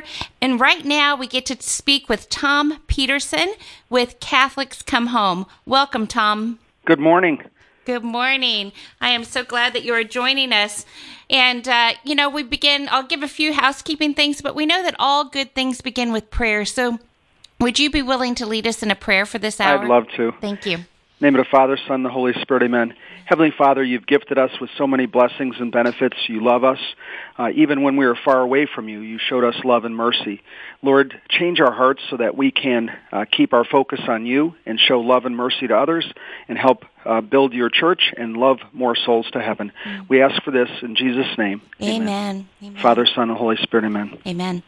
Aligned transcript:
prayer. 0.00 0.10
And 0.40 0.60
right 0.60 0.84
now 0.84 1.16
we 1.16 1.26
get 1.26 1.46
to 1.46 1.60
speak 1.60 2.08
with 2.08 2.28
Tom 2.28 2.80
Peterson 2.86 3.54
with 3.90 4.20
Catholics 4.20 4.82
Come 4.82 5.08
Home. 5.08 5.46
Welcome, 5.66 6.06
Tom. 6.06 6.58
Good 6.84 7.00
morning. 7.00 7.42
Good 7.84 8.04
morning. 8.04 8.72
I 9.00 9.10
am 9.10 9.24
so 9.24 9.42
glad 9.42 9.72
that 9.72 9.84
you 9.84 9.92
are 9.92 10.04
joining 10.04 10.52
us. 10.52 10.86
And, 11.28 11.66
uh, 11.66 11.92
you 12.04 12.14
know, 12.14 12.28
we 12.28 12.44
begin, 12.44 12.88
I'll 12.90 13.06
give 13.06 13.22
a 13.22 13.28
few 13.28 13.52
housekeeping 13.52 14.14
things, 14.14 14.40
but 14.40 14.54
we 14.54 14.66
know 14.66 14.82
that 14.82 14.94
all 14.98 15.24
good 15.24 15.54
things 15.54 15.80
begin 15.80 16.12
with 16.12 16.30
prayer. 16.30 16.64
So 16.64 16.98
would 17.60 17.78
you 17.78 17.90
be 17.90 18.02
willing 18.02 18.34
to 18.36 18.46
lead 18.46 18.66
us 18.66 18.82
in 18.82 18.90
a 18.90 18.94
prayer 18.94 19.26
for 19.26 19.38
this 19.38 19.60
hour? 19.60 19.82
I'd 19.82 19.88
love 19.88 20.04
to. 20.16 20.32
Thank 20.40 20.64
you. 20.64 20.84
Name 21.22 21.36
of 21.36 21.44
the 21.44 21.50
Father, 21.50 21.78
Son, 21.86 22.02
the 22.02 22.10
Holy 22.10 22.32
Spirit, 22.42 22.64
amen. 22.64 22.94
Heavenly 23.26 23.52
Father, 23.56 23.82
you've 23.82 24.06
gifted 24.06 24.38
us 24.38 24.50
with 24.60 24.70
so 24.76 24.88
many 24.88 25.06
blessings 25.06 25.54
and 25.60 25.70
benefits. 25.70 26.16
You 26.26 26.42
love 26.42 26.64
us. 26.64 26.80
Uh, 27.38 27.50
even 27.54 27.82
when 27.82 27.96
we 27.96 28.04
were 28.04 28.18
far 28.24 28.40
away 28.40 28.66
from 28.66 28.88
you, 28.88 29.00
you 29.00 29.18
showed 29.18 29.44
us 29.44 29.54
love 29.64 29.84
and 29.84 29.96
mercy. 29.96 30.42
Lord, 30.82 31.14
change 31.30 31.60
our 31.60 31.72
hearts 31.72 32.02
so 32.10 32.16
that 32.16 32.36
we 32.36 32.50
can 32.50 32.90
uh, 33.12 33.24
keep 33.30 33.52
our 33.52 33.64
focus 33.64 34.00
on 34.08 34.26
you 34.26 34.56
and 34.66 34.80
show 34.80 34.98
love 35.00 35.24
and 35.24 35.36
mercy 35.36 35.68
to 35.68 35.76
others 35.76 36.04
and 36.48 36.58
help 36.58 36.84
uh, 37.04 37.20
build 37.20 37.52
your 37.52 37.70
church 37.70 38.12
and 38.16 38.36
love 38.36 38.58
more 38.72 38.96
souls 38.96 39.30
to 39.32 39.40
heaven. 39.40 39.72
Mm. 39.84 40.08
We 40.08 40.22
ask 40.22 40.42
for 40.42 40.50
this 40.50 40.68
in 40.82 40.96
Jesus' 40.96 41.38
name. 41.38 41.62
Amen. 41.80 42.02
amen. 42.02 42.48
amen. 42.62 42.82
Father, 42.82 43.06
Son, 43.06 43.30
and 43.30 43.38
Holy 43.38 43.56
Spirit, 43.62 43.84
amen. 43.84 44.18
Amen. 44.26 44.62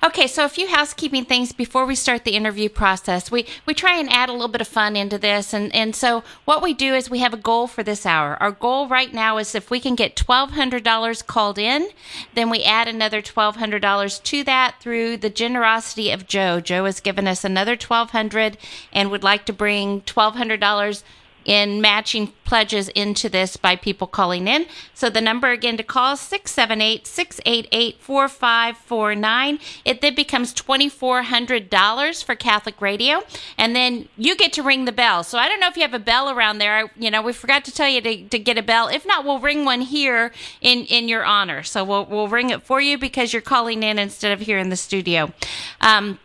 Okay, 0.00 0.28
so 0.28 0.44
a 0.44 0.48
few 0.48 0.68
housekeeping 0.68 1.24
things 1.24 1.50
before 1.50 1.84
we 1.84 1.96
start 1.96 2.24
the 2.24 2.36
interview 2.36 2.68
process. 2.68 3.32
We 3.32 3.46
we 3.66 3.74
try 3.74 3.98
and 3.98 4.08
add 4.08 4.28
a 4.28 4.32
little 4.32 4.46
bit 4.46 4.60
of 4.60 4.68
fun 4.68 4.94
into 4.94 5.18
this, 5.18 5.52
and 5.52 5.74
and 5.74 5.94
so 5.96 6.22
what 6.44 6.62
we 6.62 6.72
do 6.72 6.94
is 6.94 7.10
we 7.10 7.18
have 7.18 7.34
a 7.34 7.38
goal 7.38 7.66
for 7.66 7.82
this 7.82 8.06
hour. 8.06 8.36
Our 8.40 8.52
goal 8.52 8.86
right 8.86 9.12
now 9.12 9.38
is 9.38 9.56
if 9.56 9.72
we 9.72 9.80
can 9.80 9.96
get 9.96 10.14
twelve 10.14 10.52
hundred 10.52 10.84
dollars 10.84 11.20
called 11.20 11.58
in, 11.58 11.88
then 12.34 12.48
we 12.48 12.62
add 12.62 12.86
another 12.86 13.20
twelve 13.20 13.56
hundred 13.56 13.82
dollars 13.82 14.20
to 14.20 14.44
that 14.44 14.76
through 14.80 15.16
the 15.16 15.30
generosity 15.30 16.12
of 16.12 16.28
Joe. 16.28 16.60
Joe 16.60 16.84
has 16.84 17.00
given 17.00 17.26
us 17.26 17.42
another 17.42 17.74
twelve 17.74 18.10
hundred 18.10 18.56
and 18.92 19.10
would 19.10 19.24
like 19.24 19.46
to 19.46 19.52
bring 19.52 20.02
twelve 20.02 20.36
hundred 20.36 20.60
dollars 20.60 21.02
in 21.48 21.80
matching 21.80 22.30
pledges 22.44 22.90
into 22.90 23.26
this 23.30 23.56
by 23.56 23.74
people 23.74 24.06
calling 24.06 24.46
in. 24.46 24.66
So 24.92 25.08
the 25.08 25.22
number 25.22 25.50
again 25.50 25.78
to 25.78 25.82
call 25.82 26.12
is 26.12 26.20
678 26.20 27.06
688 27.06 28.00
4549. 28.00 29.58
It 29.86 30.02
then 30.02 30.14
becomes 30.14 30.52
$2,400 30.52 32.24
for 32.24 32.34
Catholic 32.34 32.80
Radio. 32.82 33.22
And 33.56 33.74
then 33.74 34.10
you 34.18 34.36
get 34.36 34.52
to 34.52 34.62
ring 34.62 34.84
the 34.84 34.92
bell. 34.92 35.24
So 35.24 35.38
I 35.38 35.48
don't 35.48 35.58
know 35.58 35.68
if 35.68 35.76
you 35.76 35.82
have 35.82 35.94
a 35.94 35.98
bell 35.98 36.28
around 36.28 36.58
there. 36.58 36.90
You 36.98 37.10
know, 37.10 37.22
we 37.22 37.32
forgot 37.32 37.64
to 37.64 37.72
tell 37.72 37.88
you 37.88 38.02
to, 38.02 38.28
to 38.28 38.38
get 38.38 38.58
a 38.58 38.62
bell. 38.62 38.88
If 38.88 39.06
not, 39.06 39.24
we'll 39.24 39.40
ring 39.40 39.64
one 39.64 39.80
here 39.80 40.32
in, 40.60 40.84
in 40.84 41.08
your 41.08 41.24
honor. 41.24 41.62
So 41.62 41.82
we'll, 41.82 42.04
we'll 42.04 42.28
ring 42.28 42.50
it 42.50 42.62
for 42.62 42.78
you 42.78 42.98
because 42.98 43.32
you're 43.32 43.40
calling 43.40 43.82
in 43.82 43.98
instead 43.98 44.32
of 44.32 44.40
here 44.40 44.58
in 44.58 44.68
the 44.68 44.76
studio. 44.76 45.32
Um, 45.80 46.18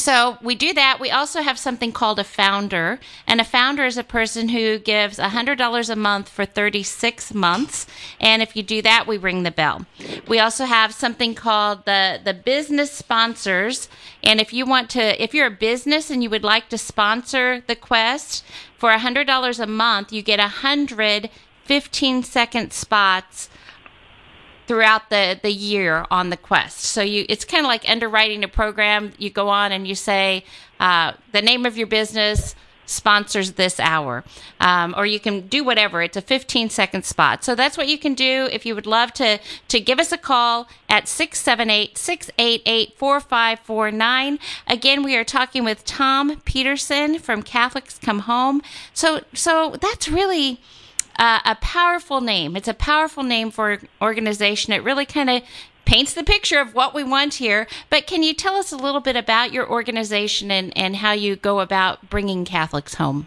so 0.00 0.38
we 0.42 0.54
do 0.54 0.72
that. 0.74 0.98
We 1.00 1.10
also 1.10 1.40
have 1.40 1.58
something 1.58 1.92
called 1.92 2.18
a 2.18 2.24
founder, 2.24 3.00
and 3.26 3.40
a 3.40 3.44
founder 3.44 3.84
is 3.84 3.96
a 3.96 4.04
person 4.04 4.50
who 4.50 4.78
gives 4.78 5.18
$100 5.18 5.90
a 5.90 5.96
month 5.96 6.28
for 6.28 6.44
36 6.44 7.34
months. 7.34 7.86
And 8.20 8.42
if 8.42 8.56
you 8.56 8.62
do 8.62 8.82
that, 8.82 9.06
we 9.06 9.16
ring 9.16 9.42
the 9.42 9.50
bell. 9.50 9.86
We 10.26 10.38
also 10.38 10.64
have 10.64 10.92
something 10.92 11.34
called 11.34 11.84
the, 11.84 12.20
the 12.22 12.34
business 12.34 12.92
sponsors. 12.92 13.88
And 14.22 14.40
if 14.40 14.52
you 14.52 14.66
want 14.66 14.90
to, 14.90 15.22
if 15.22 15.34
you're 15.34 15.46
a 15.46 15.50
business 15.50 16.10
and 16.10 16.22
you 16.22 16.30
would 16.30 16.44
like 16.44 16.68
to 16.70 16.78
sponsor 16.78 17.62
the 17.66 17.76
quest 17.76 18.44
for 18.76 18.90
$100 18.90 19.60
a 19.60 19.66
month, 19.66 20.12
you 20.12 20.22
get 20.22 20.38
100 20.38 21.30
15 21.68 22.22
second 22.22 22.72
spots 22.72 23.50
throughout 24.68 25.08
the, 25.08 25.40
the 25.42 25.50
year 25.50 26.04
on 26.10 26.30
the 26.30 26.36
quest. 26.36 26.80
So 26.80 27.00
you 27.02 27.24
it's 27.28 27.44
kind 27.44 27.64
of 27.64 27.68
like 27.68 27.88
underwriting 27.88 28.44
a 28.44 28.48
program. 28.48 29.12
You 29.18 29.30
go 29.30 29.48
on 29.48 29.72
and 29.72 29.88
you 29.88 29.96
say 29.96 30.44
uh, 30.78 31.14
the 31.32 31.42
name 31.42 31.66
of 31.66 31.76
your 31.76 31.88
business 31.88 32.54
sponsors 32.84 33.52
this 33.52 33.78
hour, 33.78 34.24
um, 34.60 34.94
or 34.96 35.04
you 35.04 35.20
can 35.20 35.46
do 35.46 35.62
whatever. 35.62 36.02
It's 36.02 36.16
a 36.16 36.22
15 36.22 36.70
second 36.70 37.04
spot. 37.04 37.44
So 37.44 37.54
that's 37.54 37.76
what 37.76 37.88
you 37.88 37.98
can 37.98 38.14
do. 38.14 38.48
If 38.52 38.64
you 38.64 38.74
would 38.74 38.86
love 38.86 39.12
to 39.14 39.40
to 39.68 39.80
give 39.80 39.98
us 39.98 40.12
a 40.12 40.18
call 40.18 40.68
at 40.88 41.08
678 41.08 41.96
688 41.96 42.96
4549. 42.96 44.38
Again, 44.66 45.02
we 45.02 45.16
are 45.16 45.24
talking 45.24 45.64
with 45.64 45.84
Tom 45.84 46.40
Peterson 46.44 47.18
from 47.18 47.42
Catholics 47.42 47.98
Come 47.98 48.20
Home. 48.20 48.62
So 48.92 49.22
so 49.32 49.76
that's 49.80 50.08
really 50.08 50.60
uh, 51.18 51.40
a 51.44 51.56
powerful 51.56 52.20
name. 52.20 52.56
It's 52.56 52.68
a 52.68 52.74
powerful 52.74 53.22
name 53.22 53.50
for 53.50 53.72
an 53.72 53.88
organization. 54.00 54.72
It 54.72 54.82
really 54.82 55.06
kind 55.06 55.28
of 55.30 55.42
paints 55.84 56.12
the 56.12 56.22
picture 56.22 56.60
of 56.60 56.74
what 56.74 56.94
we 56.94 57.02
want 57.02 57.34
here. 57.34 57.66
But 57.90 58.06
can 58.06 58.22
you 58.22 58.34
tell 58.34 58.56
us 58.56 58.72
a 58.72 58.76
little 58.76 59.00
bit 59.00 59.16
about 59.16 59.52
your 59.52 59.68
organization 59.68 60.50
and, 60.50 60.76
and 60.76 60.96
how 60.96 61.12
you 61.12 61.34
go 61.34 61.60
about 61.60 62.10
bringing 62.10 62.44
Catholics 62.44 62.94
home? 62.94 63.26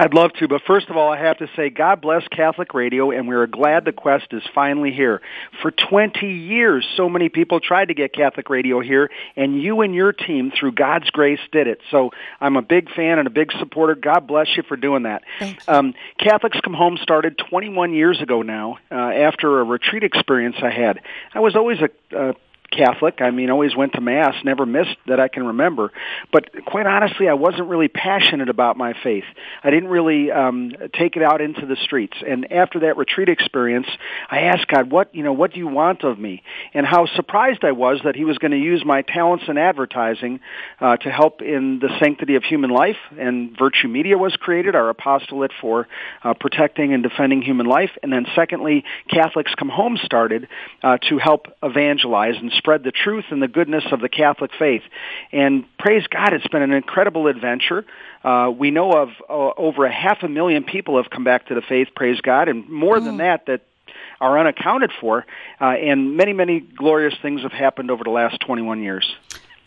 I'd 0.00 0.14
love 0.14 0.32
to, 0.38 0.48
but 0.48 0.62
first 0.66 0.88
of 0.88 0.96
all, 0.96 1.12
I 1.12 1.18
have 1.18 1.36
to 1.40 1.50
say 1.54 1.68
God 1.68 2.00
bless 2.00 2.26
Catholic 2.28 2.72
Radio, 2.72 3.10
and 3.10 3.28
we're 3.28 3.46
glad 3.46 3.84
the 3.84 3.92
quest 3.92 4.28
is 4.30 4.42
finally 4.54 4.92
here. 4.92 5.20
For 5.60 5.70
20 5.70 6.26
years, 6.26 6.88
so 6.96 7.10
many 7.10 7.28
people 7.28 7.60
tried 7.60 7.88
to 7.88 7.94
get 7.94 8.14
Catholic 8.14 8.48
Radio 8.48 8.80
here, 8.80 9.10
and 9.36 9.60
you 9.60 9.82
and 9.82 9.94
your 9.94 10.14
team, 10.14 10.52
through 10.58 10.72
God's 10.72 11.10
grace, 11.10 11.38
did 11.52 11.66
it. 11.66 11.82
So 11.90 12.12
I'm 12.40 12.56
a 12.56 12.62
big 12.62 12.90
fan 12.94 13.18
and 13.18 13.26
a 13.26 13.30
big 13.30 13.52
supporter. 13.58 13.94
God 13.94 14.26
bless 14.26 14.46
you 14.56 14.62
for 14.62 14.78
doing 14.78 15.02
that. 15.02 15.22
Um, 15.68 15.92
Catholics 16.18 16.58
Come 16.64 16.72
Home 16.72 16.96
started 17.02 17.36
21 17.36 17.92
years 17.92 18.22
ago 18.22 18.40
now, 18.40 18.78
uh, 18.90 18.94
after 18.94 19.60
a 19.60 19.64
retreat 19.64 20.02
experience 20.02 20.56
I 20.62 20.70
had. 20.70 21.00
I 21.34 21.40
was 21.40 21.56
always 21.56 21.76
a, 21.80 21.90
a 22.16 22.34
Catholic. 22.70 23.20
I 23.20 23.30
mean, 23.30 23.50
always 23.50 23.74
went 23.76 23.94
to 23.94 24.00
mass, 24.00 24.34
never 24.44 24.64
missed 24.64 24.96
that 25.06 25.18
I 25.18 25.28
can 25.28 25.46
remember. 25.46 25.92
But 26.32 26.64
quite 26.64 26.86
honestly, 26.86 27.28
I 27.28 27.34
wasn't 27.34 27.68
really 27.68 27.88
passionate 27.88 28.48
about 28.48 28.76
my 28.76 28.94
faith. 29.02 29.24
I 29.62 29.70
didn't 29.70 29.88
really 29.88 30.30
um, 30.30 30.72
take 30.94 31.16
it 31.16 31.22
out 31.22 31.40
into 31.40 31.66
the 31.66 31.76
streets. 31.76 32.16
And 32.26 32.52
after 32.52 32.80
that 32.80 32.96
retreat 32.96 33.28
experience, 33.28 33.86
I 34.30 34.42
asked 34.42 34.68
God, 34.68 34.90
"What 34.90 35.14
you 35.14 35.24
know? 35.24 35.32
What 35.32 35.52
do 35.52 35.58
you 35.58 35.66
want 35.66 36.04
of 36.04 36.18
me?" 36.18 36.42
And 36.72 36.86
how 36.86 37.06
surprised 37.06 37.64
I 37.64 37.72
was 37.72 38.00
that 38.04 38.14
He 38.14 38.24
was 38.24 38.38
going 38.38 38.52
to 38.52 38.58
use 38.58 38.84
my 38.84 39.02
talents 39.02 39.44
in 39.48 39.58
advertising 39.58 40.40
uh, 40.80 40.96
to 40.98 41.10
help 41.10 41.42
in 41.42 41.80
the 41.80 41.88
sanctity 41.98 42.36
of 42.36 42.44
human 42.44 42.70
life. 42.70 42.98
And 43.18 43.56
Virtue 43.58 43.88
Media 43.88 44.16
was 44.16 44.34
created, 44.36 44.74
our 44.74 44.88
apostolate 44.88 45.52
for 45.60 45.88
uh, 46.22 46.34
protecting 46.34 46.94
and 46.94 47.02
defending 47.02 47.42
human 47.42 47.66
life. 47.66 47.90
And 48.02 48.12
then, 48.12 48.26
secondly, 48.34 48.84
Catholics 49.08 49.52
Come 49.58 49.68
Home 49.70 49.98
started 50.02 50.48
uh, 50.82 50.98
to 51.08 51.18
help 51.18 51.46
evangelize 51.62 52.36
and 52.36 52.52
spread 52.60 52.84
the 52.84 52.92
truth 52.92 53.24
and 53.30 53.42
the 53.42 53.48
goodness 53.48 53.84
of 53.90 54.00
the 54.00 54.08
Catholic 54.08 54.50
faith. 54.58 54.82
And 55.32 55.64
praise 55.78 56.06
God, 56.06 56.34
it's 56.34 56.46
been 56.48 56.62
an 56.62 56.72
incredible 56.72 57.26
adventure. 57.26 57.86
Uh, 58.22 58.52
we 58.56 58.70
know 58.70 58.92
of 58.92 59.08
uh, 59.28 59.32
over 59.56 59.86
a 59.86 59.92
half 59.92 60.22
a 60.22 60.28
million 60.28 60.62
people 60.64 61.02
have 61.02 61.10
come 61.10 61.24
back 61.24 61.46
to 61.46 61.54
the 61.54 61.62
faith, 61.62 61.88
praise 61.96 62.20
God, 62.20 62.48
and 62.48 62.68
more 62.68 62.98
mm. 62.98 63.04
than 63.04 63.16
that, 63.16 63.46
that 63.46 63.62
are 64.20 64.38
unaccounted 64.38 64.92
for. 65.00 65.24
Uh, 65.60 65.64
and 65.64 66.16
many, 66.16 66.34
many 66.34 66.60
glorious 66.60 67.14
things 67.22 67.42
have 67.42 67.52
happened 67.52 67.90
over 67.90 68.04
the 68.04 68.10
last 68.10 68.38
21 68.40 68.82
years. 68.82 69.16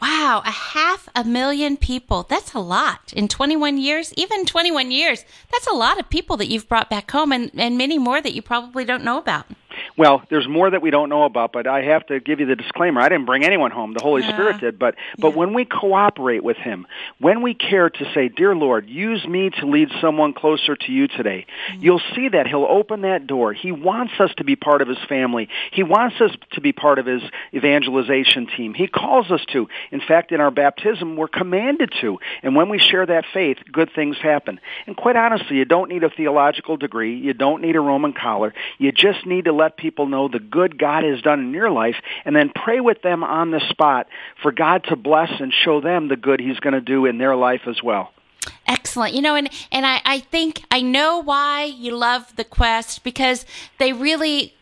Wow, 0.03 0.43
a 0.45 0.51
half 0.51 1.07
a 1.15 1.23
million 1.23 1.77
people. 1.77 2.23
That's 2.23 2.53
a 2.53 2.59
lot 2.59 3.13
in 3.15 3.29
21 3.29 3.77
years. 3.77 4.13
Even 4.17 4.45
21 4.45 4.91
years, 4.91 5.23
that's 5.49 5.65
a 5.65 5.71
lot 5.71 5.97
of 5.97 6.09
people 6.09 6.35
that 6.37 6.47
you've 6.47 6.67
brought 6.67 6.89
back 6.89 7.09
home 7.09 7.31
and, 7.31 7.49
and 7.55 7.77
many 7.77 7.97
more 7.97 8.21
that 8.21 8.33
you 8.33 8.41
probably 8.41 8.83
don't 8.83 9.05
know 9.05 9.17
about. 9.17 9.45
Well, 9.97 10.23
there's 10.29 10.47
more 10.47 10.69
that 10.69 10.81
we 10.81 10.91
don't 10.91 11.09
know 11.09 11.23
about, 11.23 11.51
but 11.51 11.67
I 11.67 11.83
have 11.83 12.05
to 12.07 12.19
give 12.19 12.39
you 12.39 12.45
the 12.45 12.55
disclaimer. 12.55 13.01
I 13.01 13.09
didn't 13.09 13.25
bring 13.25 13.43
anyone 13.43 13.71
home. 13.71 13.93
The 13.93 14.01
Holy 14.01 14.21
yeah. 14.21 14.33
Spirit 14.33 14.59
did. 14.59 14.79
But 14.79 14.95
but 15.17 15.29
yeah. 15.29 15.35
when 15.35 15.53
we 15.53 15.65
cooperate 15.65 16.43
with 16.43 16.57
Him, 16.57 16.87
when 17.19 17.41
we 17.41 17.53
care 17.53 17.89
to 17.89 18.13
say, 18.13 18.29
"Dear 18.29 18.55
Lord, 18.55 18.87
use 18.87 19.25
me 19.25 19.49
to 19.59 19.65
lead 19.65 19.89
someone 20.01 20.33
closer 20.33 20.75
to 20.75 20.91
you 20.91 21.07
today," 21.07 21.45
mm-hmm. 21.69 21.83
you'll 21.83 22.01
see 22.15 22.29
that 22.29 22.47
He'll 22.47 22.67
open 22.67 23.01
that 23.01 23.27
door. 23.27 23.53
He 23.53 23.71
wants 23.71 24.13
us 24.19 24.31
to 24.37 24.43
be 24.43 24.55
part 24.55 24.81
of 24.81 24.87
His 24.87 24.99
family. 25.07 25.49
He 25.71 25.83
wants 25.83 26.19
us 26.21 26.31
to 26.51 26.61
be 26.61 26.71
part 26.71 26.99
of 26.99 27.05
His 27.05 27.21
evangelization 27.53 28.47
team. 28.47 28.73
He 28.73 28.87
calls 28.87 29.31
us 29.31 29.41
to. 29.53 29.67
In 29.91 30.01
fact, 30.01 30.31
in 30.31 30.41
our 30.41 30.51
baptism, 30.51 31.15
we're 31.15 31.27
commanded 31.27 31.93
to. 32.01 32.19
And 32.41 32.55
when 32.55 32.69
we 32.69 32.79
share 32.79 33.05
that 33.05 33.25
faith, 33.33 33.57
good 33.71 33.89
things 33.93 34.17
happen. 34.17 34.59
And 34.87 34.95
quite 34.95 35.15
honestly, 35.15 35.57
you 35.57 35.65
don't 35.65 35.89
need 35.89 36.03
a 36.03 36.09
theological 36.09 36.77
degree. 36.77 37.17
You 37.17 37.33
don't 37.33 37.61
need 37.61 37.75
a 37.75 37.79
Roman 37.79 38.13
collar. 38.13 38.53
You 38.77 38.91
just 38.91 39.25
need 39.25 39.45
to 39.45 39.53
let 39.53 39.62
people 39.69 40.07
know 40.07 40.27
the 40.27 40.39
good 40.39 40.77
God 40.77 41.03
has 41.03 41.21
done 41.21 41.39
in 41.39 41.51
your 41.51 41.71
life 41.71 41.95
and 42.25 42.35
then 42.35 42.51
pray 42.53 42.79
with 42.79 43.01
them 43.01 43.23
on 43.23 43.51
the 43.51 43.61
spot 43.69 44.07
for 44.41 44.51
God 44.51 44.83
to 44.85 44.95
bless 44.95 45.29
and 45.39 45.53
show 45.53 45.81
them 45.81 46.07
the 46.07 46.15
good 46.15 46.39
he's 46.39 46.59
going 46.59 46.73
to 46.73 46.81
do 46.81 47.05
in 47.05 47.17
their 47.17 47.35
life 47.35 47.61
as 47.67 47.81
well. 47.83 48.11
Excellent. 48.67 49.13
You 49.13 49.21
know, 49.21 49.35
and, 49.35 49.49
and 49.71 49.85
I, 49.85 50.01
I 50.05 50.19
think 50.19 50.63
I 50.71 50.81
know 50.81 51.21
why 51.21 51.63
you 51.63 51.95
love 51.95 52.35
the 52.35 52.43
quest 52.43 53.03
because 53.03 53.45
they 53.77 53.93
really 53.93 54.53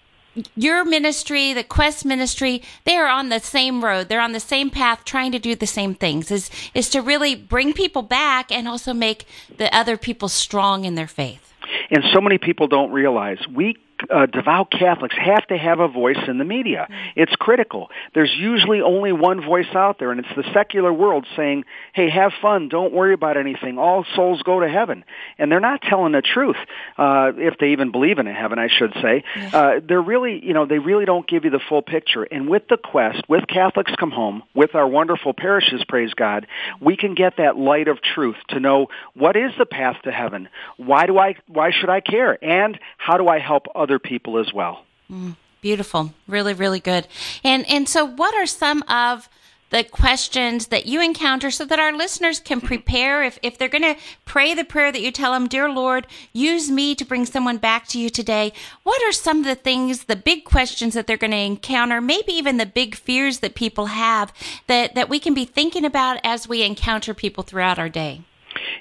your 0.56 0.86
ministry, 0.86 1.54
the 1.54 1.64
Quest 1.64 2.06
ministry, 2.06 2.62
they 2.86 2.96
are 2.96 3.08
on 3.08 3.30
the 3.30 3.40
same 3.40 3.84
road. 3.84 4.08
They're 4.08 4.22
on 4.22 4.32
the 4.32 4.40
same 4.40 4.70
path, 4.70 5.04
trying 5.04 5.32
to 5.34 5.40
do 5.40 5.56
the 5.56 5.68
same 5.68 5.94
things. 5.94 6.32
Is 6.32 6.50
is 6.74 6.90
to 6.92 7.02
really 7.02 7.36
bring 7.36 7.74
people 7.74 8.02
back 8.02 8.52
and 8.52 8.68
also 8.68 8.94
make 8.94 9.26
the 9.58 9.74
other 9.76 9.98
people 9.98 10.30
strong 10.30 10.86
in 10.86 10.96
their 10.96 11.08
faith. 11.08 11.54
And 11.90 12.04
so 12.14 12.22
many 12.22 12.38
people 12.38 12.68
don't 12.68 12.92
realize 12.92 13.40
we 13.54 13.76
uh, 14.10 14.26
devout 14.26 14.72
Catholics 14.72 15.16
have 15.18 15.46
to 15.48 15.58
have 15.58 15.80
a 15.80 15.88
voice 15.88 16.18
in 16.28 16.38
the 16.38 16.46
media. 16.46 16.88
It's 17.16 17.34
critical. 17.36 17.90
There's 18.14 18.34
usually 18.38 18.82
only 18.82 19.12
one 19.12 19.42
voice 19.42 19.74
out 19.74 20.00
there, 20.00 20.12
and 20.12 20.20
it's 20.20 20.36
the 20.36 20.44
secular 20.54 20.92
world 20.92 21.26
saying, 21.36 21.66
"Hey, 21.94 22.10
have 22.10 22.32
fun. 22.42 22.70
Don't 22.70 22.94
worry 22.94 23.14
about 23.14 23.38
anything. 23.38 23.78
All 23.78 24.06
souls 24.16 24.42
go 24.44 24.60
to 24.60 24.70
heaven." 24.70 25.04
And 25.38 25.52
they're 25.52 25.60
not 25.60 25.82
telling 25.82 26.14
the 26.14 26.22
truth, 26.22 26.58
uh, 26.98 27.32
if 27.36 27.58
they 27.58 27.70
even 27.70 27.92
believe 27.92 28.20
in 28.20 28.28
a 28.28 28.34
heaven, 28.34 28.60
I 28.60 28.68
should 28.68 28.94
say. 29.02 29.24
Uh, 29.54 29.80
they're 29.88 30.02
really, 30.02 30.44
you 30.44 30.54
know, 30.54 30.66
they 30.66 30.80
really 30.80 31.06
don't 31.06 31.28
give 31.28 31.46
you 31.46 31.52
the 31.52 31.60
full 31.70 31.82
picture. 31.82 32.24
And 32.24 32.50
with 32.50 32.68
the 32.70 32.78
quest, 32.78 33.24
with 33.28 33.48
Catholics 33.48 33.92
Come 34.00 34.12
Home, 34.12 34.44
with 34.54 34.76
our 34.76 34.88
wonderful 34.88 35.34
parishes, 35.34 35.84
praise 35.88 36.14
God, 36.14 36.48
we 36.80 36.98
can 36.98 37.16
get 37.16 37.38
that 37.38 37.58
light 37.58 37.88
of 37.88 38.02
truth 38.02 38.38
to 38.50 38.60
know 38.60 38.88
what 39.14 39.36
is 39.36 39.52
the 39.58 39.66
path 39.66 39.98
to 40.04 40.12
heaven. 40.12 40.50
Why 40.78 41.06
do 41.06 41.18
I? 41.18 41.36
Why 41.48 41.72
should 41.72 41.90
I 41.90 42.02
care? 42.02 42.38
And 42.44 42.80
how 42.98 43.18
do 43.18 43.28
I 43.28 43.40
help 43.40 43.68
other 43.92 44.00
people 44.00 44.38
as 44.38 44.54
well? 44.54 44.86
Mm, 45.12 45.36
beautiful, 45.60 46.14
really, 46.28 46.54
really 46.54 46.80
good. 46.80 47.08
And 47.44 47.70
and 47.70 47.90
so, 47.90 48.06
what 48.06 48.34
are 48.36 48.46
some 48.46 48.84
of 48.88 49.28
the 49.72 49.84
questions 49.86 50.68
that 50.68 50.86
you 50.86 51.02
encounter 51.02 51.50
so 51.50 51.64
that 51.66 51.80
our 51.80 51.94
listeners 51.94 52.42
can 52.42 52.60
prepare 52.60 53.24
if, 53.24 53.40
if 53.42 53.58
they're 53.58 53.70
going 53.70 53.82
to 53.82 53.96
pray 54.26 54.54
the 54.54 54.66
prayer 54.66 54.92
that 54.92 55.02
you 55.02 55.12
tell 55.12 55.32
them, 55.32 55.48
Dear 55.48 55.70
Lord, 55.70 56.08
use 56.34 56.70
me 56.70 56.94
to 56.96 57.06
bring 57.06 57.26
someone 57.26 57.58
back 57.58 57.88
to 57.88 57.98
you 57.98 58.10
today. 58.10 58.52
What 58.84 59.02
are 59.04 59.14
some 59.14 59.40
of 59.40 59.46
the 59.46 59.56
things, 59.56 60.06
the 60.06 60.18
big 60.18 60.44
questions 60.44 60.94
that 60.94 61.08
they're 61.08 61.16
going 61.16 61.32
to 61.32 61.38
encounter, 61.38 62.02
maybe 62.02 62.34
even 62.34 62.58
the 62.58 62.66
big 62.66 62.96
fears 62.96 63.40
that 63.40 63.56
people 63.56 63.86
have 63.86 64.34
that, 64.68 64.94
that 64.96 65.08
we 65.08 65.20
can 65.20 65.34
be 65.34 65.46
thinking 65.46 65.86
about 65.86 66.20
as 66.22 66.50
we 66.50 66.64
encounter 66.64 67.14
people 67.14 67.44
throughout 67.44 67.80
our 67.80 67.90
day? 67.90 68.24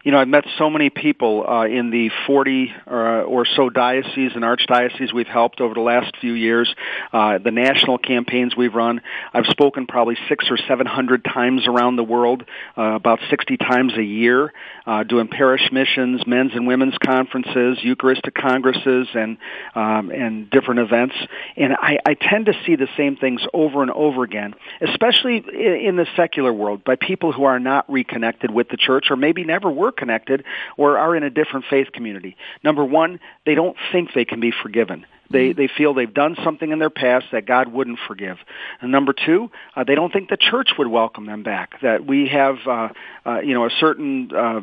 You 0.05 0.13
know, 0.13 0.19
I've 0.19 0.29
met 0.29 0.45
so 0.59 0.71
many 0.71 0.91
people 0.91 1.45
uh, 1.47 1.67
in 1.67 1.91
the 1.91 2.11
40 2.27 2.73
uh, 2.87 2.91
or 2.91 3.47
so 3.47 3.71
dioceses 3.71 4.33
and 4.35 4.45
archdioceses 4.45 5.13
we've 5.13 5.27
helped 5.27 5.61
over 5.61 5.75
the 5.75 5.81
last 5.81 6.17
few 6.21 6.33
years, 6.33 6.73
uh, 7.13 7.39
the 7.39 7.51
national 7.51 7.99
campaigns 7.99 8.57
we've 8.57 8.75
run. 8.75 9.01
I've 9.33 9.47
spoken 9.47 9.87
probably 9.87 10.17
six 10.29 10.47
or 10.51 10.57
seven 10.57 10.87
hundred 10.87 11.25
times 11.25 11.67
around 11.67 11.97
the 11.97 12.05
world, 12.05 12.45
uh, 12.77 12.83
about 12.83 13.21
60 13.29 13.57
times 13.57 13.93
a 13.97 14.03
year, 14.03 14.53
uh, 14.87 15.05
doing 15.05 15.29
parish 15.29 15.71
missions, 15.73 16.27
men's 16.27 16.53
and 16.55 16.67
women's 16.67 16.97
conferences, 16.99 17.79
Eucharistic 17.83 18.35
congresses, 18.35 19.09
and 19.15 19.39
um, 19.75 20.11
and 20.11 20.51
different 20.51 20.81
events. 20.81 21.15
And 21.57 21.75
I, 21.75 21.99
I 22.05 22.15
tend 22.15 22.47
to 22.47 22.53
see 22.67 22.77
the 22.77 22.89
same 22.97 23.17
things 23.17 23.41
over 23.53 23.83
and 23.83 23.91
over 23.91 24.25
again, 24.25 24.55
especially 24.81 25.37
in 25.37 25.97
the 25.97 26.07
secular 26.17 26.53
world, 26.53 26.85
by 26.85 26.97
people 26.97 27.33
who 27.33 27.45
are 27.45 27.61
not 27.61 27.91
reconnected 27.91 28.51
with 28.51 28.69
the 28.69 28.77
church 28.77 29.11
or 29.11 29.17
maybe 29.17 29.45
never 29.45 29.71
were 29.81 29.93
connected 29.93 30.45
or 30.77 30.99
are 30.99 31.17
in 31.17 31.23
a 31.23 31.31
different 31.31 31.65
faith 31.69 31.89
community. 31.93 32.37
Number 32.63 32.85
one, 32.85 33.19
they 33.47 33.55
don't 33.55 33.77
think 33.91 34.11
they 34.15 34.25
can 34.25 34.41
be 34.41 34.53
forgiven. 34.63 35.07
They 35.31 35.53
they 35.53 35.69
feel 35.69 35.95
they've 35.95 36.13
done 36.13 36.37
something 36.45 36.71
in 36.71 36.79
their 36.79 36.91
past 36.91 37.27
that 37.33 37.47
God 37.47 37.73
wouldn't 37.73 37.99
forgive. 38.09 38.37
And 38.81 38.91
number 38.91 39.13
two, 39.13 39.51
uh, 39.77 39.85
they 39.85 39.95
don't 39.95 40.13
think 40.13 40.29
the 40.29 40.37
church 40.37 40.71
would 40.79 40.89
welcome 40.89 41.27
them 41.27 41.43
back. 41.43 41.81
That 41.83 42.05
we 42.05 42.29
have 42.29 42.57
uh, 42.67 42.89
uh, 43.25 43.41
you 43.41 43.55
know 43.55 43.67
a 43.67 43.71
certain 43.79 44.31
uh, 44.35 44.61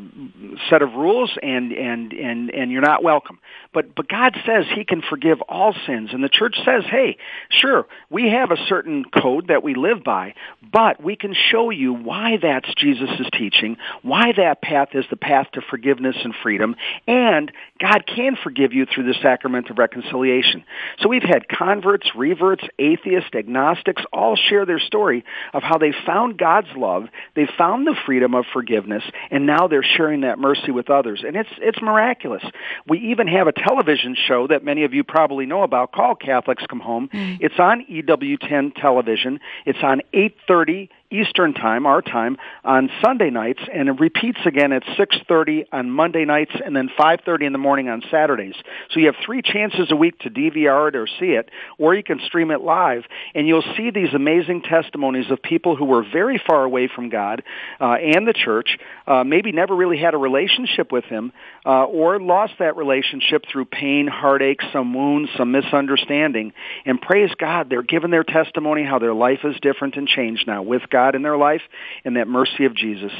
set 0.69 0.81
of 0.81 0.93
rules, 0.93 1.31
and 1.41 1.71
and 1.71 2.13
and 2.13 2.49
and 2.49 2.71
you're 2.71 2.81
not 2.81 3.03
welcome. 3.03 3.39
But 3.73 3.95
but 3.95 4.07
God 4.07 4.35
says 4.45 4.65
He 4.75 4.83
can 4.83 5.01
forgive 5.09 5.41
all 5.47 5.73
sins, 5.85 6.09
and 6.13 6.23
the 6.23 6.29
church 6.29 6.55
says, 6.65 6.83
hey, 6.89 7.17
sure, 7.49 7.87
we 8.09 8.29
have 8.29 8.51
a 8.51 8.57
certain 8.67 9.05
code 9.05 9.47
that 9.47 9.63
we 9.63 9.75
live 9.75 10.03
by, 10.03 10.33
but 10.71 11.01
we 11.01 11.15
can 11.15 11.33
show 11.51 11.69
you 11.69 11.93
why 11.93 12.37
that's 12.41 12.73
Jesus' 12.75 13.29
teaching, 13.33 13.77
why 14.01 14.33
that 14.35 14.61
path 14.61 14.89
is 14.93 15.05
the 15.09 15.15
path 15.17 15.47
to 15.53 15.61
forgiveness 15.69 16.15
and 16.23 16.33
freedom, 16.43 16.75
and 17.07 17.51
God 17.79 18.05
can 18.07 18.35
forgive 18.43 18.73
you 18.73 18.85
through 18.85 19.05
the 19.05 19.15
sacrament 19.21 19.69
of 19.69 19.77
reconciliation. 19.77 20.56
So 20.99 21.09
we've 21.09 21.23
had 21.23 21.47
converts, 21.47 22.09
reverts, 22.15 22.63
atheists, 22.79 23.29
agnostics 23.33 24.03
all 24.11 24.35
share 24.35 24.65
their 24.65 24.79
story 24.79 25.23
of 25.53 25.63
how 25.63 25.77
they 25.77 25.93
found 26.05 26.37
God's 26.37 26.69
love, 26.75 27.05
they 27.35 27.47
found 27.57 27.85
the 27.85 27.95
freedom 28.05 28.35
of 28.35 28.45
forgiveness, 28.51 29.03
and 29.31 29.45
now 29.45 29.67
they're 29.67 29.83
sharing 29.83 30.21
that 30.21 30.39
mercy 30.39 30.71
with 30.71 30.89
others. 30.89 31.23
And 31.25 31.35
it's 31.35 31.49
it's 31.59 31.81
miraculous. 31.81 32.43
We 32.87 32.99
even 33.11 33.27
have 33.27 33.47
a 33.47 33.51
television 33.51 34.15
show 34.15 34.47
that 34.47 34.63
many 34.63 34.83
of 34.83 34.93
you 34.93 35.03
probably 35.03 35.45
know 35.45 35.63
about 35.63 35.91
called 35.91 36.21
Catholics 36.21 36.63
Come 36.69 36.79
Home. 36.79 37.09
Mm. 37.13 37.37
It's 37.41 37.59
on 37.59 37.85
EWTN 37.89 38.75
television. 38.75 39.39
It's 39.65 39.79
on 39.81 40.01
8:30 40.13 40.89
Eastern 41.09 41.53
Time, 41.53 41.85
our 41.85 42.01
time, 42.01 42.37
on 42.65 42.89
Sunday 43.01 43.29
nights, 43.29 43.61
and 43.73 43.87
it 43.87 43.99
repeats 43.99 44.39
again 44.45 44.73
at 44.73 44.83
6.30 44.83 45.65
on 45.71 45.89
Monday 45.89 46.25
nights 46.25 46.51
and 46.63 46.75
then 46.75 46.89
5.30 46.99 47.47
in 47.47 47.53
the 47.53 47.57
morning 47.57 47.87
on 47.87 48.01
Saturdays. 48.11 48.55
So 48.91 48.99
you 48.99 49.05
have 49.05 49.15
three 49.25 49.41
chances 49.41 49.89
a 49.89 49.95
week 49.95 50.19
to 50.19 50.29
DVR 50.29 50.89
it 50.89 50.95
or 50.95 51.07
see 51.07 51.31
it, 51.31 51.49
or 51.77 51.95
you 51.95 52.03
can 52.03 52.19
stream 52.25 52.51
it 52.51 52.59
live, 52.59 53.03
and 53.33 53.47
you'll 53.47 53.63
see 53.77 53.89
these 53.89 54.13
amazing 54.13 54.63
testimonies 54.63 55.31
of 55.31 55.41
people 55.41 55.77
who 55.77 55.85
were 55.85 56.03
very 56.03 56.41
far 56.45 56.65
away 56.65 56.89
from 56.93 57.07
God 57.09 57.41
uh, 57.79 57.93
and 57.93 58.27
the 58.27 58.33
church, 58.33 58.77
uh, 59.07 59.23
maybe 59.23 59.53
never 59.53 59.75
really 59.75 59.97
had 59.97 60.13
a 60.13 60.17
relationship 60.17 60.91
with 60.91 61.05
Him, 61.05 61.31
uh, 61.65 61.85
or 61.85 62.19
lost 62.19 62.53
that 62.59 62.75
relationship 62.75 63.45
through 63.49 63.65
pain, 63.65 64.07
heartache, 64.07 64.59
some 64.73 64.93
wounds, 64.93 65.29
some 65.37 65.51
misunderstanding, 65.51 66.51
and 66.85 67.01
praise 67.01 67.31
God, 67.39 67.69
they're 67.69 67.81
giving 67.81 68.11
their 68.11 68.25
testimony 68.25 68.83
how 68.83 68.99
their 68.99 69.13
life 69.13 69.39
is 69.45 69.55
different 69.61 69.95
and 69.95 70.05
changed 70.05 70.45
now 70.47 70.61
with 70.61 70.81
God 70.89 70.96
God 70.97 71.15
in 71.15 71.21
their 71.21 71.37
life 71.37 71.61
and 72.03 72.15
that 72.15 72.27
mercy 72.27 72.65
of 72.65 72.75
Jesus. 72.75 73.11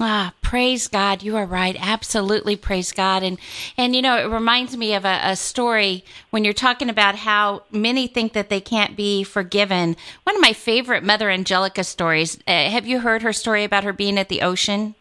Ah, 0.00 0.32
praise 0.42 0.88
God. 0.88 1.22
You 1.22 1.36
are 1.36 1.46
right. 1.46 1.76
Absolutely 1.78 2.56
praise 2.56 2.90
God. 2.90 3.22
And, 3.22 3.38
and 3.76 3.94
you 3.94 4.02
know, 4.02 4.16
it 4.16 4.28
reminds 4.28 4.76
me 4.76 4.92
of 4.94 5.04
a, 5.04 5.20
a, 5.22 5.36
story 5.36 6.04
when 6.30 6.42
you're 6.44 6.52
talking 6.52 6.90
about 6.90 7.14
how 7.14 7.62
many 7.70 8.08
think 8.08 8.32
that 8.32 8.48
they 8.48 8.60
can't 8.60 8.96
be 8.96 9.22
forgiven. 9.22 9.96
One 10.24 10.34
of 10.34 10.42
my 10.42 10.52
favorite 10.52 11.04
Mother 11.04 11.30
Angelica 11.30 11.84
stories. 11.84 12.38
Uh, 12.46 12.70
have 12.70 12.88
you 12.88 13.00
heard 13.00 13.22
her 13.22 13.32
story 13.32 13.62
about 13.62 13.84
her 13.84 13.92
being 13.92 14.18
at 14.18 14.28
the 14.28 14.42
ocean? 14.42 14.96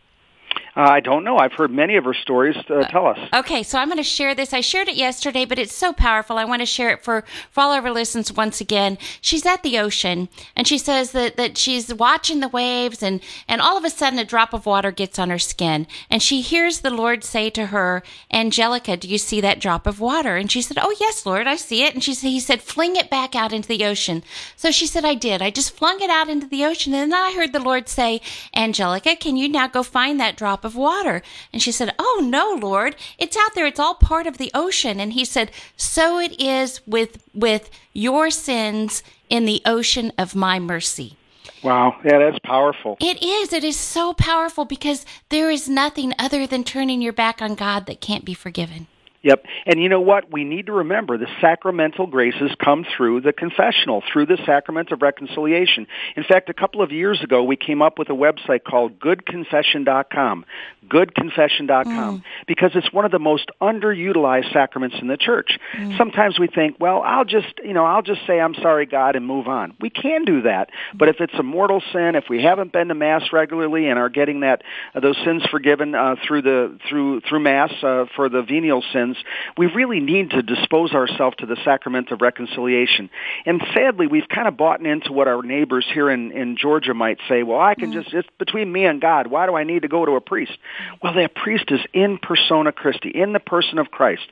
Uh, 0.76 0.82
I 0.82 1.02
don't 1.02 1.24
know. 1.24 1.38
I've 1.38 1.54
heard 1.54 1.70
many 1.70 1.98
of 1.98 2.04
her 2.06 2.16
stories. 2.16 2.56
Uh, 2.68 2.76
uh 2.76 2.88
tell 2.88 3.06
us. 3.06 3.20
Okay, 3.32 3.62
so 3.62 3.78
I'm 3.78 3.90
going 3.90 3.98
to 3.98 4.04
share 4.04 4.34
this. 4.34 4.54
I 4.54 4.62
shared 4.62 4.88
it 4.88 4.96
yesterday, 4.96 5.46
but 5.46 5.60
it's 5.60 5.76
so 5.76 5.94
powerful. 5.94 6.40
I 6.40 6.46
want 6.46 6.62
to 6.62 6.66
share 6.66 6.90
it 6.90 7.04
for, 7.04 7.24
for 7.52 7.62
all 7.62 7.74
of 7.74 7.86
our 7.86 7.92
listeners 7.92 8.34
once 8.34 8.60
again. 8.60 8.98
She's 9.22 9.46
at 9.46 9.62
the 9.62 9.78
ocean, 9.78 10.30
and 10.56 10.68
she 10.68 10.80
says 10.80 11.12
that, 11.12 11.38
that 11.38 11.58
she's 11.58 11.94
watching 11.94 12.40
the 12.40 12.48
waves, 12.48 13.04
and, 13.04 13.22
and 13.48 13.62
all 13.62 13.78
of 13.78 13.86
a 13.86 13.90
sudden 13.92 14.18
a 14.18 14.26
drop 14.26 14.52
of 14.52 14.66
water 14.66 14.92
gets 14.92 15.20
on 15.20 15.30
her 15.30 15.38
skin. 15.38 15.86
And 16.10 16.24
she 16.24 16.42
hears 16.42 16.80
the 16.80 16.90
Lord 16.90 17.24
say 17.24 17.52
to 17.52 17.68
her, 17.68 18.02
Angelica, 18.32 18.98
do 18.98 19.08
you 19.08 19.20
see 19.20 19.42
that 19.42 19.60
drop 19.60 19.86
of 19.86 20.00
water? 20.00 20.38
And 20.38 20.52
she 20.52 20.64
said, 20.64 20.80
Oh, 20.82 20.96
yes, 21.00 21.24
Lord, 21.26 21.46
I 21.46 21.56
see 21.56 21.84
it. 21.84 21.94
And 21.94 22.04
she 22.04 22.16
said, 22.16 22.30
He 22.30 22.40
said, 22.40 22.64
fling 22.64 22.96
it 22.96 23.12
back 23.12 23.36
out 23.36 23.54
into 23.54 23.68
the 23.68 23.86
ocean. 23.86 24.24
So 24.56 24.72
she 24.72 24.88
said, 24.88 25.06
I 25.06 25.14
did. 25.14 25.42
I 25.42 25.52
just 25.52 25.76
flung 25.76 26.02
it 26.02 26.10
out 26.10 26.30
into 26.30 26.48
the 26.48 26.66
ocean. 26.66 26.94
And 26.94 27.12
then 27.12 27.20
I 27.20 27.34
heard 27.36 27.54
the 27.54 27.60
Lord 27.60 27.88
say, 27.88 28.22
Angelica, 28.56 29.16
can 29.16 29.38
you 29.38 29.48
now 29.48 29.68
go 29.68 29.84
find 29.84 30.20
that 30.20 30.36
drop 30.36 30.63
of 30.64 30.76
water. 30.76 31.22
And 31.52 31.62
she 31.62 31.72
said, 31.72 31.94
Oh, 32.00 32.22
no, 32.24 32.58
Lord, 32.60 32.96
it's 33.18 33.38
out 33.38 33.56
there. 33.56 33.66
It's 33.66 33.80
all 33.80 33.96
part 33.96 34.28
of 34.28 34.38
the 34.38 34.52
ocean. 34.54 35.00
And 35.00 35.14
he 35.14 35.26
said, 35.26 35.52
So 35.78 36.20
it 36.20 36.40
is 36.40 36.86
with, 36.88 37.24
with 37.34 37.70
your 37.94 38.30
sins 38.30 39.04
in 39.30 39.46
the 39.46 39.62
ocean 39.66 40.12
of 40.18 40.36
my 40.36 40.60
mercy. 40.60 41.18
Wow. 41.64 41.96
Yeah, 42.04 42.20
that's 42.20 42.40
powerful. 42.40 42.98
It 43.00 43.24
is. 43.24 43.54
It 43.54 43.64
is 43.64 43.78
so 43.78 44.14
powerful 44.14 44.66
because 44.66 45.06
there 45.30 45.50
is 45.50 45.70
nothing 45.70 46.14
other 46.20 46.46
than 46.46 46.64
turning 46.64 47.02
your 47.02 47.14
back 47.14 47.42
on 47.42 47.56
God 47.56 47.86
that 47.86 48.02
can't 48.02 48.26
be 48.26 48.34
forgiven. 48.34 48.88
Yep. 49.24 49.46
And 49.66 49.82
you 49.82 49.88
know 49.88 50.02
what? 50.02 50.32
We 50.32 50.44
need 50.44 50.66
to 50.66 50.74
remember 50.74 51.18
the 51.18 51.28
sacramental 51.40 52.08
graces 52.08 52.52
come 52.64 52.86
through 52.96 53.22
the 53.22 53.32
confessional, 53.32 54.04
through 54.12 54.26
the 54.26 54.38
sacrament 54.46 54.92
of 54.92 55.02
reconciliation. 55.02 55.88
In 56.18 56.26
fact, 56.26 56.50
a 56.50 56.54
couple 56.54 56.82
of 56.82 56.92
years 56.92 57.24
ago, 57.24 57.42
we 57.44 57.56
came 57.56 57.82
up 57.82 57.98
with 57.98 58.10
a 58.10 58.14
website 58.14 58.66
called 58.66 59.00
goodconfession.com. 59.00 60.46
Goodconfession.com. 60.90 62.18
Mm. 62.20 62.24
Because 62.48 62.72
it's 62.76 62.92
one 62.92 63.06
of 63.06 63.12
the 63.12 63.20
most 63.20 63.50
underutilized 63.62 64.52
sacraments 64.52 64.98
in 65.02 65.08
the 65.08 65.16
church. 65.16 65.58
Mm. 65.78 65.98
Sometimes 65.98 66.38
we 66.38 66.48
think, 66.48 66.76
well, 66.82 67.02
I'll 67.02 67.24
just, 67.24 67.60
you 67.64 67.74
know, 67.74 67.86
I'll 67.86 68.02
just 68.02 68.28
say 68.28 68.42
I'm 68.42 68.56
sorry, 68.56 68.86
God, 68.86 69.16
and 69.16 69.26
move 69.26 69.48
on. 69.48 69.74
We 69.80 69.90
can 69.90 70.26
do 70.26 70.42
that. 70.42 70.70
But 70.94 71.08
if 71.08 71.22
it's 71.22 71.34
a 71.40 71.44
mortal 71.44 71.82
sin, 71.94 72.16
if 72.16 72.26
we 72.30 72.44
haven't 72.44 72.74
been 72.74 72.90
to 72.90 72.96
Mass 72.96 73.24
regularly 73.32 73.88
and 73.88 73.98
are 73.98 74.10
getting 74.10 74.42
that, 74.42 74.64
uh, 74.94 75.00
those 75.00 75.16
sins 75.24 75.44
forgiven 75.50 75.96
uh, 75.96 76.18
through 76.28 76.42
the, 76.42 76.78
through, 76.90 77.22
through 77.22 77.40
Mass 77.40 77.72
uh, 77.82 78.06
for 78.18 78.28
the 78.28 78.42
venial 78.42 78.84
sins, 78.92 79.13
we 79.58 79.68
really 79.68 80.00
need 80.00 80.32
to 80.32 80.42
dispose 80.42 80.94
ourselves 80.94 81.36
to 81.40 81.46
the 81.46 81.58
sacrament 81.64 82.12
of 82.12 82.22
reconciliation. 82.22 83.10
And 83.46 83.62
sadly, 83.74 84.08
we've 84.08 84.28
kind 84.28 84.48
of 84.48 84.58
bought 84.58 84.86
into 84.86 85.12
what 85.12 85.28
our 85.28 85.42
neighbors 85.42 85.86
here 85.94 86.10
in, 86.10 86.32
in 86.32 86.58
Georgia 86.58 86.94
might 86.94 87.20
say, 87.28 87.44
well, 87.44 87.60
I 87.60 87.76
can 87.76 87.92
mm-hmm. 87.92 88.02
just, 88.02 88.14
it's 88.14 88.28
between 88.40 88.72
me 88.72 88.86
and 88.86 89.02
God. 89.02 89.28
Why 89.28 89.46
do 89.46 89.56
I 89.56 89.64
need 89.64 89.84
to 89.84 89.88
go 89.88 90.06
to 90.06 90.14
a 90.14 90.22
priest? 90.22 90.58
Well, 91.02 91.14
that 91.14 91.36
priest 91.36 91.66
is 91.70 91.80
in 91.94 92.18
persona 92.18 92.72
Christi, 92.72 93.10
in 93.10 93.34
the 93.34 93.40
person 93.40 93.80
of 93.80 93.92
Christ. 93.92 94.24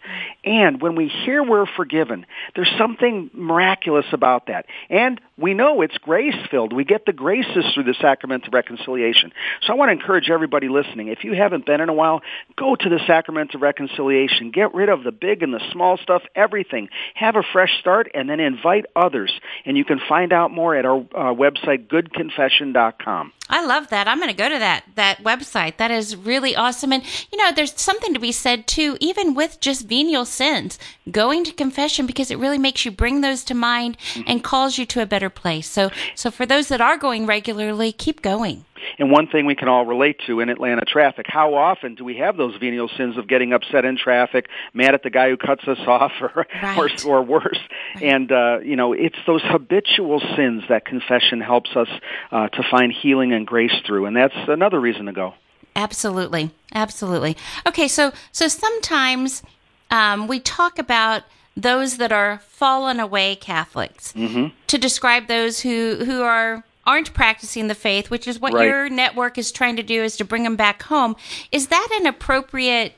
And 0.44 0.82
when 0.82 0.96
we 0.96 1.08
hear 1.08 1.44
we're 1.44 1.66
forgiven, 1.66 2.26
there's 2.56 2.72
something 2.78 3.30
miraculous 3.34 4.06
about 4.12 4.48
that. 4.48 4.66
And 4.90 5.20
we 5.38 5.54
know 5.54 5.82
it's 5.82 5.98
grace 5.98 6.36
filled. 6.50 6.74
We 6.74 6.84
get 6.84 7.06
the 7.06 7.14
graces 7.14 7.66
through 7.74 7.84
the 7.84 7.96
sacrament 8.00 8.48
of 8.48 8.54
reconciliation. 8.54 9.34
So 9.62 9.74
I 9.74 9.76
want 9.76 9.90
to 9.90 9.94
encourage 9.94 10.30
everybody 10.30 10.70
listening, 10.70 11.08
if 11.08 11.24
you 11.24 11.34
haven't 11.34 11.66
been 11.66 11.82
in 11.82 11.90
a 11.90 11.94
while, 11.94 12.22
go 12.56 12.76
to 12.76 12.90
the 12.90 13.00
sacrament 13.08 13.56
of 13.56 13.62
reconciliation. 13.62 14.52
Get 14.52 14.71
rid 14.74 14.90
of 14.90 15.04
the 15.04 15.12
big 15.12 15.44
and 15.44 15.54
the 15.54 15.62
small 15.72 15.98
stuff, 15.98 16.24
everything. 16.36 16.90
Have 17.16 17.36
a 17.36 17.44
fresh 17.54 17.80
start 17.80 18.10
and 18.14 18.30
then 18.30 18.40
invite 18.40 18.86
others. 18.96 19.32
And 19.66 19.78
you 19.78 19.86
can 19.86 20.00
find 20.08 20.34
out 20.34 20.52
more 20.52 20.76
at 20.76 20.86
our 20.86 20.98
uh, 20.98 21.34
website, 21.34 21.88
goodconfession.com. 21.88 23.34
I 23.52 23.66
love 23.66 23.90
that. 23.90 24.08
I'm 24.08 24.18
going 24.18 24.30
to 24.30 24.36
go 24.36 24.50
to 24.50 24.60
that 24.60 24.86
that 24.96 25.24
website. 25.24 25.78
That 25.78 25.92
is 25.92 26.16
really 26.16 26.56
awesome. 26.56 26.92
And 26.94 27.04
you 27.32 27.38
know, 27.38 27.52
there's 27.52 27.80
something 27.80 28.14
to 28.14 28.20
be 28.20 28.32
said 28.32 28.66
too, 28.66 28.98
even 29.00 29.36
with 29.36 29.60
just 29.60 29.88
venial 29.88 30.26
sins, 30.26 30.80
going 31.12 31.44
to 31.44 31.52
confession 31.52 32.06
because 32.06 32.32
it 32.32 32.40
really 32.40 32.58
makes 32.58 32.86
you 32.86 32.92
bring 32.92 33.22
those 33.22 33.44
to 33.46 33.54
mind 33.54 33.98
and 34.26 34.44
calls 34.44 34.78
you 34.78 34.86
to 34.88 35.02
a 35.02 35.06
better 35.06 35.30
place. 35.30 35.68
So, 35.68 35.92
so 36.16 36.32
for 36.32 36.46
those 36.46 36.70
that 36.70 36.82
are 36.82 36.98
going 36.98 37.26
regularly, 37.26 37.92
keep 37.92 38.22
going. 38.22 38.66
And 38.98 39.12
one 39.12 39.28
thing 39.28 39.46
we 39.46 39.56
can 39.56 39.68
all 39.68 39.86
relate 39.86 40.20
to 40.28 40.40
in 40.40 40.50
Atlanta 40.50 40.86
traffic, 40.86 41.26
how 41.28 41.54
often 41.54 41.96
do 41.96 42.04
we 42.04 42.18
have 42.18 42.38
those 42.38 42.56
venial 42.58 42.90
sins 42.98 43.18
of 43.18 43.28
getting 43.28 43.54
upset 43.54 43.86
in 43.86 43.98
traffic, 43.98 44.48
mad 44.74 44.94
at 44.94 45.04
the 45.04 45.10
guy 45.10 45.30
who 45.30 45.38
cuts 45.38 45.64
us 45.68 45.78
off, 45.88 46.12
or 46.22 46.48
right. 46.62 47.06
or, 47.06 47.18
or, 47.18 47.22
worse? 47.22 47.60
Right. 47.96 48.04
And 48.04 48.32
uh, 48.32 48.60
you 48.64 48.76
know, 48.76 48.94
it's 48.94 49.18
those 49.28 49.42
habitual 49.44 50.20
sins 50.36 50.64
that 50.70 50.86
confession 50.86 51.42
helps 51.42 51.76
us 51.76 51.88
uh, 52.32 52.50
to 52.50 52.64
find 52.70 52.92
healing 52.92 53.34
and 53.34 53.41
grace 53.46 53.74
through, 53.86 54.06
and 54.06 54.16
that's 54.16 54.36
another 54.48 54.80
reason 54.80 55.06
to 55.06 55.12
go. 55.12 55.34
Absolutely, 55.76 56.52
absolutely. 56.74 57.38
Okay, 57.68 57.88
so 57.88 58.12
so 58.32 58.48
sometimes 58.48 59.44
um, 59.90 60.28
we 60.28 60.40
talk 60.40 60.80
about 60.80 61.24
those 61.56 61.98
that 61.98 62.12
are 62.12 62.40
fallen 62.40 63.00
away 63.00 63.36
Catholics 63.36 64.14
mm-hmm. 64.14 64.56
to 64.68 64.78
describe 64.78 65.28
those 65.28 65.62
who 65.62 66.04
who 66.06 66.22
are 66.22 66.64
aren't 66.86 67.14
practicing 67.14 67.68
the 67.68 67.76
faith, 67.76 68.10
which 68.10 68.28
is 68.28 68.40
what 68.40 68.54
right. 68.54 68.66
your 68.66 68.90
network 68.90 69.38
is 69.38 69.52
trying 69.52 69.76
to 69.76 69.84
do, 69.84 70.04
is 70.04 70.18
to 70.18 70.26
bring 70.26 70.44
them 70.44 70.56
back 70.56 70.84
home. 70.84 71.16
Is 71.52 71.68
that 71.68 71.88
an 72.00 72.08
appropriate 72.08 72.94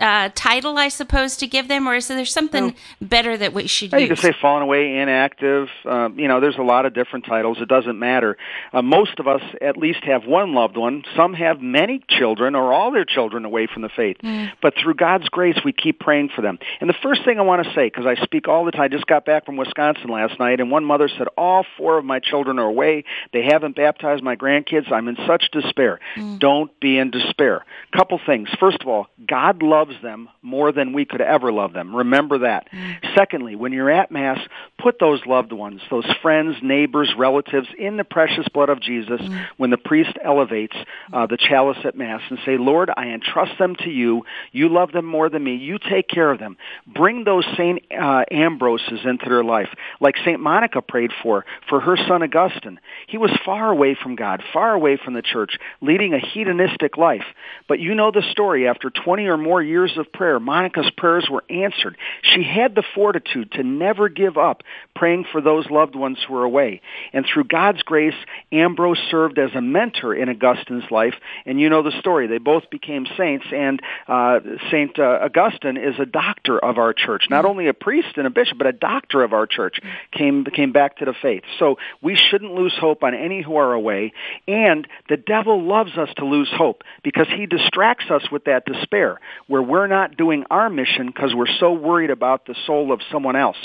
uh, 0.00 0.30
title, 0.34 0.78
I 0.78 0.88
suppose, 0.88 1.36
to 1.38 1.46
give 1.46 1.68
them, 1.68 1.88
or 1.88 1.96
is 1.96 2.08
there 2.08 2.24
something 2.24 2.74
better 3.00 3.36
that 3.36 3.52
we 3.52 3.66
should 3.66 3.92
yeah, 3.92 3.98
use? 3.98 4.10
You 4.10 4.16
can 4.16 4.32
say 4.32 4.38
fallen 4.40 4.62
away, 4.62 4.98
inactive. 4.98 5.68
Um, 5.84 6.18
you 6.18 6.28
know, 6.28 6.40
there's 6.40 6.58
a 6.58 6.62
lot 6.62 6.86
of 6.86 6.94
different 6.94 7.26
titles. 7.26 7.58
It 7.60 7.68
doesn't 7.68 7.98
matter. 7.98 8.36
Uh, 8.72 8.82
most 8.82 9.18
of 9.18 9.28
us 9.28 9.42
at 9.60 9.76
least 9.76 10.04
have 10.04 10.24
one 10.24 10.54
loved 10.54 10.76
one. 10.76 11.04
Some 11.16 11.34
have 11.34 11.60
many 11.60 12.02
children 12.08 12.54
or 12.54 12.72
all 12.72 12.90
their 12.90 13.04
children 13.04 13.44
away 13.44 13.66
from 13.72 13.82
the 13.82 13.88
faith. 13.88 14.16
Mm. 14.22 14.52
But 14.62 14.74
through 14.82 14.94
God's 14.94 15.28
grace, 15.28 15.58
we 15.64 15.72
keep 15.72 16.00
praying 16.00 16.30
for 16.34 16.42
them. 16.42 16.58
And 16.80 16.88
the 16.88 16.96
first 17.02 17.24
thing 17.24 17.38
I 17.38 17.42
want 17.42 17.64
to 17.64 17.74
say, 17.74 17.86
because 17.86 18.06
I 18.06 18.14
speak 18.24 18.48
all 18.48 18.64
the 18.64 18.72
time, 18.72 18.82
I 18.82 18.88
just 18.88 19.06
got 19.06 19.24
back 19.24 19.44
from 19.44 19.56
Wisconsin 19.56 20.08
last 20.08 20.38
night, 20.38 20.60
and 20.60 20.70
one 20.70 20.84
mother 20.84 21.08
said, 21.08 21.26
all 21.36 21.64
four 21.76 21.98
of 21.98 22.04
my 22.04 22.20
children 22.20 22.58
are 22.58 22.66
away. 22.66 23.04
They 23.32 23.42
haven't 23.42 23.76
baptized 23.76 24.22
my 24.22 24.36
grandkids. 24.36 24.90
I'm 24.90 25.08
in 25.08 25.16
such 25.26 25.50
despair. 25.52 26.00
Mm. 26.16 26.38
Don't 26.38 26.80
be 26.80 26.98
in 26.98 27.10
despair. 27.10 27.64
Couple 27.94 28.20
things. 28.24 28.48
First 28.58 28.78
of 28.80 28.88
all, 28.88 29.08
God 29.26 29.62
loves 29.62 29.87
loves 29.88 30.02
them 30.02 30.28
more 30.42 30.72
than 30.72 30.92
we 30.92 31.04
could 31.04 31.20
ever 31.20 31.52
love 31.52 31.72
them. 31.72 31.94
Remember 31.94 32.38
that. 32.38 32.68
Mm. 32.72 33.14
Secondly, 33.16 33.56
when 33.56 33.72
you're 33.72 33.90
at 33.90 34.10
Mass, 34.10 34.38
put 34.78 34.98
those 35.00 35.20
loved 35.26 35.52
ones, 35.52 35.80
those 35.90 36.06
friends, 36.22 36.56
neighbors, 36.62 37.12
relatives 37.16 37.68
in 37.78 37.96
the 37.96 38.04
precious 38.04 38.46
blood 38.52 38.68
of 38.68 38.80
Jesus 38.80 39.20
mm. 39.20 39.46
when 39.56 39.70
the 39.70 39.76
priest 39.76 40.16
elevates 40.22 40.76
uh, 41.12 41.26
the 41.26 41.36
chalice 41.36 41.78
at 41.84 41.96
Mass 41.96 42.20
and 42.28 42.38
say, 42.44 42.58
Lord, 42.58 42.90
I 42.96 43.08
entrust 43.08 43.58
them 43.58 43.76
to 43.76 43.90
you. 43.90 44.24
You 44.52 44.68
love 44.68 44.92
them 44.92 45.04
more 45.04 45.28
than 45.28 45.42
me. 45.42 45.56
You 45.56 45.78
take 45.78 46.08
care 46.08 46.30
of 46.30 46.38
them. 46.38 46.56
Bring 46.86 47.24
those 47.24 47.44
St. 47.56 47.82
Uh, 47.92 48.24
Ambroses 48.30 49.00
into 49.04 49.28
their 49.28 49.44
life, 49.44 49.68
like 50.00 50.16
St. 50.24 50.40
Monica 50.40 50.82
prayed 50.82 51.10
for, 51.22 51.44
for 51.68 51.80
her 51.80 51.96
son 51.96 52.22
Augustine. 52.22 52.80
He 53.06 53.18
was 53.18 53.30
far 53.44 53.70
away 53.70 53.96
from 54.00 54.16
God, 54.16 54.42
far 54.52 54.74
away 54.74 54.98
from 55.02 55.14
the 55.14 55.22
church, 55.22 55.58
leading 55.80 56.14
a 56.14 56.18
hedonistic 56.18 56.96
life. 56.96 57.24
But 57.68 57.80
you 57.80 57.94
know 57.94 58.10
the 58.10 58.22
story. 58.30 58.68
After 58.68 58.90
20 58.90 59.26
or 59.26 59.36
more 59.36 59.62
years 59.62 59.77
years 59.78 59.96
of 59.96 60.12
prayer, 60.12 60.40
Monica's 60.40 60.90
prayers 60.96 61.28
were 61.30 61.44
answered. 61.48 61.96
She 62.22 62.42
had 62.42 62.74
the 62.74 62.82
fortitude 62.94 63.52
to 63.52 63.62
never 63.62 64.08
give 64.08 64.36
up 64.36 64.62
praying 64.94 65.24
for 65.30 65.40
those 65.40 65.70
loved 65.70 65.94
ones 65.94 66.18
who 66.26 66.34
were 66.34 66.44
away. 66.44 66.80
And 67.12 67.24
through 67.24 67.44
God's 67.44 67.82
grace, 67.82 68.14
Ambrose 68.50 68.98
served 69.10 69.38
as 69.38 69.50
a 69.54 69.60
mentor 69.60 70.14
in 70.14 70.28
Augustine's 70.28 70.90
life. 70.90 71.14
And 71.46 71.60
you 71.60 71.70
know 71.70 71.82
the 71.82 71.96
story. 72.00 72.26
They 72.26 72.38
both 72.38 72.70
became 72.70 73.06
saints, 73.16 73.46
and 73.54 73.80
uh, 74.08 74.40
St. 74.70 74.98
Uh, 74.98 75.20
Augustine 75.22 75.76
is 75.76 75.94
a 76.00 76.06
doctor 76.06 76.58
of 76.58 76.78
our 76.78 76.92
church. 76.92 77.24
Not 77.30 77.44
only 77.44 77.68
a 77.68 77.74
priest 77.74 78.16
and 78.16 78.26
a 78.26 78.30
bishop, 78.30 78.58
but 78.58 78.66
a 78.66 78.72
doctor 78.72 79.22
of 79.22 79.32
our 79.32 79.46
church 79.46 79.78
came, 80.12 80.44
came 80.44 80.72
back 80.72 80.96
to 80.98 81.04
the 81.04 81.14
faith. 81.22 81.44
So 81.58 81.76
we 82.02 82.16
shouldn't 82.16 82.52
lose 82.52 82.74
hope 82.78 83.04
on 83.04 83.14
any 83.14 83.42
who 83.42 83.56
are 83.56 83.72
away. 83.72 84.12
And 84.48 84.88
the 85.08 85.16
devil 85.16 85.62
loves 85.62 85.96
us 85.96 86.08
to 86.16 86.24
lose 86.24 86.50
hope 86.52 86.82
because 87.04 87.28
he 87.28 87.46
distracts 87.46 88.10
us 88.10 88.22
with 88.32 88.44
that 88.44 88.64
despair 88.64 89.20
where 89.46 89.62
we're 89.68 89.86
not 89.86 90.16
doing 90.16 90.44
our 90.50 90.70
mission 90.70 91.06
because 91.06 91.34
we're 91.34 91.46
so 91.60 91.72
worried 91.72 92.10
about 92.10 92.46
the 92.46 92.54
soul 92.66 92.92
of 92.92 93.00
someone 93.12 93.36
else. 93.36 93.56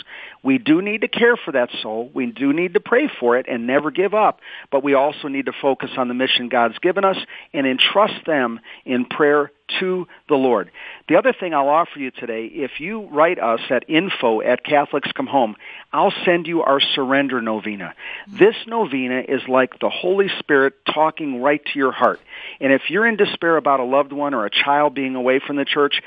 We 0.44 0.58
do 0.58 0.82
need 0.82 1.02
to 1.02 1.08
care 1.08 1.38
for 1.38 1.54
that 1.54 1.70
soul. 1.82 2.12
We 2.14 2.28
do 2.28 2.52
need 2.52 2.74
to 2.74 2.80
pray 2.82 3.10
for 3.20 3.38
it 3.38 3.46
and 3.50 3.66
never 3.66 3.92
give 3.92 4.14
up, 4.14 4.42
but 4.72 4.84
we 4.84 4.94
also 4.94 5.30
need 5.30 5.46
to 5.46 5.54
focus 5.62 5.92
on 5.98 6.10
the 6.10 6.14
mission 6.14 6.50
God's 6.50 6.78
given 6.80 7.06
us 7.06 7.18
and 7.54 7.66
entrust 7.66 8.26
them 8.26 8.60
in 8.86 9.06
prayer 9.06 9.52
to 9.80 10.08
the 10.30 10.36
Lord. 10.36 10.72
The 11.08 11.16
other 11.16 11.34
thing 11.34 11.54
I'll 11.54 11.70
offer 11.70 11.98
you 11.98 12.12
today, 12.12 12.46
if 12.46 12.80
you 12.80 13.08
write 13.08 13.40
us 13.40 13.62
at 13.70 13.90
info 13.90 14.42
at 14.42 14.64
Catholics 14.64 15.12
Come 15.16 15.28
Home, 15.28 15.56
I'll 15.92 16.14
send 16.26 16.48
you 16.48 16.62
our 16.62 16.80
surrender 16.80 17.42
novena. 17.42 17.94
This 18.28 18.56
novena 18.68 19.22
is 19.28 19.42
like 19.48 19.80
the 19.80 19.90
Holy 19.90 20.28
Spirit 20.40 20.74
talking 20.94 21.42
right 21.42 21.62
to 21.66 21.80
your 21.80 21.92
heart. 21.92 22.20
And 22.60 22.74
if 22.74 22.90
you're 22.90 23.06
in 23.06 23.16
despair 23.16 23.58
about 23.58 23.80
a 23.80 23.86
loved 23.86 24.12
one 24.12 24.34
or 24.34 24.46
a 24.46 24.50
child 24.50 24.94
being 24.94 25.16
away 25.16 25.40
from 25.46 25.56
the 25.56 25.66
church, 25.66 26.02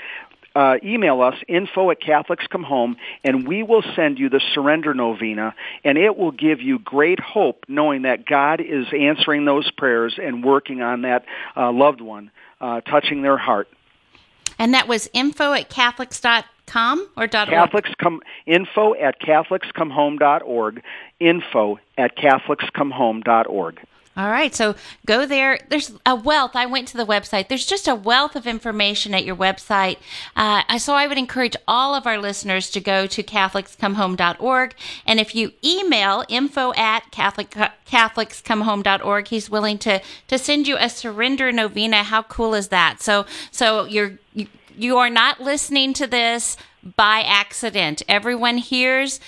uh, 0.56 0.78
email 0.82 1.20
us 1.20 1.34
info 1.48 1.90
at 1.90 2.00
Catholics 2.00 2.46
Come 2.50 2.62
Home, 2.62 2.96
and 3.22 3.46
we 3.46 3.62
will 3.62 3.82
send 3.94 4.18
you 4.18 4.30
the 4.30 4.40
Surrender 4.54 4.94
Novena, 4.94 5.54
and 5.84 5.98
it 5.98 6.16
will 6.16 6.30
give 6.30 6.62
you 6.62 6.78
great 6.78 7.20
hope 7.20 7.66
knowing 7.68 8.02
that 8.02 8.24
God 8.24 8.62
is 8.62 8.86
answering 8.98 9.44
those 9.44 9.70
prayers 9.72 10.18
and 10.20 10.42
working 10.42 10.80
on 10.80 11.02
that 11.02 11.26
uh, 11.56 11.70
loved 11.70 12.00
one, 12.00 12.30
uh, 12.58 12.80
touching 12.80 13.20
their 13.20 13.36
heart. 13.36 13.68
And 14.58 14.72
that 14.72 14.88
was 14.88 15.10
info 15.12 15.52
at 15.52 15.68
Catholics.com 15.68 17.08
or 17.18 17.26
dot 17.26 17.48
org? 17.48 17.58
Catholics 17.58 17.90
come 17.98 18.22
info 18.46 18.94
at 18.94 19.20
CatholicsComeHome.org. 19.20 20.82
Info 21.20 21.78
at 21.98 22.16
CatholicsComeHome.org. 22.16 23.80
All 24.16 24.30
right. 24.30 24.54
So 24.54 24.74
go 25.04 25.26
there. 25.26 25.60
There's 25.68 25.92
a 26.06 26.14
wealth. 26.14 26.52
I 26.54 26.64
went 26.64 26.88
to 26.88 26.96
the 26.96 27.04
website. 27.04 27.48
There's 27.48 27.66
just 27.66 27.86
a 27.86 27.94
wealth 27.94 28.34
of 28.34 28.46
information 28.46 29.12
at 29.12 29.26
your 29.26 29.36
website. 29.36 29.98
Uh, 30.34 30.78
so 30.78 30.94
I 30.94 31.06
would 31.06 31.18
encourage 31.18 31.54
all 31.68 31.94
of 31.94 32.06
our 32.06 32.18
listeners 32.18 32.70
to 32.70 32.80
go 32.80 33.06
to 33.06 33.22
CatholicsComeHome.org. 33.22 34.74
And 35.04 35.20
if 35.20 35.34
you 35.34 35.52
email 35.62 36.24
info 36.30 36.72
at 36.74 37.10
Catholic, 37.10 37.50
CatholicsComeHome.org, 37.50 39.28
he's 39.28 39.50
willing 39.50 39.76
to, 39.78 40.00
to 40.28 40.38
send 40.38 40.66
you 40.66 40.78
a 40.78 40.88
surrender 40.88 41.52
novena. 41.52 42.02
How 42.02 42.22
cool 42.22 42.54
is 42.54 42.68
that? 42.68 43.02
So, 43.02 43.26
so 43.50 43.84
you're, 43.84 44.18
you, 44.32 44.46
you 44.74 44.96
are 44.96 45.10
not 45.10 45.40
listening 45.42 45.92
to 45.92 46.06
this 46.06 46.56
by 46.96 47.22
accident. 47.26 48.02
Everyone 48.08 48.58
hears 48.58 49.20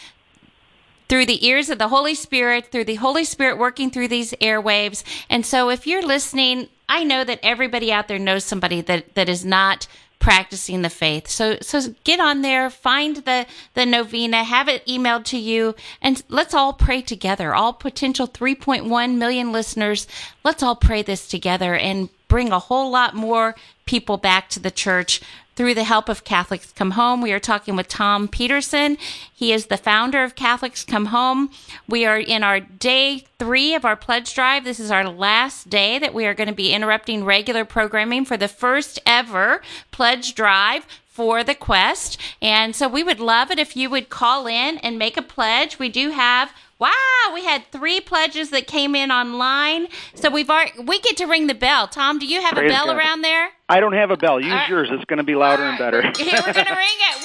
through 1.08 1.26
the 1.26 1.46
ears 1.46 1.70
of 1.70 1.78
the 1.78 1.88
Holy 1.88 2.14
Spirit, 2.14 2.66
through 2.66 2.84
the 2.84 2.96
Holy 2.96 3.24
Spirit 3.24 3.58
working 3.58 3.90
through 3.90 4.08
these 4.08 4.32
airwaves. 4.40 5.02
And 5.28 5.44
so 5.44 5.70
if 5.70 5.86
you're 5.86 6.06
listening, 6.06 6.68
I 6.88 7.04
know 7.04 7.24
that 7.24 7.40
everybody 7.42 7.92
out 7.92 8.08
there 8.08 8.18
knows 8.18 8.44
somebody 8.44 8.80
that, 8.82 9.14
that 9.14 9.28
is 9.28 9.44
not 9.44 9.86
practicing 10.18 10.82
the 10.82 10.90
faith. 10.90 11.28
So 11.28 11.58
so 11.60 11.94
get 12.04 12.20
on 12.20 12.42
there, 12.42 12.70
find 12.70 13.16
the 13.16 13.46
the 13.74 13.86
novena, 13.86 14.44
have 14.44 14.68
it 14.68 14.84
emailed 14.86 15.24
to 15.26 15.38
you, 15.38 15.74
and 16.02 16.22
let's 16.28 16.54
all 16.54 16.72
pray 16.72 17.02
together. 17.02 17.54
All 17.54 17.72
potential 17.72 18.26
3.1 18.26 19.16
million 19.16 19.52
listeners, 19.52 20.06
let's 20.44 20.62
all 20.62 20.76
pray 20.76 21.02
this 21.02 21.28
together 21.28 21.76
and 21.76 22.08
bring 22.28 22.52
a 22.52 22.58
whole 22.58 22.90
lot 22.90 23.14
more 23.14 23.54
people 23.86 24.16
back 24.16 24.48
to 24.50 24.60
the 24.60 24.70
church 24.70 25.20
through 25.58 25.74
the 25.74 25.82
help 25.82 26.08
of 26.08 26.22
Catholics 26.22 26.72
Come 26.72 26.92
Home. 26.92 27.20
We 27.20 27.32
are 27.32 27.40
talking 27.40 27.74
with 27.74 27.88
Tom 27.88 28.28
Peterson. 28.28 28.96
He 29.34 29.52
is 29.52 29.66
the 29.66 29.76
founder 29.76 30.22
of 30.22 30.36
Catholics 30.36 30.84
Come 30.84 31.06
Home. 31.06 31.50
We 31.88 32.04
are 32.04 32.20
in 32.20 32.44
our 32.44 32.60
day 32.60 33.24
three 33.40 33.74
of 33.74 33.84
our 33.84 33.96
pledge 33.96 34.32
drive. 34.34 34.62
This 34.62 34.78
is 34.78 34.92
our 34.92 35.08
last 35.08 35.68
day 35.68 35.98
that 35.98 36.14
we 36.14 36.26
are 36.26 36.34
going 36.34 36.48
to 36.48 36.54
be 36.54 36.72
interrupting 36.72 37.24
regular 37.24 37.64
programming 37.64 38.24
for 38.24 38.36
the 38.36 38.46
first 38.46 39.00
ever 39.04 39.60
pledge 39.90 40.36
drive 40.36 40.86
for 41.08 41.42
the 41.42 41.56
quest. 41.56 42.20
And 42.40 42.76
so 42.76 42.86
we 42.86 43.02
would 43.02 43.18
love 43.18 43.50
it 43.50 43.58
if 43.58 43.76
you 43.76 43.90
would 43.90 44.08
call 44.10 44.46
in 44.46 44.78
and 44.78 44.96
make 44.96 45.16
a 45.16 45.22
pledge. 45.22 45.76
We 45.76 45.88
do 45.88 46.10
have 46.10 46.52
Wow, 46.78 46.92
we 47.34 47.44
had 47.44 47.64
three 47.72 48.00
pledges 48.00 48.50
that 48.50 48.68
came 48.68 48.94
in 48.94 49.10
online. 49.10 49.88
So 50.14 50.30
we've 50.30 50.48
already, 50.48 50.80
we 50.80 51.00
get 51.00 51.16
to 51.16 51.26
ring 51.26 51.48
the 51.48 51.54
bell. 51.54 51.88
Tom, 51.88 52.20
do 52.20 52.26
you 52.26 52.40
have 52.40 52.54
Praise 52.54 52.70
a 52.70 52.74
bell 52.74 52.86
God. 52.86 52.96
around 52.96 53.22
there? 53.22 53.50
I 53.68 53.80
don't 53.80 53.94
have 53.94 54.12
a 54.12 54.16
bell. 54.16 54.38
Use 54.38 54.52
right. 54.52 54.68
yours. 54.68 54.88
It's 54.92 55.04
going 55.06 55.16
to 55.18 55.24
be 55.24 55.34
louder 55.34 55.62
right. 55.62 55.70
and 55.70 55.78
better. 55.78 56.02
Here 56.02 56.40
we're 56.46 56.52
going 56.52 56.66
to 56.66 56.74
ring 56.74 56.98
it. 57.10 57.18
Woo! 57.18 57.24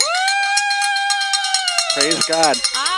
Praise 2.02 2.26
God. 2.26 2.58
All. 2.78 2.93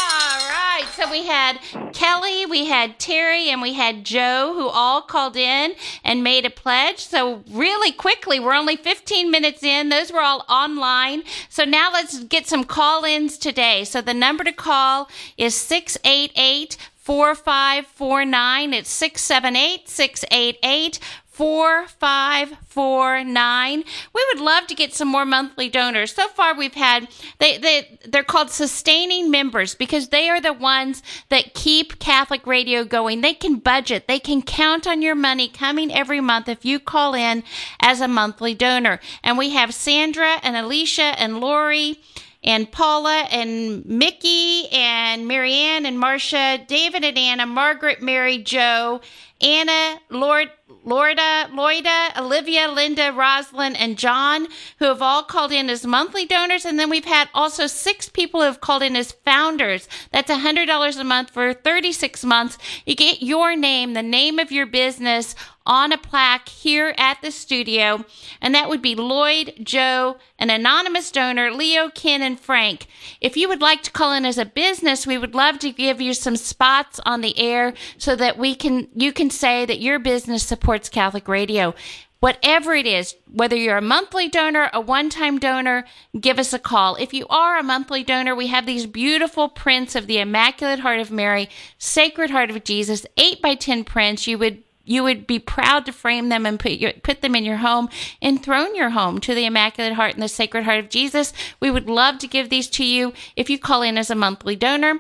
We 1.11 1.25
had 1.25 1.59
Kelly, 1.93 2.45
we 2.45 2.65
had 2.65 2.99
Terry, 2.99 3.49
and 3.49 3.61
we 3.61 3.73
had 3.73 4.03
Joe 4.03 4.53
who 4.55 4.67
all 4.67 5.01
called 5.01 5.35
in 5.35 5.75
and 6.03 6.23
made 6.23 6.45
a 6.45 6.49
pledge. 6.49 6.99
So 6.99 7.43
really 7.49 7.91
quickly, 7.91 8.39
we're 8.39 8.53
only 8.53 8.75
15 8.75 9.31
minutes 9.31 9.63
in. 9.63 9.89
Those 9.89 10.11
were 10.11 10.21
all 10.21 10.45
online. 10.49 11.23
So 11.49 11.63
now 11.63 11.91
let's 11.91 12.23
get 12.25 12.47
some 12.47 12.63
call 12.63 13.03
ins 13.03 13.37
today. 13.37 13.83
So 13.83 14.01
the 14.01 14.13
number 14.13 14.43
to 14.43 14.53
call 14.53 15.09
is 15.37 15.55
688 15.55 16.77
4549. 16.95 18.73
It's 18.73 18.89
678 18.89 19.87
688 19.87 20.99
4549. 21.35 23.83
We 24.13 24.25
would 24.33 24.41
love 24.41 24.67
to 24.67 24.75
get 24.75 24.93
some 24.93 25.09
more 25.09 25.25
monthly 25.25 25.67
donors. 25.67 26.13
So 26.13 26.29
far 26.29 26.55
we've 26.55 26.75
had 26.75 27.09
they 27.39 27.57
they 27.57 27.99
they're 28.05 28.23
called 28.23 28.51
sustaining 28.51 29.29
members 29.29 29.75
because 29.75 30.07
they 30.09 30.29
are 30.29 30.39
the 30.39 30.53
ones 30.53 31.03
that 31.27 31.53
keep 31.53 31.99
Catholic 31.99 32.47
radio 32.47 32.85
going. 32.85 33.19
They 33.19 33.33
can 33.33 33.57
budget. 33.57 34.07
They 34.07 34.19
can 34.19 34.43
count 34.43 34.87
on 34.87 35.01
your 35.01 35.15
money 35.15 35.49
coming 35.49 35.93
every 35.93 36.21
month 36.21 36.47
if 36.47 36.63
you 36.63 36.79
call 36.79 37.13
in 37.13 37.43
as 37.81 37.99
a 37.99 38.07
monthly 38.07 38.53
donor. 38.53 39.01
And 39.21 39.37
we 39.37 39.49
have 39.49 39.73
Sandra 39.73 40.39
and 40.41 40.55
Alicia 40.55 41.19
and 41.19 41.41
Lori 41.41 41.99
and 42.45 42.71
Paula 42.71 43.27
and 43.31 43.85
Mickey 43.85 44.69
and 44.71 45.27
Marianne 45.27 45.85
and 45.85 45.99
Marcia, 45.99 46.63
David 46.65 47.03
and 47.03 47.17
Anna, 47.17 47.45
Margaret, 47.45 48.01
Mary, 48.01 48.37
Joe, 48.37 49.01
Anna, 49.41 49.99
Lord, 50.09 50.49
Lorda, 50.85 51.49
Loida, 51.51 52.15
Olivia, 52.17 52.69
Linda, 52.71 53.11
Roslyn, 53.11 53.75
and 53.75 53.97
John, 53.97 54.47
who 54.79 54.85
have 54.85 55.01
all 55.01 55.23
called 55.23 55.51
in 55.51 55.69
as 55.69 55.85
monthly 55.85 56.25
donors. 56.25 56.63
And 56.63 56.79
then 56.79 56.89
we've 56.89 57.05
had 57.05 57.27
also 57.33 57.65
six 57.65 58.07
people 58.07 58.39
who 58.39 58.45
have 58.45 58.61
called 58.61 58.83
in 58.83 58.95
as 58.95 59.11
founders. 59.11 59.89
That's 60.11 60.31
$100 60.31 60.99
a 60.99 61.03
month 61.03 61.31
for 61.31 61.53
36 61.53 62.23
months. 62.23 62.57
You 62.85 62.95
get 62.95 63.23
your 63.23 63.55
name, 63.55 63.93
the 63.93 64.03
name 64.03 64.37
of 64.37 64.51
your 64.51 64.67
business 64.67 65.35
on 65.65 65.91
a 65.91 65.97
plaque 65.97 66.49
here 66.49 66.93
at 66.97 67.21
the 67.21 67.31
studio, 67.31 68.05
and 68.41 68.53
that 68.53 68.69
would 68.69 68.81
be 68.81 68.95
Lloyd, 68.95 69.53
Joe, 69.63 70.17
an 70.37 70.49
anonymous 70.49 71.11
donor, 71.11 71.51
Leo, 71.51 71.89
Ken, 71.89 72.21
and 72.21 72.39
Frank. 72.39 72.87
If 73.19 73.35
you 73.35 73.47
would 73.47 73.61
like 73.61 73.81
to 73.83 73.91
call 73.91 74.13
in 74.13 74.25
as 74.25 74.37
a 74.37 74.45
business, 74.45 75.07
we 75.07 75.17
would 75.17 75.33
love 75.33 75.59
to 75.59 75.71
give 75.71 75.99
you 75.99 76.13
some 76.13 76.35
spots 76.35 76.99
on 77.05 77.21
the 77.21 77.37
air 77.39 77.73
so 77.97 78.15
that 78.15 78.37
we 78.37 78.55
can 78.55 78.87
you 78.95 79.11
can 79.11 79.29
say 79.29 79.65
that 79.65 79.81
your 79.81 79.99
business 79.99 80.43
supports 80.43 80.89
Catholic 80.89 81.27
Radio. 81.27 81.73
Whatever 82.21 82.73
it 82.73 82.87
is, 82.87 83.15
whether 83.31 83.55
you're 83.55 83.77
a 83.77 83.81
monthly 83.81 84.27
donor, 84.27 84.69
a 84.73 84.81
one 84.81 85.09
time 85.09 85.37
donor, 85.37 85.85
give 86.19 86.39
us 86.39 86.53
a 86.53 86.59
call. 86.59 86.95
If 86.95 87.13
you 87.13 87.27
are 87.29 87.59
a 87.59 87.63
monthly 87.63 88.03
donor, 88.03 88.33
we 88.33 88.47
have 88.47 88.65
these 88.65 88.87
beautiful 88.87 89.47
prints 89.47 89.95
of 89.95 90.07
the 90.07 90.17
Immaculate 90.17 90.79
Heart 90.79 91.01
of 91.01 91.11
Mary, 91.11 91.49
Sacred 91.77 92.31
Heart 92.31 92.49
of 92.49 92.63
Jesus, 92.63 93.05
8 93.17 93.43
by 93.43 93.53
10 93.53 93.83
prints. 93.83 94.25
You 94.25 94.39
would 94.39 94.63
you 94.85 95.03
would 95.03 95.27
be 95.27 95.39
proud 95.39 95.85
to 95.85 95.91
frame 95.91 96.29
them 96.29 96.45
and 96.45 96.59
put 96.59 96.73
your, 96.73 96.93
put 96.93 97.21
them 97.21 97.35
in 97.35 97.43
your 97.43 97.57
home, 97.57 97.89
enthrone 98.21 98.75
your 98.75 98.91
home 98.91 99.19
to 99.19 99.35
the 99.35 99.45
Immaculate 99.45 99.93
Heart 99.93 100.13
and 100.13 100.23
the 100.23 100.29
Sacred 100.29 100.63
Heart 100.63 100.79
of 100.79 100.89
Jesus. 100.89 101.33
We 101.59 101.71
would 101.71 101.89
love 101.89 102.19
to 102.19 102.27
give 102.27 102.49
these 102.49 102.67
to 102.69 102.85
you 102.85 103.13
if 103.35 103.49
you 103.49 103.59
call 103.59 103.81
in 103.81 103.97
as 103.97 104.09
a 104.09 104.15
monthly 104.15 104.55
donor. 104.55 104.99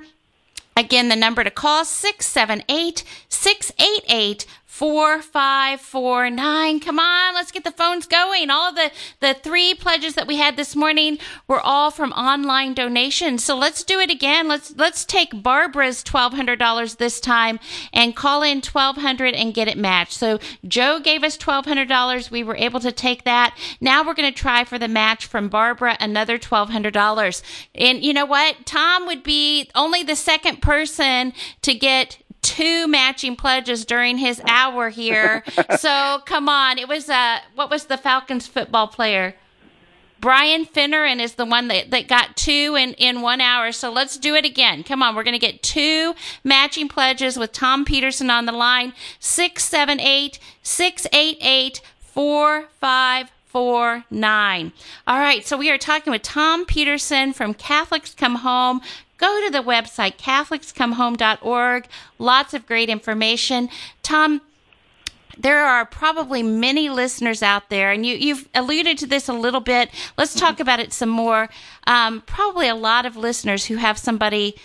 Again, 0.77 1.07
the 1.07 1.15
number 1.15 1.43
to 1.43 1.51
call 1.51 1.85
678 1.85 3.03
688 3.29 4.45
4549. 4.75 6.79
Come 6.81 6.99
on, 6.99 7.33
let's 7.33 7.53
get 7.53 7.63
the 7.63 7.71
phones 7.71 8.05
going. 8.05 8.49
All 8.49 8.73
the, 8.73 8.91
the 9.21 9.33
three 9.33 9.73
pledges 9.73 10.15
that 10.15 10.27
we 10.27 10.35
had 10.35 10.57
this 10.57 10.75
morning 10.75 11.17
were 11.47 11.61
all 11.61 11.91
from 11.91 12.11
online 12.11 12.73
donations. 12.73 13.41
So 13.41 13.57
let's 13.57 13.85
do 13.85 14.01
it 14.01 14.11
again. 14.11 14.49
Let's 14.49 14.75
let's 14.75 15.05
take 15.05 15.41
Barbara's 15.41 16.03
$1200 16.03 16.97
this 16.97 17.21
time 17.21 17.57
and 17.93 18.17
call 18.17 18.43
in 18.43 18.57
1200 18.57 19.33
and 19.33 19.53
get 19.53 19.69
it 19.69 19.77
matched. 19.77 20.11
So 20.11 20.39
Joe 20.67 20.99
gave 20.99 21.23
us 21.23 21.37
$1200. 21.37 22.29
We 22.29 22.43
were 22.43 22.57
able 22.57 22.81
to 22.81 22.91
take 22.91 23.23
that. 23.23 23.57
Now 23.79 24.05
we're 24.05 24.13
going 24.13 24.29
to 24.29 24.37
try 24.37 24.65
for 24.65 24.77
the 24.77 24.89
match 24.89 25.25
from 25.25 25.47
Barbara 25.47 25.95
another 26.01 26.37
$1200. 26.37 27.41
And 27.75 28.03
you 28.03 28.11
know 28.11 28.25
what? 28.25 28.65
Tom 28.65 29.07
would 29.07 29.23
be 29.23 29.69
only 29.73 30.03
the 30.03 30.17
second 30.17 30.61
person 30.61 31.31
to 31.61 31.73
get 31.73 32.17
two 32.45 32.87
matching 32.87 33.35
pledges 33.35 33.85
during 33.85 34.19
his 34.19 34.39
hour 34.47 34.89
here. 34.89 35.43
so 35.79 36.21
come 36.25 36.47
on, 36.47 36.77
it 36.77 36.87
was 36.87 37.09
uh 37.09 37.39
what 37.55 37.69
was 37.71 37.85
the 37.85 37.97
Falcons 37.97 38.47
football 38.47 38.87
player? 38.87 39.35
Brian 40.21 40.65
Finneran 40.65 41.19
is 41.19 41.35
the 41.35 41.45
one 41.45 41.67
that, 41.67 41.91
that 41.91 42.07
got 42.07 42.35
two 42.35 42.75
in, 42.79 42.93
in 42.93 43.21
one 43.21 43.41
hour. 43.41 43.71
So 43.71 43.91
let's 43.91 44.17
do 44.17 44.33
it 44.33 44.45
again. 44.45 44.83
Come 44.83 45.03
on, 45.03 45.15
we're 45.15 45.23
going 45.23 45.33
to 45.33 45.39
get 45.39 45.61
two 45.61 46.15
matching 46.43 46.87
pledges 46.87 47.37
with 47.37 47.51
Tom 47.51 47.85
Peterson 47.85 48.31
on 48.31 48.45
the 48.45 48.51
line. 48.51 48.93
678 49.19 50.39
688 50.63 51.81
4549. 53.55 54.73
All 55.07 55.17
right, 55.17 55.47
so 55.47 55.55
we 55.55 55.71
are 55.71 55.77
talking 55.77 56.11
with 56.11 56.23
Tom 56.23 56.65
Peterson 56.65 57.31
from 57.31 57.53
Catholics 57.53 58.13
Come 58.13 58.35
Home 58.35 58.81
go 59.17 59.41
to 59.45 59.49
the 59.49 59.63
website 59.63 60.17
catholicscomehome.org 60.17 61.87
lots 62.19 62.53
of 62.53 62.65
great 62.65 62.89
information 62.89 63.69
tom 64.03 64.41
there 65.37 65.63
are 65.63 65.85
probably 65.85 66.43
many 66.43 66.89
listeners 66.89 67.43
out 67.43 67.69
there, 67.69 67.91
and 67.91 68.05
you, 68.05 68.15
you've 68.15 68.47
alluded 68.53 68.97
to 68.99 69.05
this 69.05 69.27
a 69.27 69.33
little 69.33 69.59
bit. 69.59 69.89
Let's 70.17 70.33
talk 70.33 70.61
about 70.61 70.79
it 70.79 70.93
some 70.93 71.09
more. 71.09 71.49
Um, 71.85 72.21
probably 72.25 72.69
a 72.69 72.75
lot 72.75 73.05
of 73.05 73.17
listeners 73.17 73.65
who 73.65 73.75
have 73.75 73.97
somebody 73.97 74.55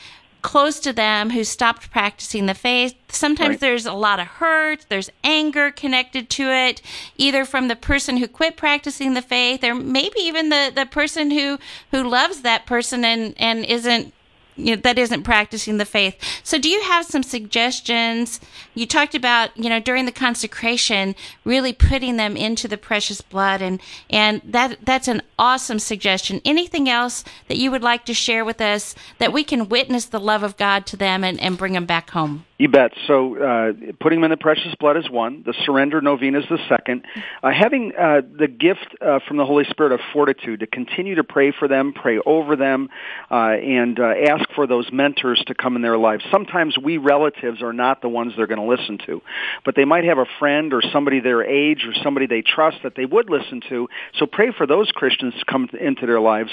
close 0.42 0.80
to 0.80 0.92
them 0.92 1.30
who 1.30 1.44
stopped 1.44 1.90
practicing 1.90 2.46
the 2.46 2.54
faith. 2.54 2.94
Sometimes 3.08 3.50
right. 3.50 3.60
there's 3.60 3.86
a 3.86 3.92
lot 3.92 4.20
of 4.20 4.26
hurt, 4.26 4.86
there's 4.88 5.10
anger 5.24 5.70
connected 5.70 6.30
to 6.30 6.50
it, 6.50 6.82
either 7.16 7.44
from 7.44 7.68
the 7.68 7.76
person 7.76 8.16
who 8.16 8.28
quit 8.28 8.56
practicing 8.56 9.14
the 9.14 9.22
faith, 9.22 9.64
or 9.64 9.74
maybe 9.74 10.20
even 10.20 10.48
the, 10.48 10.72
the 10.74 10.86
person 10.86 11.30
who, 11.30 11.58
who 11.90 12.08
loves 12.08 12.42
that 12.42 12.66
person 12.66 13.04
and, 13.04 13.34
and 13.38 13.64
isn't 13.64 14.12
you 14.60 14.76
know, 14.76 14.82
that 14.82 14.98
isn't 14.98 15.22
practicing 15.22 15.78
the 15.78 15.84
faith. 15.84 16.16
So, 16.42 16.58
do 16.58 16.68
you 16.68 16.82
have 16.82 17.06
some 17.06 17.22
suggestions? 17.22 18.40
You 18.74 18.86
talked 18.86 19.14
about, 19.14 19.56
you 19.56 19.68
know, 19.68 19.80
during 19.80 20.06
the 20.06 20.12
consecration, 20.12 21.14
really 21.44 21.72
putting 21.72 22.16
them 22.16 22.36
into 22.36 22.68
the 22.68 22.78
precious 22.78 23.20
blood, 23.20 23.62
and 23.62 23.80
and 24.08 24.40
that 24.44 24.78
that's 24.84 25.08
an 25.08 25.22
awesome 25.38 25.78
suggestion. 25.78 26.40
Anything 26.44 26.88
else 26.88 27.24
that 27.48 27.58
you 27.58 27.70
would 27.70 27.82
like 27.82 28.04
to 28.06 28.14
share 28.14 28.44
with 28.44 28.60
us 28.60 28.94
that 29.18 29.32
we 29.32 29.44
can 29.44 29.68
witness 29.68 30.04
the 30.04 30.20
love 30.20 30.42
of 30.42 30.56
God 30.56 30.86
to 30.86 30.96
them 30.96 31.24
and, 31.24 31.40
and 31.40 31.58
bring 31.58 31.72
them 31.72 31.86
back 31.86 32.10
home? 32.10 32.44
You 32.60 32.68
bet. 32.68 32.92
So 33.06 33.38
uh, 33.42 33.72
putting 34.00 34.20
them 34.20 34.24
in 34.24 34.30
the 34.32 34.36
precious 34.36 34.74
blood 34.78 34.98
is 34.98 35.08
one. 35.08 35.44
The 35.46 35.54
surrender 35.64 36.02
novena 36.02 36.40
is 36.40 36.44
the 36.50 36.58
second. 36.68 37.06
Uh, 37.42 37.52
having 37.52 37.92
uh, 37.98 38.20
the 38.38 38.48
gift 38.48 38.96
uh, 39.00 39.20
from 39.26 39.38
the 39.38 39.46
Holy 39.46 39.64
Spirit 39.70 39.92
of 39.92 40.00
fortitude 40.12 40.60
to 40.60 40.66
continue 40.66 41.14
to 41.14 41.24
pray 41.24 41.54
for 41.58 41.68
them, 41.68 41.94
pray 41.94 42.18
over 42.18 42.56
them, 42.56 42.90
uh, 43.30 43.34
and 43.34 43.98
uh, 43.98 44.12
ask 44.28 44.44
for 44.54 44.66
those 44.66 44.86
mentors 44.92 45.42
to 45.46 45.54
come 45.54 45.74
in 45.74 45.80
their 45.80 45.96
lives. 45.96 46.22
Sometimes 46.30 46.76
we 46.76 46.98
relatives 46.98 47.62
are 47.62 47.72
not 47.72 48.02
the 48.02 48.10
ones 48.10 48.34
they're 48.36 48.46
going 48.46 48.60
to 48.60 48.82
listen 48.82 48.98
to, 49.06 49.22
but 49.64 49.74
they 49.74 49.86
might 49.86 50.04
have 50.04 50.18
a 50.18 50.26
friend 50.38 50.74
or 50.74 50.82
somebody 50.92 51.20
their 51.20 51.42
age 51.42 51.86
or 51.86 51.94
somebody 52.04 52.26
they 52.26 52.42
trust 52.42 52.76
that 52.82 52.94
they 52.94 53.06
would 53.06 53.30
listen 53.30 53.62
to. 53.70 53.88
So 54.18 54.26
pray 54.26 54.52
for 54.52 54.66
those 54.66 54.90
Christians 54.90 55.32
to 55.38 55.46
come 55.46 55.70
into 55.80 56.04
their 56.04 56.20
lives 56.20 56.50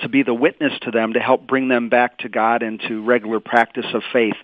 to 0.00 0.08
be 0.08 0.24
the 0.24 0.34
witness 0.34 0.72
to 0.82 0.90
them 0.90 1.12
to 1.12 1.20
help 1.20 1.46
bring 1.46 1.68
them 1.68 1.90
back 1.90 2.18
to 2.18 2.28
God 2.28 2.64
and 2.64 2.80
to 2.88 3.04
regular 3.04 3.38
practice 3.38 3.86
of 3.94 4.02
faith. 4.12 4.34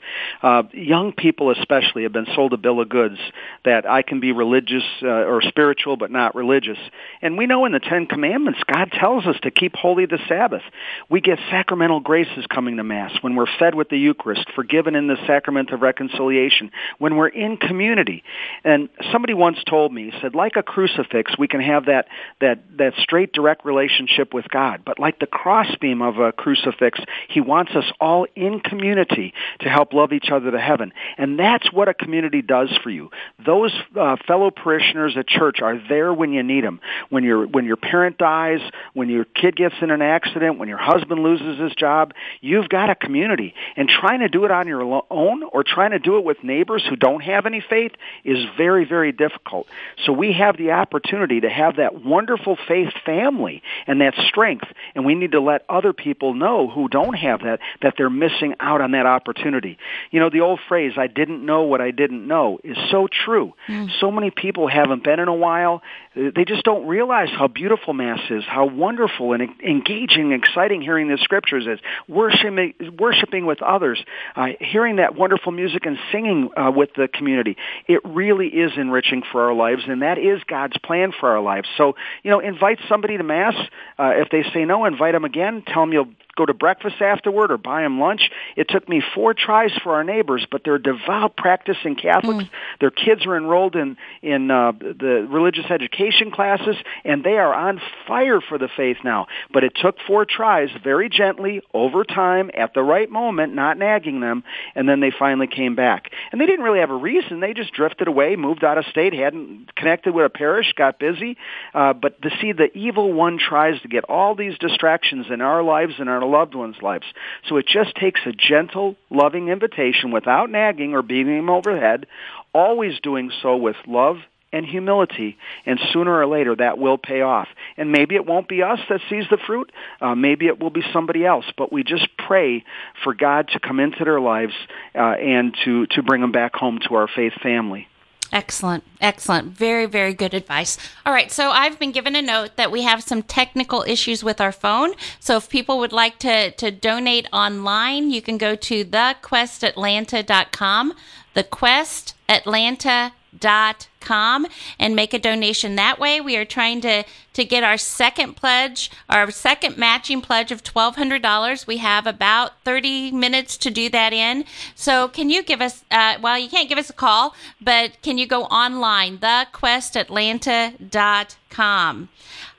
young 0.73 1.00
young 1.01 1.13
people 1.13 1.51
especially 1.51 2.03
have 2.03 2.13
been 2.13 2.27
sold 2.35 2.53
a 2.53 2.57
bill 2.59 2.81
of 2.81 2.89
goods 2.89 3.17
that 3.65 3.89
I 3.89 4.03
can 4.03 4.21
be 4.21 4.33
religious 4.33 4.83
uh, 5.03 5.07
or 5.07 5.41
spiritual 5.41 5.97
but 5.97 6.11
not 6.11 6.35
religious. 6.35 6.77
And 7.23 7.39
we 7.39 7.47
know 7.47 7.65
in 7.65 7.73
the 7.73 7.81
Ten 7.81 8.07
Commandments, 8.07 8.61
God 8.71 8.93
tells 8.93 9.27
us 9.27 9.37
to 9.43 9.51
keep 9.51 9.75
holy 9.75 10.05
the 10.05 10.19
Sabbath. 10.29 10.63
We 11.09 11.23
get 11.23 11.39
sacramental 11.51 12.01
graces 12.01 12.45
coming 12.53 12.77
to 12.77 12.85
Mass 12.85 13.13
when 13.23 13.35
we're 13.35 13.47
fed 13.59 13.75
with 13.75 13.89
the 13.89 13.99
Eucharist, 13.99 14.47
forgiven 14.55 14.95
in 14.95 15.07
the 15.07 15.17
sacrament 15.27 15.71
of 15.71 15.81
reconciliation, 15.81 16.71
when 16.99 17.17
we're 17.17 17.29
in 17.29 17.57
community. 17.57 18.23
And 18.63 18.91
somebody 19.11 19.33
once 19.33 19.59
told 19.69 19.93
me, 19.93 20.13
said, 20.21 20.35
like 20.35 20.57
a 20.57 20.63
crucifix, 20.63 21.39
we 21.39 21.49
can 21.49 21.61
have 21.61 21.87
that, 21.87 22.09
that, 22.41 22.59
that 22.77 22.93
straight, 22.99 23.33
direct 23.33 23.65
relationship 23.65 24.35
with 24.35 24.49
God. 24.51 24.83
But 24.85 24.99
like 24.99 25.19
the 25.19 25.27
crossbeam 25.27 26.03
of 26.03 26.19
a 26.19 26.33
crucifix, 26.33 27.01
he 27.29 27.41
wants 27.41 27.73
us 27.75 27.91
all 28.01 28.27
in 28.37 28.61
community 28.61 29.33
to 29.61 29.69
help 29.69 29.95
love 29.95 30.13
each 30.13 30.29
other 30.31 30.51
to 30.51 30.61
heaven. 30.61 30.90
And 31.19 31.39
that's 31.39 31.71
what 31.73 31.89
a 31.89 31.95
community 31.95 32.43
does 32.43 32.71
for 32.83 32.91
you. 32.91 33.11
Those 33.45 33.73
uh, 33.99 34.17
fellow 34.27 34.51
parishioners 34.51 35.17
at 35.17 35.27
church 35.27 35.61
are 35.61 35.81
there 35.89 36.13
when 36.13 36.33
you 36.33 36.43
need 36.43 36.65
them. 36.65 36.81
When 37.09 37.25
your 37.25 37.47
when 37.47 37.65
your 37.65 37.77
parent 37.77 38.19
dies, 38.19 38.61
when 38.95 39.09
your 39.09 39.25
kid 39.25 39.57
gets 39.57 39.75
in 39.81 39.91
an 39.91 40.03
accident, 40.03 40.59
when 40.59 40.69
your 40.69 40.79
husband 40.79 41.23
loses 41.23 41.59
his 41.59 41.75
job, 41.75 42.13
you've 42.41 42.69
got 42.69 42.91
a 42.91 42.95
community. 42.95 43.55
And 43.77 43.89
trying 43.89 44.21
to 44.21 44.29
do 44.29 44.45
it 44.45 44.51
on 44.51 44.67
your 44.67 45.05
own 45.11 45.43
or 45.43 45.65
trying 45.65 45.91
to 45.93 45.99
do 45.99 46.19
it 46.19 46.25
with 46.25 46.43
neighbors 46.43 46.85
who 46.89 46.97
don't 46.97 47.23
have 47.23 47.47
any 47.47 47.63
faith 47.69 47.93
is 48.25 48.39
very 48.57 48.85
very 48.85 49.13
difficult. 49.13 49.67
So 50.05 50.13
we 50.13 50.33
have 50.33 50.57
the 50.57 50.73
opportunity 50.73 51.41
to 51.41 51.51
have 51.51 51.77
that 51.77 52.05
wonderful 52.05 52.57
faith 52.69 52.93
family 53.05 53.63
and 53.87 54.01
that 54.01 54.15
strength, 54.29 54.67
and 54.95 55.05
we 55.05 55.15
need 55.15 55.33
to 55.33 55.41
let 55.41 55.65
other 55.69 55.93
people 55.93 56.35
know 56.35 56.69
who 56.69 56.89
don't 56.89 57.15
have 57.15 57.43
that 57.43 57.61
that 57.83 57.95
they're 57.97 58.11
missing 58.11 58.55
out 58.61 58.81
on 58.81 58.93
that 58.93 59.07
opportunity. 59.07 59.79
You 60.11 60.21
know, 60.21 60.31
the 60.31 60.41
old 60.41 60.61
phrase 60.69 60.80
"I 60.97 61.07
didn't 61.07 61.45
know 61.45 61.63
what 61.63 61.81
I 61.81 61.91
didn't 61.91 62.27
know" 62.27 62.59
is 62.65 62.77
so 62.91 63.09
true. 63.25 63.55
Mm. 63.69 63.89
So 64.01 64.11
many 64.11 64.31
people 64.31 64.69
haven't 64.69 65.05
been 65.05 65.21
in 65.21 65.29
a 65.29 65.35
while. 65.35 65.83
They 66.15 66.45
just 66.45 66.65
don't 66.65 66.87
realize 66.87 67.29
how 67.31 67.47
beautiful 67.47 67.95
Mass 67.95 68.21
is, 68.31 68.45
how 68.47 68.67
wonderful 68.67 69.33
and 69.33 69.49
engaging, 69.63 70.33
exciting 70.33 70.83
hearing 70.83 71.09
the 71.09 71.19
Scriptures 71.19 71.67
is. 71.67 71.79
Worshiping, 72.09 72.75
worshiping 72.99 73.47
with 73.47 73.63
others, 73.63 74.03
uh, 74.35 74.49
hearing 74.61 74.97
that 74.97 75.15
wonderful 75.15 75.53
music 75.53 75.87
and 75.87 75.99
singing 76.11 76.51
uh, 76.57 76.71
with 76.75 76.91
the 76.97 77.09
community. 77.09 77.57
It 77.87 78.01
really 78.05 78.49
is 78.49 78.73
enriching 78.77 79.23
for 79.31 79.43
our 79.43 79.55
lives, 79.55 79.83
and 79.87 80.03
that 80.03 80.19
is 80.19 80.41
God's 80.47 80.77
plan 80.79 81.13
for 81.19 81.29
our 81.31 81.41
lives. 81.41 81.69
So, 81.77 81.95
you 82.23 82.31
know, 82.31 82.41
invite 82.41 82.79
somebody 82.89 83.17
to 83.17 83.23
Mass. 83.23 83.55
Uh, 83.99 84.13
if 84.17 84.31
they 84.31 84.43
say 84.53 84.65
no, 84.65 84.85
invite 84.85 85.15
them 85.15 85.25
again. 85.25 85.63
Tell 85.67 85.83
them 85.83 85.93
you'll 85.93 86.09
go 86.37 86.47
to 86.47 86.55
breakfast 86.55 87.01
afterward 87.01 87.51
or 87.51 87.59
buy 87.59 87.83
them 87.83 88.01
lunch. 88.01 88.31
It 88.57 88.69
took 88.69 88.89
me 88.89 89.03
four 89.15 89.35
tries 89.35 89.73
for 89.83 89.95
our 89.95 90.05
neighbors, 90.05 90.47
but 90.51 90.63
they're 90.65 90.79
devout 90.79 91.37
practicing 91.37 91.97
Catholics. 91.97 92.45
Mm. 92.45 92.51
Their 92.81 92.91
kids 92.91 93.27
are 93.27 93.37
enrolled 93.37 93.77
in 93.77 93.97
in 94.23 94.51
uh, 94.51 94.73
the 94.73 95.27
religious 95.29 95.67
education 95.71 96.31
classes, 96.31 96.77
and 97.05 97.25
they 97.25 97.39
are 97.39 97.55
on 97.55 97.81
fire 98.07 98.41
for 98.41 98.59
the 98.59 98.69
faith 98.77 98.99
now. 99.05 99.27
But 99.53 99.65
it 99.65 99.73
took 99.81 99.97
four 100.07 100.25
tries, 100.25 100.71
very 100.83 101.09
gently, 101.09 101.63
over 101.75 102.05
time, 102.05 102.51
at 102.55 102.75
the 102.75 102.83
right 102.83 103.11
moment, 103.11 103.55
not 103.55 103.79
nagging 103.79 104.21
them, 104.21 104.45
and 104.75 104.89
then 104.89 105.01
they 105.01 105.13
finally 105.17 105.47
came 105.47 105.75
back. 105.75 106.11
And 106.33 106.41
they 106.41 106.47
didn't 106.47 106.65
really 106.65 106.81
have 106.81 106.91
a 106.91 106.97
reason; 106.97 107.41
they 107.41 107.55
just 107.55 107.73
drifted 107.73 108.09
away, 108.09 108.37
moved 108.37 108.65
out 108.65 108.79
of 108.79 108.85
state, 108.87 109.13
hadn't 109.13 109.75
connected 109.75 110.15
with 110.15 110.27
a 110.27 110.31
parish, 110.31 110.73
got 110.77 110.99
busy. 110.99 111.37
Uh, 111.75 111.93
but 111.93 112.21
to 112.23 112.31
see 112.41 112.53
the 112.53 112.77
evil 112.77 113.13
one 113.13 113.39
tries 113.39 113.81
to 113.83 113.89
get 113.89 114.05
all 114.05 114.35
these 114.35 114.57
distractions 114.59 115.27
in 115.31 115.41
our 115.41 115.63
lives 115.63 115.95
and 115.99 116.09
our 116.09 116.20
loved 116.27 116.55
ones' 116.55 116.77
lives. 116.83 117.07
So 117.49 117.57
it 117.57 117.67
just 117.67 117.95
takes 117.95 118.21
a 118.27 118.33
gentle, 118.33 118.97
loving 119.11 119.49
invitation 119.49 120.11
without 120.11 120.51
nagging 120.51 120.95
or 120.95 121.03
beating 121.03 121.37
them 121.37 121.51
over 121.51 121.75
the 121.75 121.81
head, 121.81 122.07
always 122.53 122.99
doing 123.01 123.31
so 123.43 123.57
with 123.57 123.77
love 123.87 124.17
and 124.53 124.67
humility, 124.67 125.37
and 125.65 125.79
sooner 125.93 126.13
or 126.13 126.27
later 126.27 126.57
that 126.57 126.77
will 126.77 126.99
pay 126.99 127.21
off. 127.21 127.47
And 127.77 127.93
maybe 127.93 128.17
it 128.17 128.27
won't 128.27 128.49
be 128.49 128.63
us 128.63 128.81
that 128.89 129.01
sees 129.09 129.25
the 129.31 129.39
fruit. 129.47 129.71
Uh, 130.01 130.15
maybe 130.17 130.47
it 130.49 130.59
will 130.59 130.71
be 130.71 130.83
somebody 130.93 131.25
else. 131.25 131.45
But 131.57 131.73
we 131.73 131.85
just 131.85 132.09
pray 132.19 132.65
for 133.05 133.15
God 133.15 133.49
to 133.53 133.61
come 133.61 133.79
into 133.79 134.05
their 134.05 134.21
lives 134.21 134.55
uh, 134.95 134.99
and 134.99 135.57
to 135.65 135.87
to 135.87 136.03
bring 136.03 136.21
them 136.21 136.33
back 136.33 136.55
home 136.55 136.81
to 136.89 136.97
our 136.97 137.09
faith 137.15 137.35
family. 137.43 137.87
Excellent. 138.33 138.85
Excellent. 139.01 139.49
Very, 139.49 139.87
very 139.87 140.15
good 140.15 140.35
advice. 140.35 140.79
All 141.05 141.13
right. 141.13 141.33
So 141.33 141.51
I've 141.51 141.81
been 141.81 141.91
given 141.91 142.15
a 142.15 142.23
note 142.23 142.55
that 142.57 142.71
we 142.71 142.83
have 142.83 143.03
some 143.03 143.23
technical 143.23 143.83
issues 143.87 144.23
with 144.23 144.41
our 144.41 144.53
phone. 144.53 144.93
So 145.19 145.37
if 145.37 145.49
people 145.49 145.81
would 145.81 145.93
like 145.93 146.21
to, 146.21 146.53
to 146.53 146.71
donate 146.71 147.27
online, 147.33 148.11
you 148.11 148.23
can 148.23 148.39
go 148.39 148.55
to 148.55 148.85
thequestatlanta.com. 148.85 150.95
The 151.35 151.45
Quest 151.45 152.15
Atlanta 152.29 153.13
dot 153.39 153.89
com 154.01 154.47
and 154.79 154.97
make 154.97 155.15
a 155.15 155.19
donation 155.19 155.77
that 155.77 155.99
way. 155.99 156.21
We 156.21 156.37
are 156.37 156.45
trying 156.45 156.81
to 156.83 157.05
to 157.33 157.45
get 157.45 157.63
our 157.63 157.77
second 157.77 158.35
pledge 158.35 158.91
our 159.09 159.31
second 159.31 159.77
matching 159.77 160.21
pledge 160.21 160.51
of 160.51 160.65
$1200 160.65 161.67
we 161.67 161.77
have 161.79 162.07
about 162.07 162.53
30 162.65 163.13
minutes 163.13 163.57
to 163.59 163.71
do 163.71 163.89
that 163.91 164.13
in. 164.13 164.45
So 164.75 165.07
can 165.09 165.31
you 165.31 165.43
give 165.43 165.61
us 165.61 165.85
uh, 165.91 166.17
well 166.21 166.39
you 166.39 166.49
can't 166.49 166.69
give 166.69 166.79
us 166.79 166.91
a 166.91 166.95
call 166.95 167.35
but 167.61 168.01
can 168.03 168.19
you 168.19 168.27
go 168.27 168.45
online 168.45 169.19
thequestatlanta.com 169.19 172.09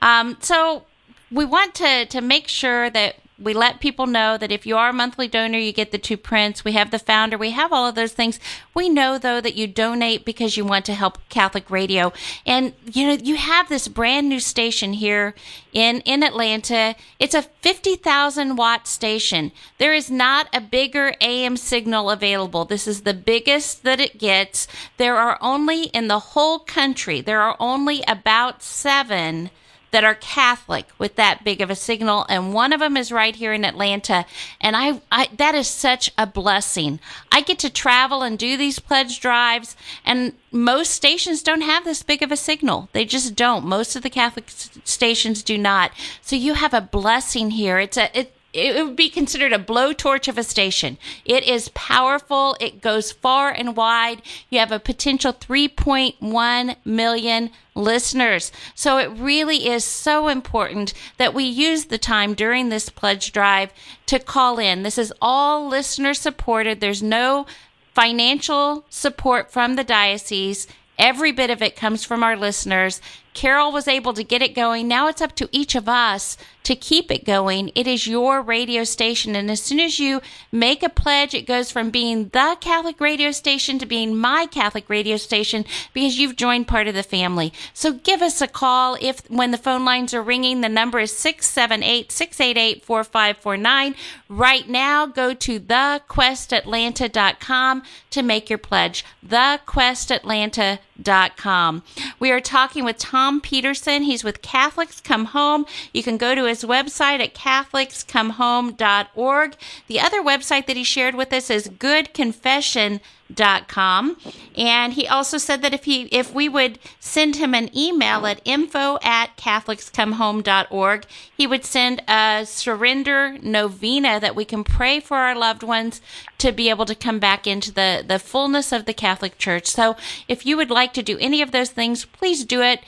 um, 0.00 0.36
so 0.40 0.84
we 1.30 1.44
want 1.44 1.74
to 1.74 2.06
to 2.06 2.20
make 2.20 2.48
sure 2.48 2.90
that 2.90 3.16
we 3.38 3.54
let 3.54 3.80
people 3.80 4.06
know 4.06 4.36
that 4.36 4.52
if 4.52 4.66
you 4.66 4.76
are 4.76 4.90
a 4.90 4.92
monthly 4.92 5.26
donor, 5.26 5.58
you 5.58 5.72
get 5.72 5.90
the 5.90 5.98
two 5.98 6.16
prints. 6.16 6.64
We 6.64 6.72
have 6.72 6.90
the 6.90 6.98
founder. 6.98 7.36
We 7.36 7.50
have 7.50 7.72
all 7.72 7.86
of 7.86 7.94
those 7.94 8.12
things. 8.12 8.38
We 8.74 8.88
know 8.88 9.18
though 9.18 9.40
that 9.40 9.54
you 9.54 9.66
donate 9.66 10.24
because 10.24 10.56
you 10.56 10.64
want 10.64 10.84
to 10.86 10.94
help 10.94 11.18
Catholic 11.28 11.70
radio. 11.70 12.12
And 12.46 12.74
you 12.84 13.06
know, 13.06 13.14
you 13.14 13.36
have 13.36 13.68
this 13.68 13.88
brand 13.88 14.28
new 14.28 14.40
station 14.40 14.92
here 14.94 15.34
in, 15.72 16.00
in 16.02 16.22
Atlanta. 16.22 16.94
It's 17.18 17.34
a 17.34 17.42
50,000 17.42 18.56
watt 18.56 18.86
station. 18.86 19.52
There 19.78 19.94
is 19.94 20.10
not 20.10 20.48
a 20.52 20.60
bigger 20.60 21.14
AM 21.20 21.56
signal 21.56 22.10
available. 22.10 22.64
This 22.64 22.86
is 22.86 23.02
the 23.02 23.14
biggest 23.14 23.82
that 23.82 24.00
it 24.00 24.18
gets. 24.18 24.68
There 24.98 25.16
are 25.16 25.38
only 25.40 25.84
in 25.84 26.08
the 26.08 26.18
whole 26.18 26.58
country, 26.58 27.20
there 27.20 27.40
are 27.40 27.56
only 27.58 28.02
about 28.06 28.62
seven 28.62 29.50
that 29.92 30.04
are 30.04 30.14
Catholic 30.14 30.86
with 30.98 31.16
that 31.16 31.44
big 31.44 31.60
of 31.60 31.70
a 31.70 31.76
signal, 31.76 32.26
and 32.28 32.52
one 32.52 32.72
of 32.72 32.80
them 32.80 32.96
is 32.96 33.12
right 33.12 33.36
here 33.36 33.52
in 33.52 33.64
Atlanta. 33.64 34.24
And 34.60 34.74
I, 34.74 35.00
I 35.12 35.28
that 35.36 35.54
is 35.54 35.68
such 35.68 36.10
a 36.18 36.26
blessing. 36.26 36.98
I 37.30 37.42
get 37.42 37.58
to 37.60 37.70
travel 37.70 38.22
and 38.22 38.38
do 38.38 38.56
these 38.56 38.78
pledge 38.78 39.20
drives, 39.20 39.76
and 40.04 40.32
most 40.50 40.90
stations 40.90 41.42
don't 41.42 41.62
have 41.62 41.84
this 41.84 42.02
big 42.02 42.22
of 42.22 42.32
a 42.32 42.36
signal. 42.36 42.88
They 42.92 43.04
just 43.04 43.36
don't. 43.36 43.64
Most 43.64 43.94
of 43.94 44.02
the 44.02 44.10
Catholic 44.10 44.46
stations 44.48 45.42
do 45.42 45.56
not. 45.56 45.92
So 46.20 46.36
you 46.36 46.54
have 46.54 46.74
a 46.74 46.80
blessing 46.80 47.50
here. 47.50 47.78
It's 47.78 47.96
a 47.96 48.18
it, 48.18 48.34
it 48.52 48.84
would 48.84 48.96
be 48.96 49.08
considered 49.08 49.52
a 49.52 49.58
blowtorch 49.58 50.28
of 50.28 50.36
a 50.36 50.42
station. 50.42 50.98
It 51.24 51.44
is 51.44 51.70
powerful. 51.70 52.56
It 52.60 52.82
goes 52.82 53.10
far 53.10 53.50
and 53.50 53.74
wide. 53.74 54.20
You 54.50 54.58
have 54.58 54.72
a 54.72 54.78
potential 54.78 55.32
3.1 55.32 56.76
million 56.84 57.50
listeners. 57.74 58.52
So 58.74 58.98
it 58.98 59.10
really 59.10 59.68
is 59.68 59.84
so 59.84 60.28
important 60.28 60.92
that 61.16 61.32
we 61.32 61.44
use 61.44 61.86
the 61.86 61.98
time 61.98 62.34
during 62.34 62.68
this 62.68 62.90
pledge 62.90 63.32
drive 63.32 63.72
to 64.06 64.18
call 64.18 64.58
in. 64.58 64.82
This 64.82 64.98
is 64.98 65.14
all 65.22 65.66
listener 65.66 66.12
supported. 66.12 66.80
There's 66.80 67.02
no 67.02 67.46
financial 67.94 68.84
support 68.90 69.50
from 69.50 69.76
the 69.76 69.84
diocese. 69.84 70.66
Every 70.98 71.32
bit 71.32 71.50
of 71.50 71.62
it 71.62 71.74
comes 71.74 72.04
from 72.04 72.22
our 72.22 72.36
listeners. 72.36 73.00
Carol 73.34 73.72
was 73.72 73.88
able 73.88 74.12
to 74.14 74.24
get 74.24 74.42
it 74.42 74.54
going. 74.54 74.88
Now 74.88 75.08
it's 75.08 75.22
up 75.22 75.34
to 75.36 75.48
each 75.52 75.74
of 75.74 75.88
us 75.88 76.36
to 76.64 76.76
keep 76.76 77.10
it 77.10 77.24
going. 77.24 77.70
It 77.74 77.86
is 77.86 78.06
your 78.06 78.40
radio 78.40 78.84
station. 78.84 79.34
And 79.34 79.50
as 79.50 79.62
soon 79.62 79.80
as 79.80 79.98
you 79.98 80.20
make 80.52 80.82
a 80.82 80.88
pledge, 80.88 81.34
it 81.34 81.46
goes 81.46 81.70
from 81.70 81.90
being 81.90 82.28
the 82.28 82.56
Catholic 82.60 83.00
radio 83.00 83.30
station 83.32 83.78
to 83.78 83.86
being 83.86 84.16
my 84.16 84.46
Catholic 84.46 84.88
radio 84.88 85.16
station 85.16 85.64
because 85.92 86.18
you've 86.18 86.36
joined 86.36 86.68
part 86.68 86.86
of 86.86 86.94
the 86.94 87.02
family. 87.02 87.52
So 87.74 87.94
give 87.94 88.22
us 88.22 88.40
a 88.40 88.46
call 88.46 88.96
if 89.00 89.28
when 89.28 89.50
the 89.50 89.58
phone 89.58 89.84
lines 89.84 90.14
are 90.14 90.22
ringing. 90.22 90.60
The 90.60 90.68
number 90.68 91.00
is 91.00 91.10
678 91.16 92.12
688 92.12 92.84
4549. 92.84 93.96
Right 94.28 94.68
now, 94.68 95.06
go 95.06 95.34
to 95.34 95.58
thequestatlanta.com 95.58 97.82
to 98.10 98.22
make 98.22 98.48
your 98.48 98.58
pledge. 98.58 99.04
Thequestatlanta.com. 99.26 101.82
We 102.18 102.30
are 102.30 102.40
talking 102.40 102.84
with 102.84 102.98
Tom 102.98 103.21
Tom 103.22 103.40
Peterson. 103.40 104.02
He's 104.02 104.24
with 104.24 104.42
Catholics 104.42 105.00
Come 105.00 105.26
Home. 105.26 105.64
You 105.92 106.02
can 106.02 106.16
go 106.16 106.34
to 106.34 106.46
his 106.46 106.64
website 106.64 107.20
at 107.20 107.34
catholicscomehome.org. 107.34 109.56
The 109.86 110.00
other 110.00 110.20
website 110.20 110.66
that 110.66 110.76
he 110.76 110.82
shared 110.82 111.14
with 111.14 111.32
us 111.32 111.48
is 111.48 111.68
goodconfession.com 111.68 114.16
and 114.56 114.92
he 114.92 115.08
also 115.08 115.38
said 115.38 115.62
that 115.62 115.72
if 115.72 115.84
he 115.84 116.02
if 116.02 116.34
we 116.34 116.48
would 116.48 116.78
send 117.00 117.36
him 117.36 117.54
an 117.54 117.74
email 117.74 118.26
at 118.26 118.42
info 118.44 118.98
at 119.02 119.34
catholicscomehome.org 119.38 121.06
he 121.34 121.46
would 121.46 121.64
send 121.64 122.02
a 122.06 122.44
surrender 122.44 123.38
novena 123.40 124.20
that 124.20 124.36
we 124.36 124.44
can 124.44 124.62
pray 124.62 125.00
for 125.00 125.16
our 125.16 125.34
loved 125.34 125.62
ones 125.62 126.02
to 126.36 126.52
be 126.52 126.68
able 126.68 126.84
to 126.84 126.94
come 126.94 127.18
back 127.18 127.46
into 127.46 127.72
the 127.72 128.04
the 128.06 128.18
fullness 128.18 128.70
of 128.70 128.84
the 128.84 128.92
catholic 128.92 129.38
church 129.38 129.66
so 129.66 129.96
if 130.28 130.44
you 130.44 130.58
would 130.58 130.70
like 130.70 130.92
to 130.92 131.02
do 131.02 131.16
any 131.18 131.40
of 131.40 131.52
those 131.52 131.70
things 131.70 132.04
please 132.04 132.44
do 132.44 132.60
it 132.60 132.80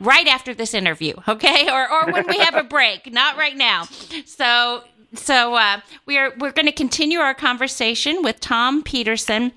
right 0.00 0.26
after 0.26 0.54
this 0.54 0.74
interview 0.74 1.14
okay? 1.28 1.68
Or 1.72 1.90
or 1.90 2.12
when 2.12 2.26
we 2.26 2.38
have 2.38 2.54
a 2.54 2.62
break 2.76 3.12
not 3.12 3.36
right 3.36 3.56
now. 3.56 3.84
So 4.24 4.84
so 5.14 5.54
uh, 5.54 5.80
we 6.04 6.18
are 6.18 6.32
we're 6.38 6.52
going 6.52 6.66
to 6.66 6.72
continue 6.72 7.18
our 7.18 7.34
conversation 7.34 8.22
with 8.22 8.40
tom 8.40 8.82
peterson 8.82 9.52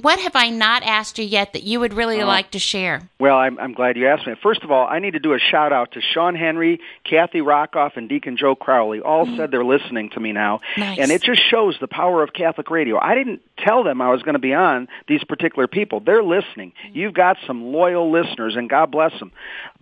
what 0.00 0.18
have 0.18 0.32
I 0.34 0.50
not 0.50 0.82
asked 0.82 1.18
you 1.18 1.24
yet 1.24 1.52
that 1.52 1.62
you 1.62 1.80
would 1.80 1.94
really 1.94 2.20
Oh. 2.20 2.26
like 2.26 2.50
to 2.52 2.58
share? 2.58 3.08
Well, 3.18 3.36
I'm, 3.36 3.58
I'm 3.58 3.72
glad 3.72 3.96
you 3.96 4.06
asked 4.08 4.26
me. 4.26 4.34
First 4.42 4.62
of 4.62 4.70
all, 4.70 4.86
I 4.86 4.98
need 4.98 5.12
to 5.12 5.18
do 5.20 5.32
a 5.32 5.38
shout 5.38 5.72
out 5.72 5.92
to 5.92 6.00
Sean 6.00 6.34
Henry, 6.34 6.80
Kathy 7.04 7.40
Rockoff, 7.40 7.96
and 7.96 8.08
Deacon 8.08 8.36
Joe 8.36 8.54
Crowley. 8.54 9.00
All 9.00 9.24
said 9.36 9.50
they're 9.50 9.64
listening 9.64 10.10
to 10.10 10.20
me 10.20 10.32
now, 10.32 10.60
Mm. 10.76 10.78
Nice. 10.80 10.98
and 10.98 11.10
it 11.10 11.22
just 11.22 11.40
shows 11.48 11.76
the 11.80 11.88
power 11.88 12.22
of 12.22 12.32
Catholic 12.32 12.70
radio. 12.70 12.98
I 13.00 13.14
didn't 13.14 13.40
tell 13.58 13.84
them 13.84 14.00
I 14.02 14.10
was 14.10 14.22
going 14.22 14.34
to 14.34 14.38
be 14.40 14.52
on 14.52 14.88
these 15.08 15.22
particular 15.24 15.66
people. 15.68 16.00
They're 16.00 16.22
listening. 16.24 16.72
Mm. 16.88 16.94
You've 16.96 17.14
got 17.14 17.36
some 17.46 17.72
loyal 17.72 18.10
listeners, 18.10 18.56
and 18.56 18.68
God 18.68 18.90
bless 18.90 19.18
them. 19.18 19.32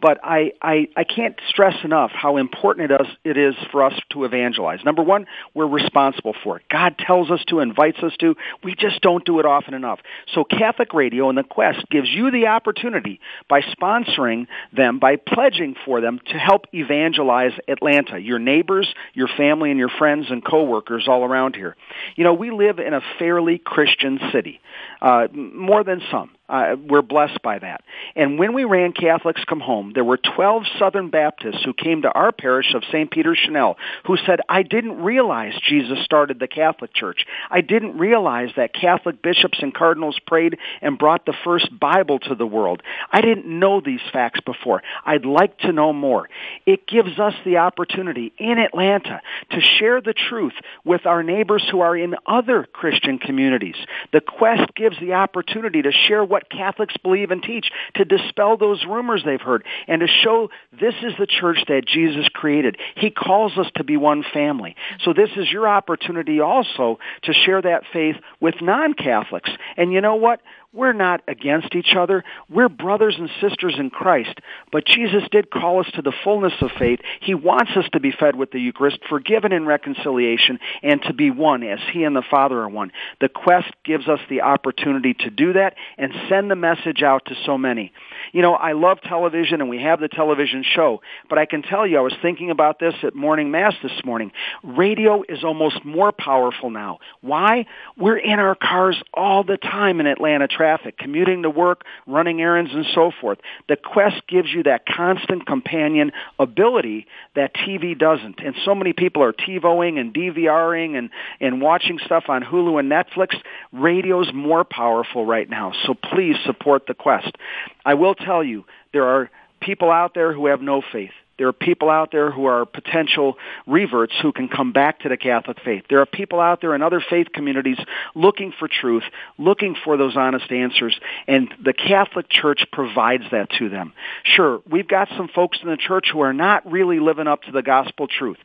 But 0.01 0.19
I, 0.23 0.53
I, 0.61 0.89
I 0.97 1.05
can't 1.05 1.37
stress 1.49 1.77
enough 1.85 2.11
how 2.13 2.37
important 2.37 2.91
it 2.91 3.01
is, 3.01 3.07
it 3.25 3.37
is 3.37 3.55
for 3.71 3.85
us 3.85 3.95
to 4.11 4.25
evangelize. 4.25 4.81
Number 4.85 5.03
one, 5.03 5.27
we're 5.55 5.67
responsible 5.67 6.35
for 6.45 6.57
it. 6.59 6.65
God 6.69 6.99
tells 6.99 7.31
us 7.31 7.43
to, 7.49 7.61
invites 7.61 7.99
us 8.03 8.13
to. 8.19 8.37
We 8.63 8.75
just 8.75 9.01
don't 9.01 9.25
do 9.25 9.39
it 9.41 9.47
often 9.47 9.75
enough. 9.75 10.01
So 10.35 10.45
Catholic 10.45 10.95
Radio 10.95 11.29
and 11.29 11.39
the 11.39 11.43
Quest 11.43 11.89
gives 11.91 12.09
you 12.09 12.31
the 12.31 12.49
opportunity 12.49 13.21
by 13.49 13.61
sponsoring 13.61 14.47
them, 14.73 14.99
by 14.99 15.17
pledging 15.17 15.75
for 15.85 16.01
them 16.01 16.21
to 16.27 16.39
help 16.39 16.67
evangelize 16.75 17.53
Atlanta, 17.69 18.19
your 18.19 18.39
neighbors, 18.39 18.93
your 19.15 19.29
family, 19.37 19.71
and 19.71 19.79
your 19.79 19.91
friends 19.99 20.27
and 20.31 20.45
coworkers 20.45 21.07
all 21.09 21.25
around 21.25 21.57
here. 21.57 21.77
You 22.17 22.25
know, 22.25 22.35
we 22.35 22.51
live 22.51 22.79
in 22.79 22.95
a 22.95 23.01
fairly 23.19 23.59
Christian 23.59 24.19
city, 24.33 24.61
uh, 25.01 25.29
more 25.33 25.85
than 25.85 26.01
some. 26.11 26.31
Uh, 26.53 26.77
we're 26.77 27.01
blessed 27.01 27.41
by 27.43 27.59
that. 27.59 27.83
And 28.15 28.39
when 28.39 28.53
we 28.53 28.65
ran 28.65 28.93
Catholics 28.93 29.43
Come 29.49 29.61
Home, 29.61 29.93
there 29.95 30.05
were 30.05 30.19
12 30.19 30.65
Southern 30.79 31.09
Baptists 31.09 31.65
who 31.65 31.73
came 31.73 32.03
to 32.03 32.11
our 32.11 32.31
parish 32.31 32.75
of 32.75 32.83
St. 32.93 33.11
Peter 33.11 33.35
Chanel 33.35 33.79
who 34.05 34.19
said, 34.27 34.41
I 34.51 34.63
didn't 34.63 35.03
realize 35.03 35.55
Jesus 35.67 36.05
started 36.05 36.39
the 36.39 36.49
Catholic 36.49 36.93
Church. 36.93 37.25
I 37.51 37.63
didn't 37.63 37.97
realize 37.97 38.51
that 38.57 38.75
Catholic 38.75 39.23
bishops 39.23 39.61
and 39.63 39.73
cardinals 39.73 39.92
prayed 40.27 40.59
and 40.81 40.99
brought 40.99 41.27
the 41.27 41.35
first 41.45 41.69
Bible 41.79 42.19
to 42.21 42.35
the 42.35 42.47
world. 42.47 42.83
I 43.11 43.21
didn't 43.21 43.47
know 43.47 43.81
these 43.81 44.01
facts 44.13 44.41
before. 44.41 44.83
I'd 45.05 45.25
like 45.25 45.59
to 45.61 45.73
know 45.73 45.93
more. 45.93 46.29
It 46.67 46.87
gives 46.87 47.19
us 47.19 47.35
the 47.45 47.59
opportunity 47.59 48.33
in 48.39 48.59
Atlanta 48.59 49.21
to 49.51 49.61
share 49.61 50.01
the 50.01 50.15
truth 50.15 50.55
with 50.85 51.07
our 51.07 51.23
neighbors 51.23 51.67
who 51.71 51.81
are 51.81 51.97
in 51.97 52.15
other 52.27 52.67
Christian 52.73 53.19
communities. 53.19 53.77
The 54.13 54.21
quest 54.21 54.75
gives 54.75 54.99
the 55.01 55.15
opportunity 55.15 55.83
to 55.83 55.93
share 55.93 56.25
what 56.25 56.51
Catholics 56.51 56.97
believe 57.03 57.31
and 57.31 57.43
teach, 57.43 57.71
to 57.95 58.05
dispel 58.05 58.57
those 58.57 58.85
rumors 58.85 59.23
they've 59.25 59.41
heard, 59.41 59.65
and 59.89 60.01
to 60.01 60.07
show 60.07 60.51
this 60.73 60.95
is 61.03 61.13
the 61.19 61.27
church 61.27 61.59
that 61.69 61.87
Jesus 61.87 62.29
created. 62.33 62.77
He 62.97 63.11
calls 63.11 63.57
us 63.59 63.67
to 63.77 63.85
be 63.85 63.97
one 63.97 64.25
family. 64.33 64.77
So 65.05 65.13
this 65.13 65.31
is 65.37 65.51
your 65.51 65.69
opportunity 65.69 66.41
also 66.41 66.99
to 67.23 67.33
share 67.33 67.63
that 67.63 67.85
faith 67.93 68.17
with 68.41 68.55
non-Catholics. 68.61 69.51
And 69.83 69.93
you 69.93 70.01
know 70.01 70.15
what? 70.15 70.41
We're 70.75 70.95
not 70.95 71.21
against 71.29 71.75
each 71.75 71.95
other. 71.97 72.25
We're 72.49 72.71
brothers 72.71 73.17
and 73.19 73.29
sisters 73.43 73.75
in 73.79 73.91
Christ. 73.91 74.41
But 74.71 74.87
Jesus 74.87 75.23
did 75.31 75.51
call 75.51 75.81
us 75.81 75.91
to 75.95 76.03
the 76.03 76.15
fullness 76.25 76.55
of 76.63 76.71
faith. 76.79 77.01
He 77.21 77.35
wants 77.35 77.73
us 77.77 77.85
to 77.93 78.01
be 78.01 78.11
fed 78.11 78.37
with 78.37 78.53
the 78.53 78.59
Eucharist, 78.59 79.01
forgiven 79.09 79.53
in 79.53 79.67
reconciliation, 79.67 80.59
and 80.83 81.03
to 81.03 81.13
be 81.13 81.31
one 81.31 81.63
as 81.63 81.79
He 81.93 82.05
and 82.05 82.17
the 82.17 82.25
Father 82.31 82.59
are 82.61 82.71
one. 82.71 82.91
The 83.21 83.29
quest 83.29 83.69
gives 83.85 84.09
us 84.09 84.21
the 84.31 84.41
opportunity 84.41 85.13
to 85.13 85.31
do 85.31 85.53
that 85.53 85.75
and 85.99 86.13
send 86.31 86.51
the 86.51 86.57
message 86.57 87.03
out 87.03 87.27
to 87.27 87.35
so 87.45 87.59
many. 87.59 87.93
You 88.33 88.41
know, 88.41 88.55
I 88.55 88.73
love 88.73 88.99
television 89.03 89.61
and 89.61 89.69
we 89.69 89.83
have 89.83 90.01
the 90.01 90.09
television 90.09 90.65
show, 90.65 91.03
but 91.29 91.39
I 91.39 91.45
can 91.45 91.61
tell 91.61 91.87
you, 91.87 91.99
I 91.99 92.03
was 92.03 92.15
thinking 92.23 92.51
about 92.51 92.79
this 92.79 92.95
at 93.03 93.15
morning 93.15 93.51
mass 93.51 93.75
this 93.83 94.05
morning. 94.07 94.33
Radio 94.65 95.23
is 95.29 95.45
almost 95.45 95.85
more 95.85 96.13
powerful 96.13 96.71
now. 96.71 96.99
Why? 97.21 97.67
We're 97.99 98.17
in 98.17 98.39
our 98.39 98.55
cars 98.55 98.97
all 99.13 99.45
the 99.45 99.59
time 99.59 100.01
in 100.01 100.07
Atlanta 100.07 100.49
traffic, 100.63 100.97
commuting 100.97 101.43
to 101.43 101.51
work, 101.51 101.83
running 102.07 102.41
errands, 102.41 102.71
and 102.73 102.87
so 102.95 103.11
forth. 103.21 103.39
The 103.69 103.75
Quest 103.75 104.23
gives 104.29 104.49
you 104.49 104.63
that 104.63 104.87
constant 104.87 105.45
companion 105.45 106.13
ability 106.39 107.09
that 107.35 107.53
TV 107.53 107.99
doesn't. 107.99 108.39
And 108.39 108.55
so 108.65 108.73
many 108.73 108.93
people 108.93 109.25
are 109.25 109.33
TiVoing 109.33 109.99
and 109.99 110.15
DVRing 110.15 110.97
and, 110.97 111.11
and 111.41 111.61
watching 111.61 111.99
stuff 112.07 112.25
on 112.29 112.43
Hulu 112.43 112.79
and 112.79 112.89
Netflix. 112.89 113.35
Radio's 113.73 114.31
more 114.33 114.63
powerful 114.63 115.27
right 115.27 115.51
now, 115.51 115.73
so 115.85 115.95
please 115.95 116.37
support 116.47 116.87
the 116.87 116.95
Quest. 116.95 117.37
I 117.85 117.95
will 117.95 118.15
tell 118.15 118.45
you, 118.45 118.65
there 118.93 119.05
are 119.05 119.31
people 119.61 119.91
out 119.91 120.15
there 120.15 120.33
who 120.33 120.47
have 120.47 120.63
no 120.63 120.81
faith. 120.93 121.11
There 121.43 121.49
are 121.49 121.53
people 121.53 121.91
out 121.91 122.13
there 122.13 122.31
who 122.31 122.45
are 122.45 122.65
potential 122.65 123.37
reverts 123.67 124.15
who 124.23 124.31
can 124.31 124.47
come 124.47 124.71
back 124.71 125.01
to 125.01 125.09
the 125.09 125.17
Catholic 125.17 125.59
faith. 125.65 125.83
There 125.91 126.01
are 126.01 126.07
people 126.07 126.39
out 126.39 126.61
there 126.61 126.73
in 126.73 126.83
other 126.83 127.03
faith 127.11 127.33
communities 127.35 127.79
looking 128.15 128.53
for 128.57 128.69
truth, 128.69 129.03
looking 129.39 129.75
for 129.85 129.97
those 129.97 130.17
honest 130.17 130.53
answers, 130.53 130.97
and 131.27 131.53
the 131.61 131.73
Catholic 131.73 132.29
Church 132.29 132.65
provides 132.71 133.25
that 133.33 133.51
to 133.59 133.69
them. 133.69 133.93
Sure, 134.23 134.63
we've 134.71 134.87
got 134.87 135.09
some 135.17 135.27
folks 135.35 135.59
in 135.65 135.69
the 135.69 135.77
church 135.77 136.11
who 136.13 136.21
are 136.21 136.33
not 136.33 136.71
really 136.71 137.01
living 137.01 137.27
up 137.27 137.43
to 137.43 137.51
the 137.51 137.63
gospel 137.63 138.07
truth. 138.07 138.39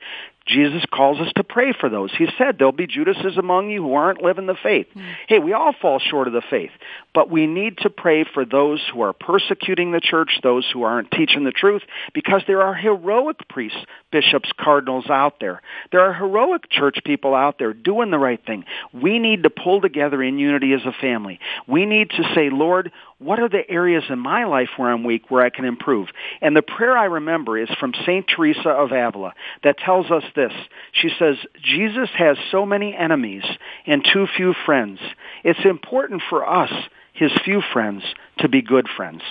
Jesus 0.47 0.83
calls 0.91 1.19
us 1.19 1.31
to 1.35 1.43
pray 1.43 1.73
for 1.77 1.89
those. 1.89 2.11
He 2.17 2.27
said 2.37 2.57
there'll 2.57 2.71
be 2.71 2.87
Judases 2.87 3.37
among 3.37 3.69
you 3.69 3.83
who 3.83 3.93
aren't 3.93 4.21
living 4.21 4.45
the 4.45 4.55
faith. 4.61 4.87
Hmm. 4.93 5.01
Hey, 5.27 5.39
we 5.39 5.53
all 5.53 5.73
fall 5.79 5.99
short 5.99 6.27
of 6.27 6.33
the 6.33 6.41
faith, 6.49 6.71
but 7.13 7.29
we 7.29 7.47
need 7.47 7.77
to 7.79 7.89
pray 7.89 8.23
for 8.23 8.45
those 8.45 8.81
who 8.91 9.01
are 9.01 9.13
persecuting 9.13 9.91
the 9.91 9.99
church, 9.99 10.39
those 10.43 10.65
who 10.71 10.83
aren't 10.83 11.11
teaching 11.11 11.43
the 11.43 11.51
truth, 11.51 11.81
because 12.13 12.41
there 12.47 12.61
are 12.61 12.73
heroic 12.73 13.47
priests, 13.49 13.79
bishops, 14.11 14.49
cardinals 14.59 15.09
out 15.09 15.39
there. 15.39 15.61
There 15.91 16.01
are 16.01 16.13
heroic 16.13 16.69
church 16.69 16.99
people 17.03 17.35
out 17.35 17.59
there 17.59 17.73
doing 17.73 18.11
the 18.11 18.19
right 18.19 18.43
thing. 18.45 18.65
We 18.93 19.19
need 19.19 19.43
to 19.43 19.49
pull 19.49 19.81
together 19.81 20.23
in 20.23 20.39
unity 20.39 20.73
as 20.73 20.85
a 20.85 20.93
family. 21.01 21.39
We 21.67 21.85
need 21.85 22.09
to 22.11 22.23
say, 22.33 22.49
Lord, 22.49 22.91
what 23.19 23.39
are 23.39 23.49
the 23.49 23.67
areas 23.67 24.03
in 24.09 24.19
my 24.19 24.45
life 24.45 24.69
where 24.77 24.91
I'm 24.91 25.03
weak, 25.03 25.31
where 25.31 25.43
I 25.43 25.49
can 25.49 25.65
improve? 25.65 26.09
And 26.39 26.55
the 26.55 26.61
prayer 26.61 26.95
I 26.95 27.05
remember 27.05 27.57
is 27.57 27.69
from 27.79 27.93
St. 28.05 28.27
Teresa 28.27 28.69
of 28.69 28.91
Avila 28.91 29.33
that 29.63 29.79
tells 29.79 30.11
us 30.11 30.23
this. 30.35 30.51
She 30.91 31.09
says, 31.17 31.35
Jesus 31.63 32.09
has 32.15 32.37
so 32.51 32.65
many 32.65 32.95
enemies 32.95 33.43
and 33.87 34.05
too 34.13 34.27
few 34.35 34.53
friends. 34.65 34.99
It's 35.43 35.65
important 35.65 36.21
for 36.29 36.47
us, 36.47 36.71
his 37.17 37.31
few 37.43 37.61
friends, 37.73 38.03
to 38.37 38.47
be 38.47 38.61
good 38.61 38.87
friends. 38.95 39.21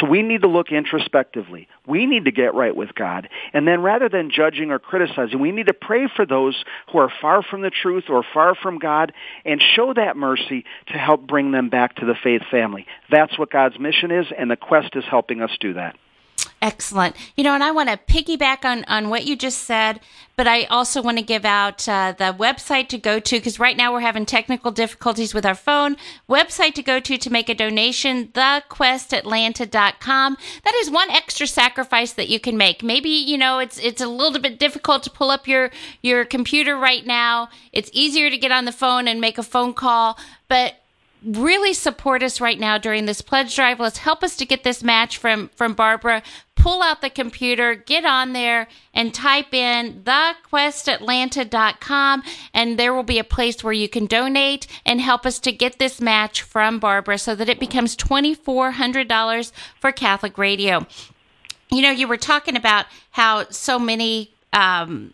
So 0.00 0.06
we 0.06 0.22
need 0.22 0.42
to 0.42 0.48
look 0.48 0.70
introspectively. 0.70 1.66
We 1.86 2.06
need 2.06 2.26
to 2.26 2.30
get 2.30 2.54
right 2.54 2.74
with 2.74 2.94
God. 2.94 3.28
And 3.52 3.66
then 3.66 3.82
rather 3.82 4.08
than 4.08 4.30
judging 4.30 4.70
or 4.70 4.78
criticizing, 4.78 5.40
we 5.40 5.50
need 5.50 5.66
to 5.66 5.74
pray 5.74 6.08
for 6.14 6.24
those 6.24 6.64
who 6.92 6.98
are 6.98 7.12
far 7.20 7.42
from 7.42 7.62
the 7.62 7.70
truth 7.70 8.04
or 8.08 8.24
far 8.32 8.54
from 8.54 8.78
God 8.78 9.12
and 9.44 9.60
show 9.74 9.92
that 9.94 10.16
mercy 10.16 10.64
to 10.86 10.92
help 10.94 11.26
bring 11.26 11.50
them 11.50 11.68
back 11.68 11.96
to 11.96 12.06
the 12.06 12.14
faith 12.22 12.42
family. 12.50 12.86
That's 13.10 13.36
what 13.36 13.50
God's 13.50 13.78
mission 13.78 14.12
is, 14.12 14.26
and 14.36 14.48
the 14.48 14.56
quest 14.56 14.94
is 14.94 15.04
helping 15.10 15.42
us 15.42 15.50
do 15.60 15.74
that. 15.74 15.96
Excellent. 16.62 17.16
You 17.36 17.44
know, 17.44 17.54
and 17.54 17.62
I 17.62 17.70
want 17.70 17.90
to 17.90 17.96
piggyback 17.96 18.64
on, 18.64 18.84
on 18.84 19.10
what 19.10 19.26
you 19.26 19.36
just 19.36 19.58
said, 19.58 20.00
but 20.36 20.48
I 20.48 20.64
also 20.64 21.02
want 21.02 21.18
to 21.18 21.22
give 21.22 21.44
out 21.44 21.86
uh, 21.88 22.14
the 22.16 22.34
website 22.36 22.88
to 22.88 22.98
go 22.98 23.20
to 23.20 23.36
because 23.36 23.60
right 23.60 23.76
now 23.76 23.92
we're 23.92 24.00
having 24.00 24.26
technical 24.26 24.70
difficulties 24.70 25.34
with 25.34 25.46
our 25.46 25.54
phone. 25.54 25.96
Website 26.28 26.74
to 26.74 26.82
go 26.82 26.98
to 26.98 27.18
to 27.18 27.30
make 27.30 27.48
a 27.48 27.54
donation, 27.54 28.28
thequestatlanta.com. 28.28 30.36
That 30.64 30.74
is 30.76 30.90
one 30.90 31.10
extra 31.10 31.46
sacrifice 31.46 32.12
that 32.14 32.28
you 32.28 32.40
can 32.40 32.56
make. 32.56 32.82
Maybe, 32.82 33.10
you 33.10 33.38
know, 33.38 33.58
it's 33.58 33.78
it's 33.78 34.00
a 34.00 34.08
little 34.08 34.40
bit 34.40 34.58
difficult 34.58 35.02
to 35.04 35.10
pull 35.10 35.30
up 35.30 35.46
your 35.46 35.70
your 36.02 36.24
computer 36.24 36.76
right 36.76 37.06
now. 37.06 37.48
It's 37.72 37.90
easier 37.92 38.30
to 38.30 38.38
get 38.38 38.50
on 38.50 38.64
the 38.64 38.72
phone 38.72 39.08
and 39.08 39.20
make 39.20 39.38
a 39.38 39.42
phone 39.42 39.74
call, 39.74 40.18
but 40.48 40.74
really 41.26 41.74
support 41.74 42.22
us 42.22 42.40
right 42.40 42.60
now 42.60 42.78
during 42.78 43.06
this 43.06 43.20
pledge 43.20 43.56
drive. 43.56 43.80
Let's 43.80 43.98
help 43.98 44.22
us 44.22 44.36
to 44.36 44.46
get 44.46 44.62
this 44.64 44.84
match 44.84 45.18
from 45.18 45.50
from 45.56 45.74
Barbara. 45.74 46.22
Pull 46.54 46.82
out 46.82 47.02
the 47.02 47.10
computer, 47.10 47.74
get 47.74 48.04
on 48.04 48.32
there, 48.32 48.68
and 48.94 49.12
type 49.12 49.52
in 49.52 50.04
thequestatlanta.com, 50.04 52.22
and 52.54 52.78
there 52.78 52.94
will 52.94 53.02
be 53.02 53.18
a 53.18 53.24
place 53.24 53.62
where 53.62 53.72
you 53.72 53.88
can 53.88 54.06
donate 54.06 54.66
and 54.84 55.00
help 55.00 55.26
us 55.26 55.40
to 55.40 55.50
get 55.52 55.78
this 55.78 56.00
match 56.00 56.42
from 56.42 56.78
Barbara 56.78 57.18
so 57.18 57.34
that 57.34 57.48
it 57.48 57.58
becomes 57.60 57.96
$2,400 57.96 59.52
for 59.80 59.92
Catholic 59.92 60.38
Radio. 60.38 60.86
You 61.70 61.82
know, 61.82 61.90
you 61.90 62.08
were 62.08 62.16
talking 62.16 62.56
about 62.56 62.86
how 63.10 63.48
so 63.50 63.78
many 63.78 64.32
um, 64.52 65.12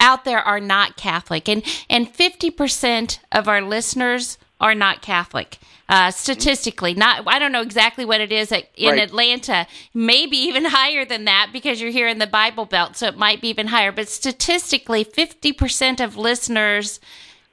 out 0.00 0.24
there 0.24 0.40
are 0.40 0.60
not 0.60 0.96
Catholic, 0.96 1.48
and 1.48 1.62
and 1.88 2.08
fifty 2.08 2.50
percent 2.50 3.20
of 3.32 3.48
our 3.48 3.62
listeners 3.62 4.38
are 4.64 4.74
not 4.74 5.02
Catholic. 5.02 5.58
Uh, 5.86 6.10
statistically, 6.10 6.94
not 6.94 7.24
I 7.26 7.38
don't 7.38 7.52
know 7.52 7.60
exactly 7.60 8.06
what 8.06 8.22
it 8.22 8.32
is 8.32 8.50
at, 8.50 8.64
in 8.74 8.92
Right. 8.92 9.02
Atlanta. 9.02 9.66
Maybe 9.92 10.38
even 10.38 10.64
higher 10.80 11.04
than 11.04 11.26
that 11.26 11.50
because 11.52 11.78
you're 11.80 11.90
here 11.90 12.08
in 12.08 12.18
the 12.18 12.26
Bible 12.26 12.64
Belt, 12.64 12.96
so 12.96 13.06
it 13.08 13.18
might 13.18 13.42
be 13.42 13.48
even 13.48 13.66
higher. 13.66 13.92
But 13.92 14.08
statistically, 14.08 15.04
fifty 15.04 15.52
percent 15.52 16.00
of 16.00 16.16
listeners 16.16 17.00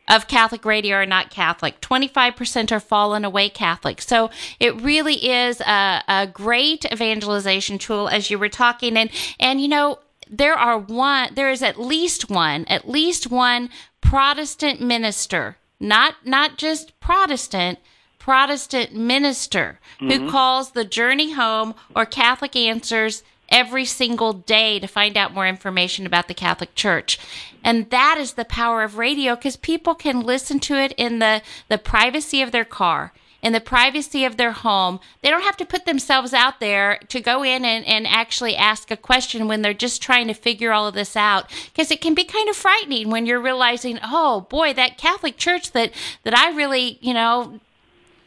of 0.08 0.28
Catholic 0.28 0.64
radio 0.66 0.96
are 0.98 1.06
not 1.06 1.30
Catholic. 1.30 1.80
25% 1.80 2.72
are 2.72 2.80
fallen 2.82 3.24
away 3.24 3.48
Catholic. 3.50 4.02
So 4.02 4.30
it 4.60 4.82
really 4.82 5.30
is 5.30 5.62
a, 5.62 6.04
a 6.08 6.28
great 6.28 6.84
evangelization 6.92 7.78
tool 7.78 8.10
as 8.10 8.30
you 8.30 8.38
were 8.38 8.50
talking. 8.50 8.98
And, 8.98 9.10
and, 9.40 9.62
you 9.62 9.70
know, 9.70 10.00
there 10.30 10.56
are 10.56 10.78
one, 10.78 11.34
there 11.36 11.50
is 11.50 11.62
at 11.64 11.80
least 11.80 12.30
one, 12.30 12.66
at 12.66 12.90
least 12.90 13.30
one 13.32 13.70
Protestant 14.02 14.82
minister, 14.82 15.56
not, 15.82 16.16
not 16.26 16.58
just 16.58 16.98
Protestant, 17.00 17.80
Protestant 18.20 18.94
minister 18.94 19.80
who 20.00 20.08
Mm-hmm. 20.08 20.30
calls 20.30 20.72
the 20.72 20.86
Journey 20.86 21.32
Home 21.34 21.74
or 21.96 22.06
Catholic 22.06 22.56
Answers 22.56 23.24
every 23.50 23.84
single 23.84 24.32
day 24.32 24.80
to 24.80 24.88
find 24.88 25.18
out 25.18 25.34
more 25.34 25.46
information 25.48 26.06
about 26.06 26.28
the 26.28 26.34
Catholic 26.34 26.74
Church. 26.76 27.20
And 27.64 27.90
that 27.90 28.16
is 28.18 28.34
the 28.34 28.46
power 28.46 28.84
of 28.84 28.98
radio 28.98 29.36
because 29.36 29.58
people 29.58 29.94
can 29.94 30.22
listen 30.22 30.60
to 30.62 30.76
it 30.76 30.94
in 30.98 31.20
the, 31.20 31.42
the 31.68 31.78
privacy 31.78 32.42
of 32.42 32.52
their 32.52 32.64
car, 32.64 33.12
in 33.42 33.54
the 33.54 33.60
privacy 33.60 34.24
of 34.26 34.38
their 34.38 34.52
home. 34.52 35.00
They 35.22 35.30
don't 35.30 35.44
have 35.44 35.58
to 35.58 35.66
put 35.66 35.86
themselves 35.86 36.34
out 36.34 36.60
there 36.60 37.00
to 37.10 37.20
go 37.20 37.44
in 37.44 37.66
and, 37.66 37.86
and 37.86 38.08
actually 38.08 38.56
ask 38.56 38.92
a 38.92 38.98
question 38.98 39.48
when 39.48 39.62
they're 39.62 39.74
just 39.74 40.02
trying 40.02 40.28
to 40.28 40.34
figure 40.34 40.72
all 40.72 40.88
of 40.88 40.94
this 40.94 41.16
out. 41.16 41.50
Because 41.66 41.92
it 41.92 42.02
can 42.02 42.14
be 42.14 42.24
kind 42.24 42.50
of 42.50 42.56
frightening 42.56 43.10
when 43.10 43.26
you're 43.26 43.42
realizing, 43.42 44.00
oh 44.04 44.42
boy, 44.50 44.74
that 44.74 44.98
Catholic 44.98 45.38
Church 45.38 45.72
that, 45.72 45.92
that 46.24 46.38
I 46.38 46.52
really, 46.52 46.98
you 47.02 47.14
know, 47.14 47.60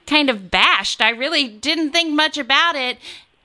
kind 0.07 0.29
of 0.29 0.51
bashed. 0.51 1.01
I 1.01 1.11
really 1.11 1.49
didn't 1.49 1.93
think 1.93 2.13
much 2.13 2.37
about 2.37 2.77
it. 2.77 2.99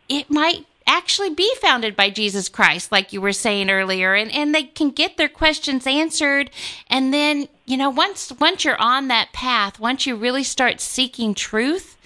It 0.07 0.29
might 0.29 0.65
actually 0.87 1.29
be 1.29 1.53
founded 1.61 1.95
by 1.95 2.09
Jesus 2.09 2.49
Christ, 2.49 2.91
like 2.91 3.13
you 3.13 3.21
were 3.21 3.31
saying 3.31 3.69
earlier, 3.69 4.15
and, 4.15 4.31
and 4.31 4.53
they 4.53 4.63
can 4.63 4.89
get 4.89 5.17
their 5.17 5.29
questions 5.29 5.85
answered. 5.85 6.49
And 6.89 7.13
then, 7.13 7.47
you 7.69 7.77
know, 7.77 7.89
once 7.89 8.31
once 8.39 8.65
you're 8.65 8.81
on 8.81 9.09
that 9.09 9.31
path, 9.31 9.79
once 9.79 10.07
you 10.07 10.15
really 10.15 10.43
start 10.43 10.81
seeking 10.81 11.35
truth, 11.35 11.97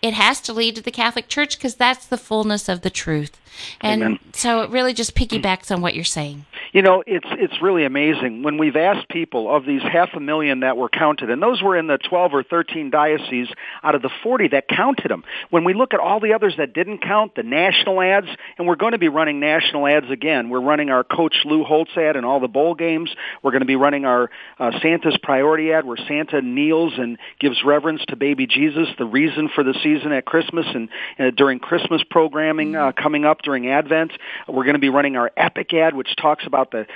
it 0.00 0.14
has 0.14 0.40
to 0.40 0.52
lead 0.52 0.76
to 0.76 0.82
the 0.82 0.90
Catholic 0.90 1.28
Church 1.28 1.58
because 1.58 1.74
that's 1.74 2.06
the 2.06 2.16
fullness 2.16 2.70
of 2.70 2.80
the 2.80 2.90
truth. 2.90 3.38
And 3.80 4.02
Amen. 4.02 4.18
so 4.32 4.62
it 4.62 4.70
really 4.70 4.94
just 4.94 5.14
piggybacks 5.14 5.70
on 5.70 5.80
what 5.80 5.94
you're 5.94 6.04
saying. 6.04 6.44
You 6.72 6.82
know, 6.82 7.02
it's 7.04 7.26
it's 7.30 7.60
really 7.60 7.84
amazing 7.84 8.42
when 8.42 8.56
we've 8.56 8.76
asked 8.76 9.08
people 9.08 9.54
of 9.54 9.64
these 9.64 9.82
half 9.82 10.10
a 10.14 10.20
million 10.20 10.60
that 10.60 10.76
were 10.76 10.88
counted, 10.88 11.30
and 11.30 11.42
those 11.42 11.60
were 11.62 11.76
in 11.76 11.88
the 11.88 11.98
12 11.98 12.32
or 12.32 12.42
13 12.44 12.90
dioceses 12.90 13.48
out 13.82 13.94
of 13.94 14.02
the 14.02 14.10
40 14.22 14.48
that 14.48 14.68
counted 14.68 15.10
them. 15.10 15.24
When 15.50 15.64
we 15.64 15.74
look 15.74 15.94
at 15.94 16.00
all 16.00 16.20
the 16.20 16.34
others 16.34 16.54
that 16.58 16.72
didn't 16.72 17.02
count, 17.02 17.34
the 17.34 17.42
national 17.42 18.00
ads, 18.00 18.28
and 18.56 18.68
we're 18.68 18.76
going 18.76 18.92
to 18.92 18.98
be 18.98 19.08
running 19.08 19.40
national 19.40 19.86
ads 19.86 20.10
again. 20.10 20.48
We're 20.48 20.60
running 20.60 20.90
our 20.90 21.02
Coach 21.02 21.34
Lou 21.44 21.64
Holtz 21.64 21.96
ad 21.96 22.16
in 22.16 22.24
all 22.24 22.38
the 22.38 22.48
bowl 22.48 22.74
games. 22.74 23.10
We're 23.42 23.50
going 23.50 23.62
to 23.62 23.66
be 23.66 23.76
running 23.76 24.04
our 24.04 24.30
uh, 24.58 24.70
Santa's 24.80 25.16
Priority 25.22 25.72
ad, 25.72 25.84
where 25.84 25.98
Santa 26.08 26.40
kneels 26.40 26.92
and 26.98 27.18
gives 27.40 27.64
reverence 27.64 28.04
to 28.08 28.16
baby 28.16 28.46
Jesus, 28.46 28.88
the 28.96 29.06
reason 29.06 29.48
for 29.52 29.64
the 29.64 29.74
season 29.82 30.12
at 30.12 30.24
Christmas 30.24 30.66
and 30.72 30.88
uh, 31.18 31.30
during 31.36 31.58
Christmas 31.58 32.02
programming 32.08 32.76
uh, 32.76 32.92
coming 32.92 33.24
up 33.24 33.39
during 33.42 33.68
Advent. 33.68 34.12
We're 34.48 34.64
going 34.64 34.74
to 34.74 34.80
be 34.80 34.88
running 34.88 35.16
our 35.16 35.30
Epic 35.36 35.72
ad, 35.74 35.94
which 35.94 36.14
talks 36.16 36.46
about 36.46 36.70
the 36.70 36.86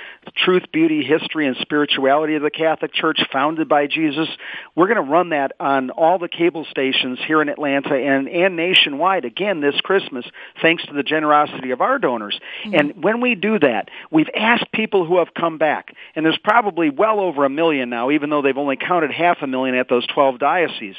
truth, 0.43 0.63
beauty, 0.71 1.03
history, 1.03 1.47
and 1.47 1.55
spirituality 1.61 2.35
of 2.35 2.41
the 2.41 2.49
Catholic 2.49 2.93
Church 2.93 3.19
founded 3.31 3.67
by 3.67 3.87
Jesus. 3.87 4.27
We're 4.75 4.87
going 4.87 5.03
to 5.03 5.11
run 5.11 5.29
that 5.29 5.53
on 5.59 5.89
all 5.89 6.19
the 6.19 6.27
cable 6.27 6.65
stations 6.69 7.19
here 7.27 7.41
in 7.41 7.49
Atlanta 7.49 7.95
and, 7.95 8.27
and 8.27 8.55
nationwide 8.55 9.25
again 9.25 9.61
this 9.61 9.79
Christmas, 9.81 10.25
thanks 10.61 10.85
to 10.85 10.93
the 10.93 11.03
generosity 11.03 11.71
of 11.71 11.81
our 11.81 11.99
donors. 11.99 12.39
Mm-hmm. 12.65 12.75
And 12.75 13.03
when 13.03 13.21
we 13.21 13.35
do 13.35 13.59
that, 13.59 13.89
we've 14.11 14.29
asked 14.35 14.71
people 14.71 15.05
who 15.05 15.19
have 15.19 15.33
come 15.33 15.57
back, 15.57 15.93
and 16.15 16.25
there's 16.25 16.39
probably 16.43 16.89
well 16.89 17.19
over 17.19 17.45
a 17.45 17.49
million 17.49 17.89
now, 17.89 18.11
even 18.11 18.29
though 18.29 18.41
they've 18.41 18.57
only 18.57 18.77
counted 18.77 19.11
half 19.11 19.37
a 19.41 19.47
million 19.47 19.75
at 19.75 19.89
those 19.89 20.05
12 20.07 20.39
dioceses. 20.39 20.95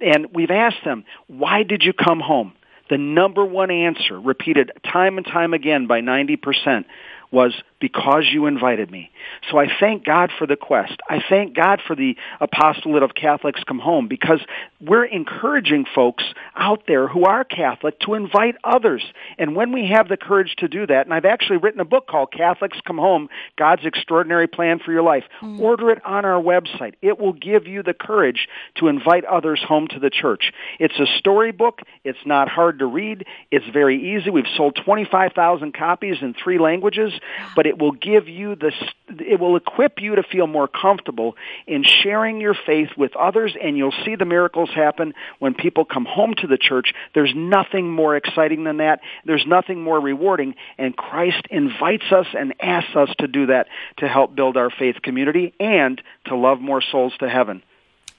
And 0.00 0.28
we've 0.34 0.50
asked 0.50 0.84
them, 0.84 1.04
why 1.26 1.62
did 1.62 1.82
you 1.82 1.92
come 1.92 2.20
home? 2.20 2.52
The 2.90 2.98
number 2.98 3.44
one 3.44 3.70
answer, 3.70 4.20
repeated 4.20 4.72
time 4.84 5.16
and 5.16 5.26
time 5.26 5.54
again 5.54 5.86
by 5.86 6.00
90%, 6.00 6.84
was 7.30 7.52
because 7.84 8.24
you 8.32 8.46
invited 8.46 8.90
me. 8.90 9.10
So 9.50 9.58
I 9.58 9.66
thank 9.78 10.06
God 10.06 10.30
for 10.38 10.46
the 10.46 10.56
quest. 10.56 10.94
I 11.06 11.18
thank 11.28 11.54
God 11.54 11.82
for 11.86 11.94
the 11.94 12.16
apostolate 12.40 13.02
of 13.02 13.14
Catholics 13.14 13.60
come 13.68 13.78
home 13.78 14.08
because 14.08 14.40
we're 14.80 15.04
encouraging 15.04 15.84
folks 15.94 16.24
out 16.56 16.84
there 16.88 17.06
who 17.08 17.24
are 17.24 17.44
Catholic 17.44 18.00
to 18.00 18.14
invite 18.14 18.54
others. 18.64 19.04
And 19.36 19.54
when 19.54 19.70
we 19.70 19.90
have 19.94 20.08
the 20.08 20.16
courage 20.16 20.54
to 20.60 20.68
do 20.68 20.86
that, 20.86 21.04
and 21.04 21.12
I've 21.12 21.26
actually 21.26 21.58
written 21.58 21.78
a 21.78 21.84
book 21.84 22.06
called 22.06 22.32
Catholics 22.32 22.78
Come 22.86 22.96
Home, 22.96 23.28
God's 23.58 23.84
Extraordinary 23.84 24.46
Plan 24.46 24.78
for 24.82 24.90
Your 24.90 25.02
Life. 25.02 25.24
Mm. 25.42 25.60
Order 25.60 25.90
it 25.90 26.06
on 26.06 26.24
our 26.24 26.42
website. 26.42 26.94
It 27.02 27.18
will 27.18 27.34
give 27.34 27.66
you 27.66 27.82
the 27.82 27.92
courage 27.92 28.48
to 28.76 28.88
invite 28.88 29.26
others 29.26 29.62
home 29.62 29.88
to 29.88 29.98
the 29.98 30.08
church. 30.08 30.52
It's 30.78 30.98
a 30.98 31.06
storybook. 31.18 31.80
It's 32.02 32.24
not 32.24 32.48
hard 32.48 32.78
to 32.78 32.86
read. 32.86 33.26
It's 33.50 33.66
very 33.74 34.16
easy. 34.16 34.30
We've 34.30 34.44
sold 34.56 34.78
25,000 34.86 35.74
copies 35.74 36.16
in 36.22 36.34
three 36.42 36.58
languages, 36.58 37.12
but 37.54 37.66
it 37.66 37.73
will 37.78 37.92
give 37.92 38.28
you 38.28 38.56
the 38.56 38.72
it 39.08 39.38
will 39.38 39.56
equip 39.56 40.00
you 40.00 40.16
to 40.16 40.22
feel 40.22 40.46
more 40.46 40.66
comfortable 40.68 41.36
in 41.66 41.84
sharing 41.84 42.40
your 42.40 42.54
faith 42.66 42.88
with 42.96 43.14
others 43.16 43.54
and 43.60 43.76
you'll 43.76 43.94
see 44.04 44.16
the 44.16 44.24
miracles 44.24 44.70
happen 44.74 45.14
when 45.38 45.54
people 45.54 45.84
come 45.84 46.04
home 46.04 46.34
to 46.38 46.46
the 46.46 46.58
church. 46.58 46.92
There's 47.14 47.32
nothing 47.34 47.90
more 47.90 48.16
exciting 48.16 48.64
than 48.64 48.78
that. 48.78 49.00
There's 49.24 49.44
nothing 49.46 49.82
more 49.82 50.00
rewarding 50.00 50.54
and 50.78 50.96
Christ 50.96 51.46
invites 51.50 52.10
us 52.10 52.26
and 52.36 52.54
asks 52.60 52.96
us 52.96 53.10
to 53.18 53.28
do 53.28 53.46
that 53.46 53.68
to 53.98 54.08
help 54.08 54.34
build 54.34 54.56
our 54.56 54.70
faith 54.70 54.96
community 55.02 55.54
and 55.60 56.00
to 56.26 56.36
love 56.36 56.60
more 56.60 56.82
souls 56.82 57.12
to 57.20 57.28
heaven. 57.28 57.62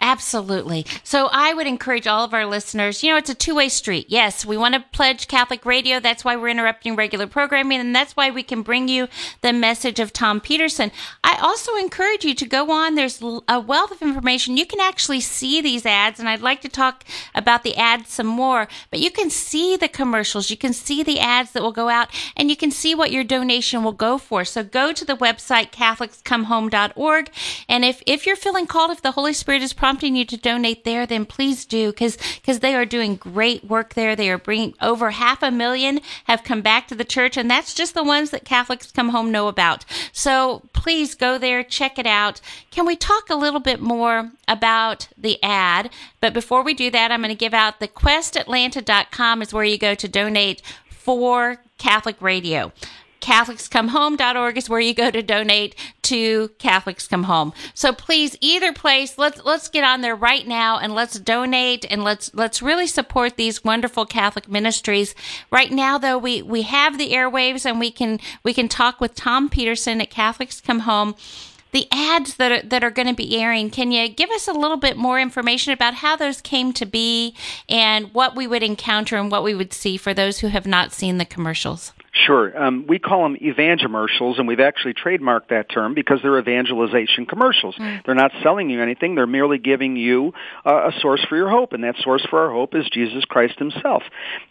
Absolutely. 0.06 0.86
So 1.04 1.30
I 1.32 1.56
would 1.56 1.66
encourage 1.66 2.06
all 2.06 2.24
of 2.24 2.32
our 2.36 2.46
listeners, 2.46 3.02
you 3.02 3.10
know, 3.10 3.18
it's 3.18 3.32
a 3.32 3.34
two 3.34 3.56
way 3.56 3.70
street. 3.70 4.06
Yes, 4.08 4.46
we 4.46 4.56
want 4.56 4.76
to 4.76 4.86
pledge 4.92 5.28
Catholic 5.28 5.66
radio. 5.66 6.00
That's 6.00 6.24
why 6.24 6.36
we're 6.36 6.50
interrupting 6.50 6.96
regular 6.96 7.26
programming, 7.26 7.80
and 7.80 7.96
that's 7.96 8.16
why 8.16 8.30
we 8.30 8.44
can 8.44 8.62
bring 8.62 8.88
you 8.88 9.08
the 9.42 9.52
message 9.52 10.00
of 10.00 10.14
Tom 10.14 10.40
Peterson. 10.40 10.92
I 11.24 11.40
also 11.42 11.76
encourage 11.78 12.24
you 12.24 12.36
to 12.36 12.46
go 12.46 12.70
on. 12.70 12.94
There's 12.94 13.20
a 13.48 13.60
wealth 13.60 13.90
of 13.90 14.04
information. 14.04 14.58
You 14.58 14.68
can 14.68 14.80
actually 14.80 15.22
see 15.22 15.60
these 15.60 15.88
ads, 15.88 16.20
and 16.20 16.30
I'd 16.30 16.40
like 16.40 16.62
to 16.62 16.70
talk 16.70 17.04
about 17.34 17.64
the 17.64 17.76
ads 17.76 18.10
some 18.10 18.28
more, 18.28 18.68
but 18.92 19.00
you 19.00 19.10
can 19.10 19.32
see 19.32 19.76
the 19.76 19.88
commercials. 19.88 20.52
You 20.52 20.58
can 20.58 20.74
see 20.74 21.02
the 21.02 21.20
ads 21.20 21.54
that 21.54 21.64
will 21.64 21.72
go 21.72 21.90
out, 21.90 22.10
and 22.38 22.52
you 22.52 22.56
can 22.56 22.70
see 22.70 22.94
what 22.94 23.12
your 23.12 23.24
donation 23.24 23.84
will 23.84 23.92
go 23.92 24.20
for. 24.20 24.46
So 24.46 24.64
go 24.64 24.94
to 24.94 25.04
the 25.04 25.18
website, 25.18 25.72
CatholicsComeHome.org, 25.72 27.32
and 27.68 27.84
if, 27.84 28.04
if 28.06 28.28
you're 28.28 28.36
feeling 28.36 28.68
called, 28.68 28.92
if 28.92 29.02
the 29.02 29.14
Holy 29.14 29.34
Spirit 29.34 29.64
is 29.64 29.74
prompting 29.74 29.95
you 30.04 30.26
to 30.26 30.38
donate 30.38 30.84
there, 30.84 31.06
then 31.06 31.26
please 31.26 31.66
do 31.66 31.92
because 31.92 32.18
because 32.36 32.60
they 32.60 32.76
are 32.76 32.86
doing 32.86 33.16
great 33.16 33.64
work 33.64 33.94
there. 33.94 34.16
They 34.16 34.30
are 34.30 34.38
bringing 34.38 34.74
over 34.82 35.12
half 35.12 35.42
a 35.42 35.52
million 35.52 36.02
have 36.26 36.44
come 36.44 36.62
back 36.62 36.88
to 36.88 36.96
the 36.96 37.06
church, 37.06 37.38
and 37.38 37.50
that's 37.50 37.74
just 37.74 37.94
the 37.94 38.04
ones 38.04 38.32
that 38.32 38.46
Catholics 38.46 38.92
Come 38.92 39.10
Home 39.10 39.32
know 39.32 39.48
about. 39.48 39.86
So 40.12 40.64
please 40.74 41.16
go 41.16 41.38
there, 41.38 41.64
check 41.64 41.98
it 41.98 42.08
out. 42.08 42.42
Can 42.72 42.86
we 42.86 42.96
talk 42.96 43.30
a 43.30 43.36
little 43.36 43.60
bit 43.60 43.80
more 43.80 44.32
about 44.48 45.08
the 45.18 45.42
ad? 45.42 45.90
But 46.20 46.34
before 46.34 46.64
we 46.64 46.74
do 46.74 46.92
that, 46.92 47.12
I'm 47.12 47.22
going 47.22 47.30
to 47.30 47.36
give 47.36 47.54
out 47.54 47.80
the 47.80 47.88
questatlanta.com 47.88 49.42
is 49.42 49.54
where 49.54 49.64
you 49.64 49.78
go 49.78 49.96
to 49.96 50.08
donate 50.08 50.62
for 50.90 51.62
Catholic 51.78 52.22
Radio. 52.22 52.72
CatholicsComeHome.org 53.26 54.56
is 54.56 54.70
where 54.70 54.80
you 54.80 54.94
go 54.94 55.10
to 55.10 55.24
donate 55.24 55.74
to 56.04 56.50
Catholics 56.60 57.08
Come 57.08 57.24
Home. 57.24 57.54
So 57.74 57.92
please, 57.92 58.38
either 58.40 58.72
place, 58.72 59.18
let's 59.18 59.44
let's 59.44 59.68
get 59.68 59.84
on 59.84 60.02
there 60.02 60.16
right 60.16 60.48
now 60.48 60.78
and 60.78 60.94
let's 60.94 61.20
donate 61.20 61.88
and 61.90 62.04
let's 62.04 62.32
let's 62.36 62.62
really 62.62 62.86
support 62.86 63.36
these 63.36 63.64
wonderful 63.64 64.06
Catholic 64.06 64.48
ministries. 64.48 65.16
Right 65.50 65.72
now, 65.72 65.98
though, 65.98 66.20
we 66.20 66.44
we 66.44 66.62
have 66.62 67.00
the 67.00 67.14
airwaves 67.14 67.66
and 67.66 67.80
we 67.80 67.90
can 67.90 68.20
we 68.44 68.54
can 68.54 68.70
talk 68.70 69.02
with 69.02 69.16
Tom 69.16 69.50
Peterson 69.50 70.02
at 70.02 70.12
Catholics 70.12 70.62
Come 70.62 70.82
Home. 70.82 71.16
The 71.72 71.88
ads 71.92 72.36
that 72.36 72.52
are, 72.52 72.62
that 72.62 72.84
are 72.84 72.92
going 72.92 73.08
to 73.08 73.14
be 73.14 73.38
airing, 73.38 73.72
can 73.72 73.92
you 73.92 74.08
give 74.08 74.30
us 74.30 74.48
a 74.48 74.54
little 74.54 74.78
bit 74.78 74.96
more 74.96 75.20
information 75.20 75.74
about 75.74 75.96
how 75.96 76.16
those 76.16 76.40
came 76.40 76.72
to 76.74 76.86
be 76.86 77.36
and 77.68 78.14
what 78.14 78.34
we 78.36 78.46
would 78.48 78.64
encounter 78.64 79.18
and 79.18 79.30
what 79.30 79.44
we 79.44 79.56
would 79.56 79.74
see 79.74 79.98
for 79.98 80.14
those 80.14 80.40
who 80.40 80.48
have 80.48 80.68
not 80.68 80.94
seen 80.94 81.18
the 81.18 81.26
commercials? 81.26 81.92
Sure. 82.16 82.58
Um, 82.58 82.86
we 82.88 82.98
call 82.98 83.24
them 83.24 83.36
evangomercials, 83.36 84.40
and 84.40 84.48
we've 84.48 84.62
actually 84.62 84.94
trademarked 84.94 85.50
that 85.50 85.70
term 85.70 85.94
because 85.94 86.20
they're 86.24 86.40
evangelization 86.40 87.26
commercials. 87.26 87.76
Mm. 87.76 88.06
They're 88.06 88.16
not 88.16 88.32
selling 88.42 88.70
you 88.70 88.82
anything. 88.82 89.16
They're 89.16 89.28
merely 89.28 89.58
giving 89.58 89.98
you 89.98 90.34
uh, 90.66 90.92
a 90.92 91.00
source 91.02 91.24
for 91.28 91.36
your 91.36 91.50
hope, 91.50 91.74
and 91.74 91.84
that 91.84 91.96
source 92.02 92.26
for 92.30 92.40
our 92.46 92.52
hope 92.52 92.74
is 92.74 92.86
Jesus 92.90 93.26
Christ 93.26 93.60
himself. 93.60 94.02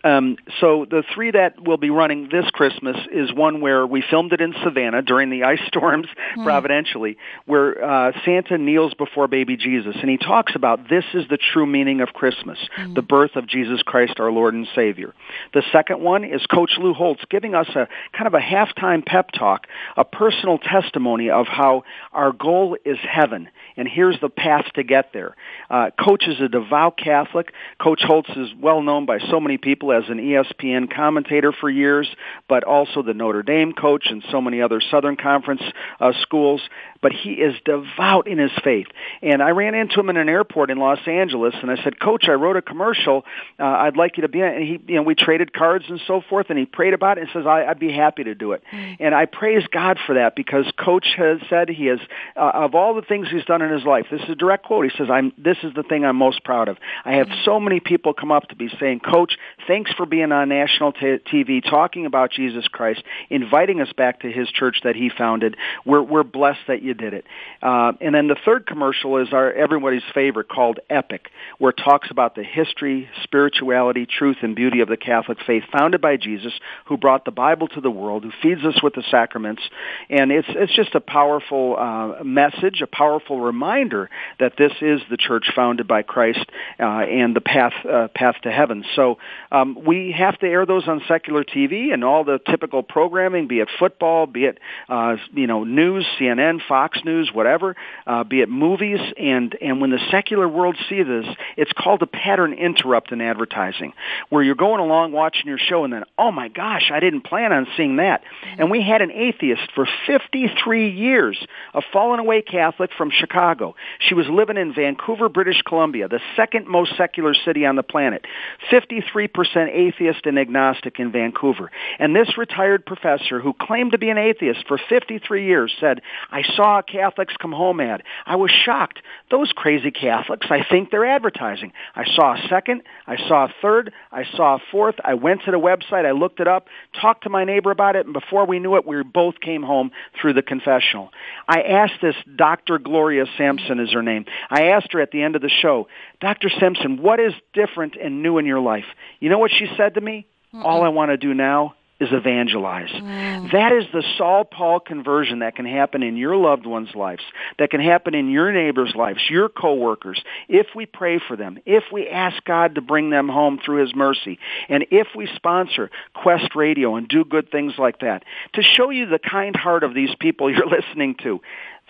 Um, 0.04 0.36
so 0.60 0.86
the 0.88 1.04
three 1.14 1.30
that 1.30 1.54
we'll 1.58 1.78
be 1.78 1.88
running 1.88 2.28
this 2.30 2.44
Christmas 2.50 2.98
is 3.10 3.32
one 3.32 3.62
where 3.62 3.86
we 3.86 4.04
filmed 4.10 4.34
it 4.34 4.42
in 4.42 4.54
Savannah 4.62 5.00
during 5.00 5.30
the 5.30 5.44
ice 5.44 5.60
storms 5.66 6.06
providentially, 6.42 7.16
where 7.46 7.82
uh, 7.82 8.12
Santa 8.26 8.58
kneels 8.58 8.92
before 8.92 9.26
baby 9.26 9.56
Jesus, 9.56 9.96
and 9.98 10.10
he 10.10 10.18
talks 10.18 10.54
about 10.54 10.90
this 10.90 11.04
is 11.14 11.24
the 11.30 11.38
true 11.38 11.66
meaning 11.66 12.02
of 12.02 12.10
Christmas, 12.10 12.58
the 12.94 13.02
birth 13.02 13.36
of 13.36 13.46
Jesus 13.46 13.80
Christ 13.82 14.20
our 14.20 14.30
Lord 14.30 14.52
and 14.52 14.68
Savior. 14.74 15.14
The 15.54 15.62
second 15.72 16.00
one 16.00 16.24
is 16.24 16.44
Coach 16.46 16.72
Lou 16.78 16.92
Holtz 16.92 17.22
giving 17.30 17.53
us 17.54 17.64
us 17.64 17.76
a 17.76 17.88
kind 18.16 18.26
of 18.26 18.34
a 18.34 18.40
halftime 18.40 19.04
pep 19.04 19.30
talk, 19.32 19.66
a 19.96 20.04
personal 20.04 20.58
testimony 20.58 21.30
of 21.30 21.46
how 21.46 21.84
our 22.12 22.32
goal 22.32 22.76
is 22.84 22.98
heaven, 23.02 23.48
and 23.76 23.88
here's 23.88 24.18
the 24.20 24.28
path 24.28 24.66
to 24.74 24.82
get 24.82 25.12
there. 25.12 25.34
Uh, 25.70 25.90
Coach 25.98 26.26
is 26.28 26.40
a 26.40 26.48
devout 26.48 26.96
Catholic. 26.96 27.52
Coach 27.80 28.02
Holtz 28.06 28.30
is 28.30 28.48
well 28.60 28.82
known 28.82 29.06
by 29.06 29.18
so 29.30 29.40
many 29.40 29.58
people 29.58 29.92
as 29.92 30.04
an 30.08 30.18
ESPN 30.18 30.94
commentator 30.94 31.52
for 31.52 31.68
years, 31.68 32.08
but 32.48 32.64
also 32.64 33.02
the 33.02 33.14
Notre 33.14 33.42
Dame 33.42 33.72
coach 33.72 34.06
and 34.10 34.24
so 34.30 34.40
many 34.40 34.62
other 34.62 34.80
Southern 34.90 35.16
Conference 35.16 35.62
uh, 36.00 36.12
schools. 36.22 36.60
But 37.02 37.12
he 37.12 37.32
is 37.32 37.54
devout 37.64 38.28
in 38.28 38.38
his 38.38 38.52
faith. 38.62 38.86
And 39.20 39.42
I 39.42 39.50
ran 39.50 39.74
into 39.74 40.00
him 40.00 40.08
in 40.08 40.16
an 40.16 40.28
airport 40.28 40.70
in 40.70 40.78
Los 40.78 41.00
Angeles, 41.06 41.54
and 41.60 41.70
I 41.70 41.82
said, 41.82 42.00
Coach, 42.00 42.28
I 42.28 42.32
wrote 42.32 42.56
a 42.56 42.62
commercial. 42.62 43.24
Uh, 43.58 43.64
I'd 43.64 43.96
like 43.96 44.16
you 44.16 44.22
to 44.22 44.28
be 44.28 44.40
in. 44.40 44.46
And 44.46 44.62
he, 44.62 44.80
you 44.86 44.96
know, 44.96 45.02
we 45.02 45.14
traded 45.14 45.52
cards 45.52 45.84
and 45.88 46.00
so 46.06 46.22
forth, 46.28 46.46
and 46.48 46.58
he 46.58 46.64
prayed 46.64 46.94
about 46.94 47.18
it 47.18 47.22
and 47.22 47.30
says, 47.32 47.43
I, 47.46 47.64
I'd 47.64 47.78
be 47.78 47.92
happy 47.92 48.24
to 48.24 48.34
do 48.34 48.52
it. 48.52 48.62
And 49.00 49.14
I 49.14 49.26
praise 49.26 49.64
God 49.70 49.98
for 50.06 50.14
that 50.14 50.36
because 50.36 50.70
Coach 50.78 51.06
has 51.16 51.38
said 51.48 51.68
he 51.68 51.86
has, 51.86 52.00
uh, 52.36 52.50
of 52.54 52.74
all 52.74 52.94
the 52.94 53.02
things 53.02 53.28
he's 53.30 53.44
done 53.44 53.62
in 53.62 53.70
his 53.70 53.84
life, 53.84 54.06
this 54.10 54.20
is 54.22 54.30
a 54.30 54.34
direct 54.34 54.64
quote. 54.64 54.84
He 54.84 54.96
says, 54.96 55.08
I'm, 55.10 55.32
this 55.38 55.58
is 55.62 55.72
the 55.74 55.82
thing 55.82 56.04
I'm 56.04 56.16
most 56.16 56.44
proud 56.44 56.68
of. 56.68 56.76
I 57.04 57.14
have 57.14 57.28
mm. 57.28 57.44
so 57.44 57.60
many 57.60 57.80
people 57.80 58.14
come 58.14 58.32
up 58.32 58.48
to 58.48 58.56
me 58.56 58.70
saying, 58.80 59.00
Coach, 59.00 59.36
thanks 59.66 59.92
for 59.92 60.06
being 60.06 60.32
on 60.32 60.48
national 60.48 60.92
t- 60.92 61.18
TV, 61.32 61.62
talking 61.62 62.06
about 62.06 62.30
Jesus 62.30 62.66
Christ, 62.68 63.02
inviting 63.30 63.80
us 63.80 63.92
back 63.92 64.20
to 64.20 64.30
his 64.30 64.48
church 64.50 64.78
that 64.84 64.96
he 64.96 65.10
founded. 65.16 65.56
We're, 65.84 66.02
we're 66.02 66.22
blessed 66.22 66.66
that 66.68 66.82
you 66.82 66.94
did 66.94 67.14
it. 67.14 67.24
Uh, 67.62 67.92
and 68.00 68.14
then 68.14 68.28
the 68.28 68.36
third 68.44 68.66
commercial 68.66 69.18
is 69.18 69.32
our 69.32 69.52
everybody's 69.52 70.02
favorite 70.14 70.48
called 70.48 70.80
Epic, 70.90 71.30
where 71.58 71.70
it 71.70 71.80
talks 71.82 72.10
about 72.10 72.34
the 72.34 72.44
history, 72.44 73.08
spirituality, 73.22 74.06
truth, 74.06 74.38
and 74.42 74.54
beauty 74.54 74.80
of 74.80 74.88
the 74.88 74.96
Catholic 74.96 75.38
faith 75.46 75.64
founded 75.72 76.00
by 76.00 76.16
Jesus, 76.16 76.52
who 76.86 76.96
brought 76.96 77.24
the 77.24 77.30
Bible 77.34 77.68
to 77.68 77.80
the 77.80 77.90
world, 77.90 78.24
who 78.24 78.30
feeds 78.42 78.64
us 78.64 78.82
with 78.82 78.94
the 78.94 79.02
sacraments. 79.10 79.62
And 80.08 80.30
it's, 80.30 80.48
it's 80.50 80.74
just 80.74 80.94
a 80.94 81.00
powerful 81.00 81.76
uh, 81.78 82.24
message, 82.24 82.80
a 82.82 82.86
powerful 82.86 83.40
reminder 83.40 84.10
that 84.40 84.54
this 84.56 84.72
is 84.80 85.00
the 85.10 85.16
church 85.16 85.46
founded 85.54 85.88
by 85.88 86.02
Christ 86.02 86.44
uh, 86.78 86.84
and 86.84 87.34
the 87.34 87.40
path, 87.40 87.72
uh, 87.84 88.08
path 88.14 88.36
to 88.42 88.50
heaven. 88.50 88.84
So 88.94 89.18
um, 89.50 89.84
we 89.84 90.14
have 90.16 90.38
to 90.38 90.46
air 90.46 90.66
those 90.66 90.86
on 90.88 91.02
secular 91.08 91.44
TV 91.44 91.92
and 91.92 92.04
all 92.04 92.24
the 92.24 92.38
typical 92.38 92.82
programming, 92.82 93.48
be 93.48 93.60
it 93.60 93.68
football, 93.78 94.26
be 94.26 94.44
it, 94.44 94.58
uh, 94.88 95.16
you 95.32 95.46
know, 95.46 95.64
news, 95.64 96.06
CNN, 96.18 96.60
Fox 96.68 96.98
News, 97.04 97.30
whatever, 97.32 97.76
uh, 98.06 98.24
be 98.24 98.40
it 98.40 98.48
movies. 98.48 99.00
And, 99.18 99.56
and 99.60 99.80
when 99.80 99.90
the 99.90 100.00
secular 100.10 100.48
world 100.48 100.76
see 100.88 101.02
this, 101.02 101.26
it's 101.56 101.72
called 101.72 102.02
a 102.02 102.06
pattern 102.06 102.52
interrupt 102.52 103.12
in 103.12 103.20
advertising, 103.20 103.92
where 104.28 104.42
you're 104.42 104.54
going 104.54 104.80
along 104.80 105.12
watching 105.12 105.46
your 105.46 105.58
show 105.58 105.84
and 105.84 105.92
then, 105.92 106.04
oh 106.18 106.30
my 106.30 106.48
gosh, 106.48 106.90
I 106.92 107.00
didn't 107.00 107.22
plan 107.24 107.52
on 107.52 107.66
seeing 107.76 107.96
that. 107.96 108.22
And 108.58 108.70
we 108.70 108.82
had 108.82 109.02
an 109.02 109.10
atheist 109.10 109.70
for 109.74 109.88
53 110.06 110.90
years, 110.90 111.38
a 111.72 111.82
fallen 111.92 112.20
away 112.20 112.42
Catholic 112.42 112.90
from 112.96 113.10
Chicago. 113.10 113.74
She 113.98 114.14
was 114.14 114.26
living 114.28 114.56
in 114.56 114.74
Vancouver, 114.74 115.28
British 115.28 115.62
Columbia, 115.62 116.08
the 116.08 116.20
second 116.36 116.66
most 116.66 116.96
secular 116.96 117.34
city 117.34 117.66
on 117.66 117.76
the 117.76 117.82
planet. 117.82 118.24
53% 118.70 119.68
atheist 119.68 120.26
and 120.26 120.38
agnostic 120.38 120.98
in 120.98 121.12
Vancouver. 121.12 121.70
And 121.98 122.14
this 122.14 122.36
retired 122.36 122.86
professor 122.86 123.40
who 123.40 123.52
claimed 123.52 123.92
to 123.92 123.98
be 123.98 124.10
an 124.10 124.18
atheist 124.18 124.66
for 124.68 124.78
53 124.88 125.46
years 125.46 125.72
said, 125.80 126.02
I 126.30 126.42
saw 126.56 126.82
Catholics 126.82 127.34
Come 127.40 127.52
Home 127.52 127.80
ad. 127.80 128.02
I 128.26 128.36
was 128.36 128.50
shocked. 128.50 129.00
Those 129.30 129.52
crazy 129.52 129.90
Catholics, 129.90 130.46
I 130.50 130.64
think 130.68 130.90
they're 130.90 131.06
advertising. 131.06 131.72
I 131.94 132.04
saw 132.14 132.34
a 132.34 132.48
second. 132.48 132.82
I 133.06 133.16
saw 133.16 133.44
a 133.44 133.54
third. 133.62 133.92
I 134.12 134.24
saw 134.36 134.56
a 134.56 134.58
fourth. 134.70 134.96
I 135.04 135.14
went 135.14 135.42
to 135.44 135.50
the 135.50 135.58
website. 135.58 136.04
I 136.04 136.12
looked 136.12 136.40
it 136.40 136.48
up, 136.48 136.66
talked 137.00 137.13
to 137.22 137.30
my 137.30 137.44
neighbor 137.44 137.70
about 137.70 137.96
it, 137.96 138.06
and 138.06 138.12
before 138.12 138.46
we 138.46 138.58
knew 138.58 138.76
it, 138.76 138.86
we 138.86 139.02
both 139.02 139.40
came 139.40 139.62
home 139.62 139.90
through 140.20 140.34
the 140.34 140.42
confessional. 140.42 141.10
I 141.48 141.62
asked 141.62 142.00
this 142.02 142.16
Dr. 142.36 142.78
Gloria 142.78 143.26
Sampson 143.38 143.80
is 143.80 143.92
her 143.92 144.02
name. 144.02 144.24
I 144.50 144.68
asked 144.68 144.92
her 144.92 145.00
at 145.00 145.10
the 145.10 145.22
end 145.22 145.36
of 145.36 145.42
the 145.42 145.50
show, 145.50 145.88
Dr. 146.20 146.50
Sampson, 146.60 147.00
what 147.02 147.20
is 147.20 147.32
different 147.52 147.96
and 147.96 148.22
new 148.22 148.38
in 148.38 148.46
your 148.46 148.60
life? 148.60 148.86
You 149.20 149.30
know 149.30 149.38
what 149.38 149.50
she 149.50 149.66
said 149.76 149.94
to 149.94 150.00
me? 150.00 150.26
Mm-mm. 150.54 150.64
All 150.64 150.82
I 150.82 150.88
want 150.88 151.10
to 151.10 151.16
do 151.16 151.34
now 151.34 151.74
is 152.04 152.12
evangelize. 152.12 152.90
Mm. 152.90 153.52
That 153.52 153.72
is 153.72 153.84
the 153.92 154.04
Saul 154.16 154.44
Paul 154.44 154.80
conversion 154.80 155.40
that 155.40 155.56
can 155.56 155.66
happen 155.66 156.02
in 156.02 156.16
your 156.16 156.36
loved 156.36 156.66
ones' 156.66 156.94
lives, 156.94 157.22
that 157.58 157.70
can 157.70 157.80
happen 157.80 158.14
in 158.14 158.30
your 158.30 158.52
neighbors' 158.52 158.94
lives, 158.94 159.20
your 159.28 159.48
coworkers, 159.48 160.22
if 160.48 160.68
we 160.74 160.86
pray 160.86 161.18
for 161.26 161.36
them, 161.36 161.58
if 161.66 161.84
we 161.92 162.08
ask 162.08 162.42
God 162.44 162.76
to 162.76 162.80
bring 162.80 163.10
them 163.10 163.28
home 163.28 163.58
through 163.64 163.80
his 163.82 163.94
mercy, 163.94 164.38
and 164.68 164.86
if 164.90 165.08
we 165.16 165.28
sponsor 165.34 165.90
Quest 166.14 166.54
Radio 166.54 166.96
and 166.96 167.08
do 167.08 167.24
good 167.24 167.50
things 167.50 167.74
like 167.78 168.00
that. 168.00 168.24
To 168.54 168.62
show 168.62 168.90
you 168.90 169.06
the 169.06 169.18
kind 169.18 169.56
heart 169.56 169.84
of 169.84 169.94
these 169.94 170.14
people 170.18 170.50
you're 170.54 170.66
listening 170.66 171.16
to, 171.22 171.40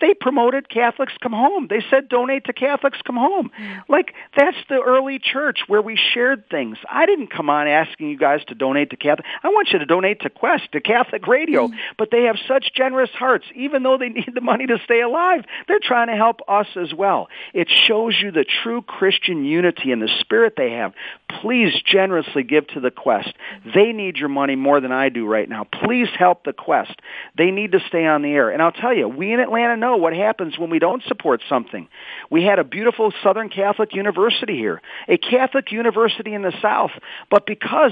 they 0.01 0.13
promoted 0.13 0.69
Catholics 0.69 1.13
Come 1.21 1.31
Home. 1.31 1.67
They 1.69 1.83
said 1.89 2.09
donate 2.09 2.45
to 2.45 2.53
Catholics 2.53 2.99
Come 3.05 3.15
Home. 3.15 3.51
Mm. 3.59 3.83
Like 3.87 4.13
that's 4.35 4.57
the 4.69 4.81
early 4.81 5.19
church 5.19 5.59
where 5.67 5.81
we 5.81 5.97
shared 6.13 6.49
things. 6.49 6.77
I 6.89 7.05
didn't 7.05 7.27
come 7.27 7.49
on 7.49 7.67
asking 7.67 8.09
you 8.09 8.17
guys 8.17 8.43
to 8.47 8.55
donate 8.55 8.89
to 8.91 8.97
Catholic. 8.97 9.25
I 9.43 9.49
want 9.49 9.69
you 9.71 9.79
to 9.79 9.85
donate 9.85 10.21
to 10.21 10.29
Quest, 10.29 10.71
to 10.73 10.81
Catholic 10.81 11.27
Radio. 11.27 11.67
Mm. 11.67 11.75
But 11.97 12.11
they 12.11 12.23
have 12.23 12.37
such 12.47 12.73
generous 12.73 13.09
hearts. 13.11 13.45
Even 13.55 13.83
though 13.83 13.97
they 13.97 14.09
need 14.15 14.31
the 14.33 14.41
money 14.41 14.67
to 14.67 14.77
stay 14.83 15.01
alive, 15.01 15.45
they're 15.67 15.79
trying 15.81 16.07
to 16.07 16.15
help 16.15 16.41
us 16.47 16.67
as 16.75 16.93
well. 16.93 17.27
It 17.53 17.69
shows 17.69 18.15
you 18.21 18.31
the 18.31 18.45
true 18.63 18.81
Christian 18.81 19.45
unity 19.45 19.91
and 19.91 20.01
the 20.01 20.09
spirit 20.19 20.55
they 20.57 20.71
have. 20.71 20.93
Please 21.41 21.73
generously 21.85 22.43
give 22.43 22.67
to 22.67 22.79
the 22.79 22.91
Quest. 22.91 23.33
They 23.73 23.91
need 23.91 24.17
your 24.17 24.29
money 24.29 24.55
more 24.55 24.81
than 24.81 24.91
I 24.91 25.09
do 25.09 25.25
right 25.25 25.47
now. 25.47 25.65
Please 25.65 26.09
help 26.17 26.43
the 26.43 26.53
Quest. 26.53 26.99
They 27.37 27.51
need 27.51 27.71
to 27.73 27.79
stay 27.87 28.05
on 28.05 28.21
the 28.21 28.31
air. 28.31 28.49
And 28.49 28.61
I'll 28.61 28.71
tell 28.71 28.93
you, 28.93 29.07
we 29.07 29.33
in 29.33 29.39
Atlanta 29.39 29.77
know 29.85 29.97
what 29.97 30.13
happens 30.13 30.57
when 30.57 30.69
we 30.69 30.79
don't 30.79 31.03
support 31.03 31.41
something. 31.47 31.87
We 32.29 32.43
had 32.43 32.59
a 32.59 32.63
beautiful 32.63 33.13
Southern 33.23 33.49
Catholic 33.49 33.93
University 33.93 34.55
here, 34.55 34.81
a 35.07 35.17
Catholic 35.17 35.71
university 35.71 36.33
in 36.33 36.41
the 36.41 36.53
South, 36.61 36.91
but 37.29 37.45
because 37.45 37.91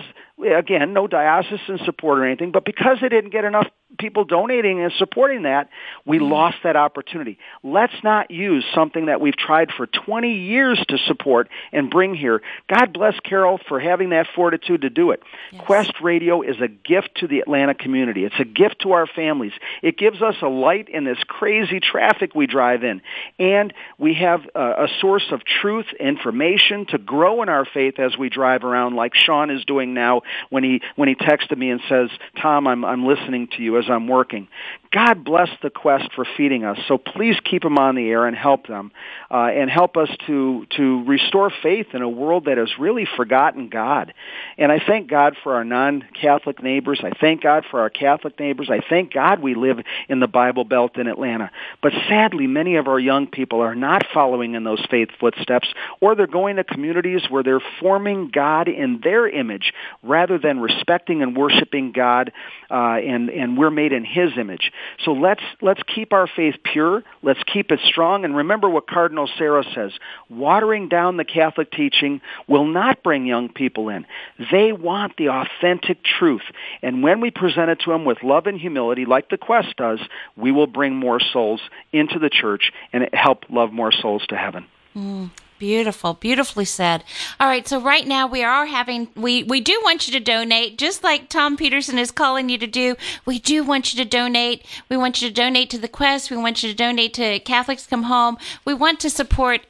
again, 0.57 0.93
no 0.93 1.07
diocesan 1.07 1.79
support 1.85 2.19
or 2.19 2.25
anything, 2.25 2.51
but 2.51 2.65
because 2.65 2.97
they 3.01 3.09
didn't 3.09 3.31
get 3.31 3.45
enough 3.45 3.67
people 3.97 4.25
donating 4.25 4.81
and 4.81 4.91
supporting 4.97 5.43
that, 5.43 5.69
we 6.05 6.17
mm-hmm. 6.17 6.31
lost 6.31 6.57
that 6.63 6.75
opportunity. 6.75 7.37
Let's 7.63 7.93
not 8.03 8.31
use 8.31 8.65
something 8.73 9.07
that 9.07 9.21
we've 9.21 9.35
tried 9.35 9.69
for 9.75 9.87
20 9.87 10.33
years 10.33 10.83
to 10.89 10.97
support 11.07 11.49
and 11.71 11.89
bring 11.89 12.15
here. 12.15 12.41
God 12.67 12.93
bless 12.93 13.19
Carol 13.21 13.59
for 13.67 13.79
having 13.79 14.09
that 14.09 14.27
fortitude 14.35 14.81
to 14.81 14.89
do 14.89 15.11
it. 15.11 15.21
Yes. 15.51 15.63
Quest 15.65 15.93
Radio 16.01 16.41
is 16.41 16.57
a 16.61 16.67
gift 16.67 17.15
to 17.17 17.27
the 17.27 17.39
Atlanta 17.39 17.73
community. 17.73 18.25
It's 18.25 18.39
a 18.39 18.45
gift 18.45 18.81
to 18.81 18.93
our 18.93 19.07
families. 19.07 19.53
It 19.81 19.97
gives 19.97 20.21
us 20.21 20.35
a 20.41 20.47
light 20.47 20.89
in 20.89 21.03
this 21.03 21.19
crazy 21.27 21.79
traffic 21.79 22.35
we 22.35 22.47
drive 22.47 22.83
in. 22.83 23.01
And 23.39 23.73
we 23.97 24.15
have 24.15 24.41
a, 24.55 24.59
a 24.83 24.87
source 24.99 25.25
of 25.31 25.41
truth, 25.61 25.85
information 25.99 26.85
to 26.87 26.97
grow 26.97 27.41
in 27.43 27.49
our 27.49 27.65
faith 27.65 27.99
as 27.99 28.17
we 28.17 28.29
drive 28.29 28.63
around 28.63 28.95
like 28.95 29.13
Sean 29.15 29.49
is 29.49 29.63
doing 29.65 29.93
now 29.93 30.21
when 30.49 30.63
he 30.63 30.81
when 30.95 31.09
he 31.09 31.15
texted 31.15 31.57
me 31.57 31.69
and 31.69 31.81
says, 31.89 32.09
"Tom, 32.41 32.67
I'm 32.67 32.83
I'm 32.85 33.05
listening 33.05 33.47
to 33.57 33.61
you 33.61 33.77
as 33.83 33.89
I'm 33.89 34.07
working." 34.07 34.47
God 34.91 35.23
bless 35.23 35.49
the 35.63 35.71
quest 35.71 36.13
for 36.13 36.23
feeding 36.37 36.63
us. 36.63 36.77
So 36.87 36.99
please 36.99 37.35
keep 37.43 37.63
them 37.63 37.79
on 37.79 37.95
the 37.95 38.07
air 38.09 38.27
and 38.27 38.37
help 38.37 38.67
them, 38.67 38.91
uh, 39.31 39.45
and 39.45 39.69
help 39.69 39.97
us 39.97 40.09
to 40.27 40.65
to 40.77 41.03
restore 41.05 41.49
faith 41.49 41.87
in 41.93 42.03
a 42.03 42.09
world 42.09 42.45
that 42.45 42.57
has 42.57 42.69
really 42.77 43.05
forgotten 43.17 43.69
God. 43.69 44.13
And 44.57 44.71
I 44.71 44.79
thank 44.79 45.09
God 45.09 45.35
for 45.41 45.55
our 45.55 45.63
non-Catholic 45.63 46.61
neighbors. 46.61 47.01
I 47.03 47.11
thank 47.19 47.41
God 47.41 47.65
for 47.71 47.79
our 47.79 47.89
Catholic 47.89 48.39
neighbors. 48.39 48.69
I 48.69 48.81
thank 48.87 49.11
God 49.11 49.41
we 49.41 49.55
live 49.55 49.79
in 50.07 50.19
the 50.19 50.27
Bible 50.27 50.63
Belt 50.63 50.97
in 50.97 51.07
Atlanta. 51.07 51.49
But 51.81 51.93
sadly, 52.07 52.45
many 52.45 52.75
of 52.75 52.87
our 52.87 52.99
young 52.99 53.25
people 53.27 53.61
are 53.61 53.75
not 53.75 54.05
following 54.13 54.53
in 54.53 54.63
those 54.63 54.85
faith 54.91 55.09
footsteps, 55.19 55.73
or 56.01 56.13
they're 56.15 56.27
going 56.27 56.57
to 56.57 56.63
communities 56.63 57.23
where 57.29 57.41
they're 57.41 57.63
forming 57.79 58.29
God 58.29 58.67
in 58.67 59.01
their 59.03 59.27
image 59.27 59.73
rather 60.03 60.37
than 60.37 60.59
respecting 60.59 61.23
and 61.23 61.35
worshiping 61.35 61.91
God, 61.91 62.31
uh, 62.69 62.97
and 62.97 63.29
and 63.29 63.57
we're 63.57 63.71
made 63.75 63.93
in 63.93 64.05
His 64.05 64.31
image. 64.37 64.71
So 65.03 65.13
let's 65.13 65.43
let's 65.61 65.81
keep 65.83 66.13
our 66.13 66.27
faith 66.27 66.55
pure. 66.63 67.03
Let's 67.21 67.41
keep 67.51 67.71
it 67.71 67.79
strong, 67.85 68.25
and 68.25 68.35
remember 68.35 68.69
what 68.69 68.87
Cardinal 68.87 69.29
Sarah 69.37 69.63
says: 69.75 69.91
watering 70.29 70.89
down 70.89 71.17
the 71.17 71.25
Catholic 71.25 71.71
teaching 71.71 72.21
will 72.47 72.65
not 72.65 73.03
bring 73.03 73.25
young 73.25 73.49
people 73.49 73.89
in. 73.89 74.05
They 74.51 74.71
want 74.71 75.17
the 75.17 75.29
authentic 75.29 76.03
truth, 76.03 76.43
and 76.81 77.03
when 77.03 77.21
we 77.21 77.31
present 77.31 77.69
it 77.69 77.79
to 77.81 77.91
them 77.91 78.05
with 78.05 78.23
love 78.23 78.47
and 78.47 78.59
humility, 78.59 79.05
like 79.05 79.29
the 79.29 79.37
Quest 79.37 79.75
does, 79.77 79.99
we 80.35 80.51
will 80.51 80.67
bring 80.67 80.95
more 80.95 81.19
souls 81.19 81.61
into 81.91 82.19
the 82.19 82.29
church 82.29 82.71
and 82.91 83.09
help 83.13 83.45
love 83.49 83.71
more 83.71 83.91
souls 83.91 84.25
to 84.27 84.35
heaven. 84.35 84.65
Mm. 84.95 85.31
Beautiful, 85.59 86.15
beautifully 86.15 86.65
said. 86.65 87.03
All 87.39 87.47
right, 87.47 87.67
so 87.67 87.79
right 87.79 88.05
now 88.05 88.27
we 88.27 88.43
are 88.43 88.65
having 88.65 89.07
we 89.15 89.43
we 89.43 89.61
do 89.61 89.79
want 89.83 90.07
you 90.07 90.13
to 90.13 90.19
donate, 90.19 90.77
just 90.77 91.03
like 91.03 91.29
Tom 91.29 91.55
Peterson 91.55 91.97
is 91.97 92.11
calling 92.11 92.49
you 92.49 92.57
to 92.57 92.67
do. 92.67 92.95
We 93.25 93.39
do 93.39 93.63
want 93.63 93.93
you 93.93 94.03
to 94.03 94.09
donate. 94.09 94.65
We 94.89 94.97
want 94.97 95.21
you 95.21 95.27
to 95.27 95.33
donate 95.33 95.69
to 95.69 95.77
the 95.77 95.87
Quest. 95.87 96.29
We 96.29 96.37
want 96.37 96.63
you 96.63 96.69
to 96.69 96.75
donate 96.75 97.13
to 97.13 97.39
Catholics 97.39 97.87
Come 97.87 98.03
Home. 98.03 98.37
We 98.65 98.73
want 98.73 98.99
to 99.01 99.09
support 99.09 99.61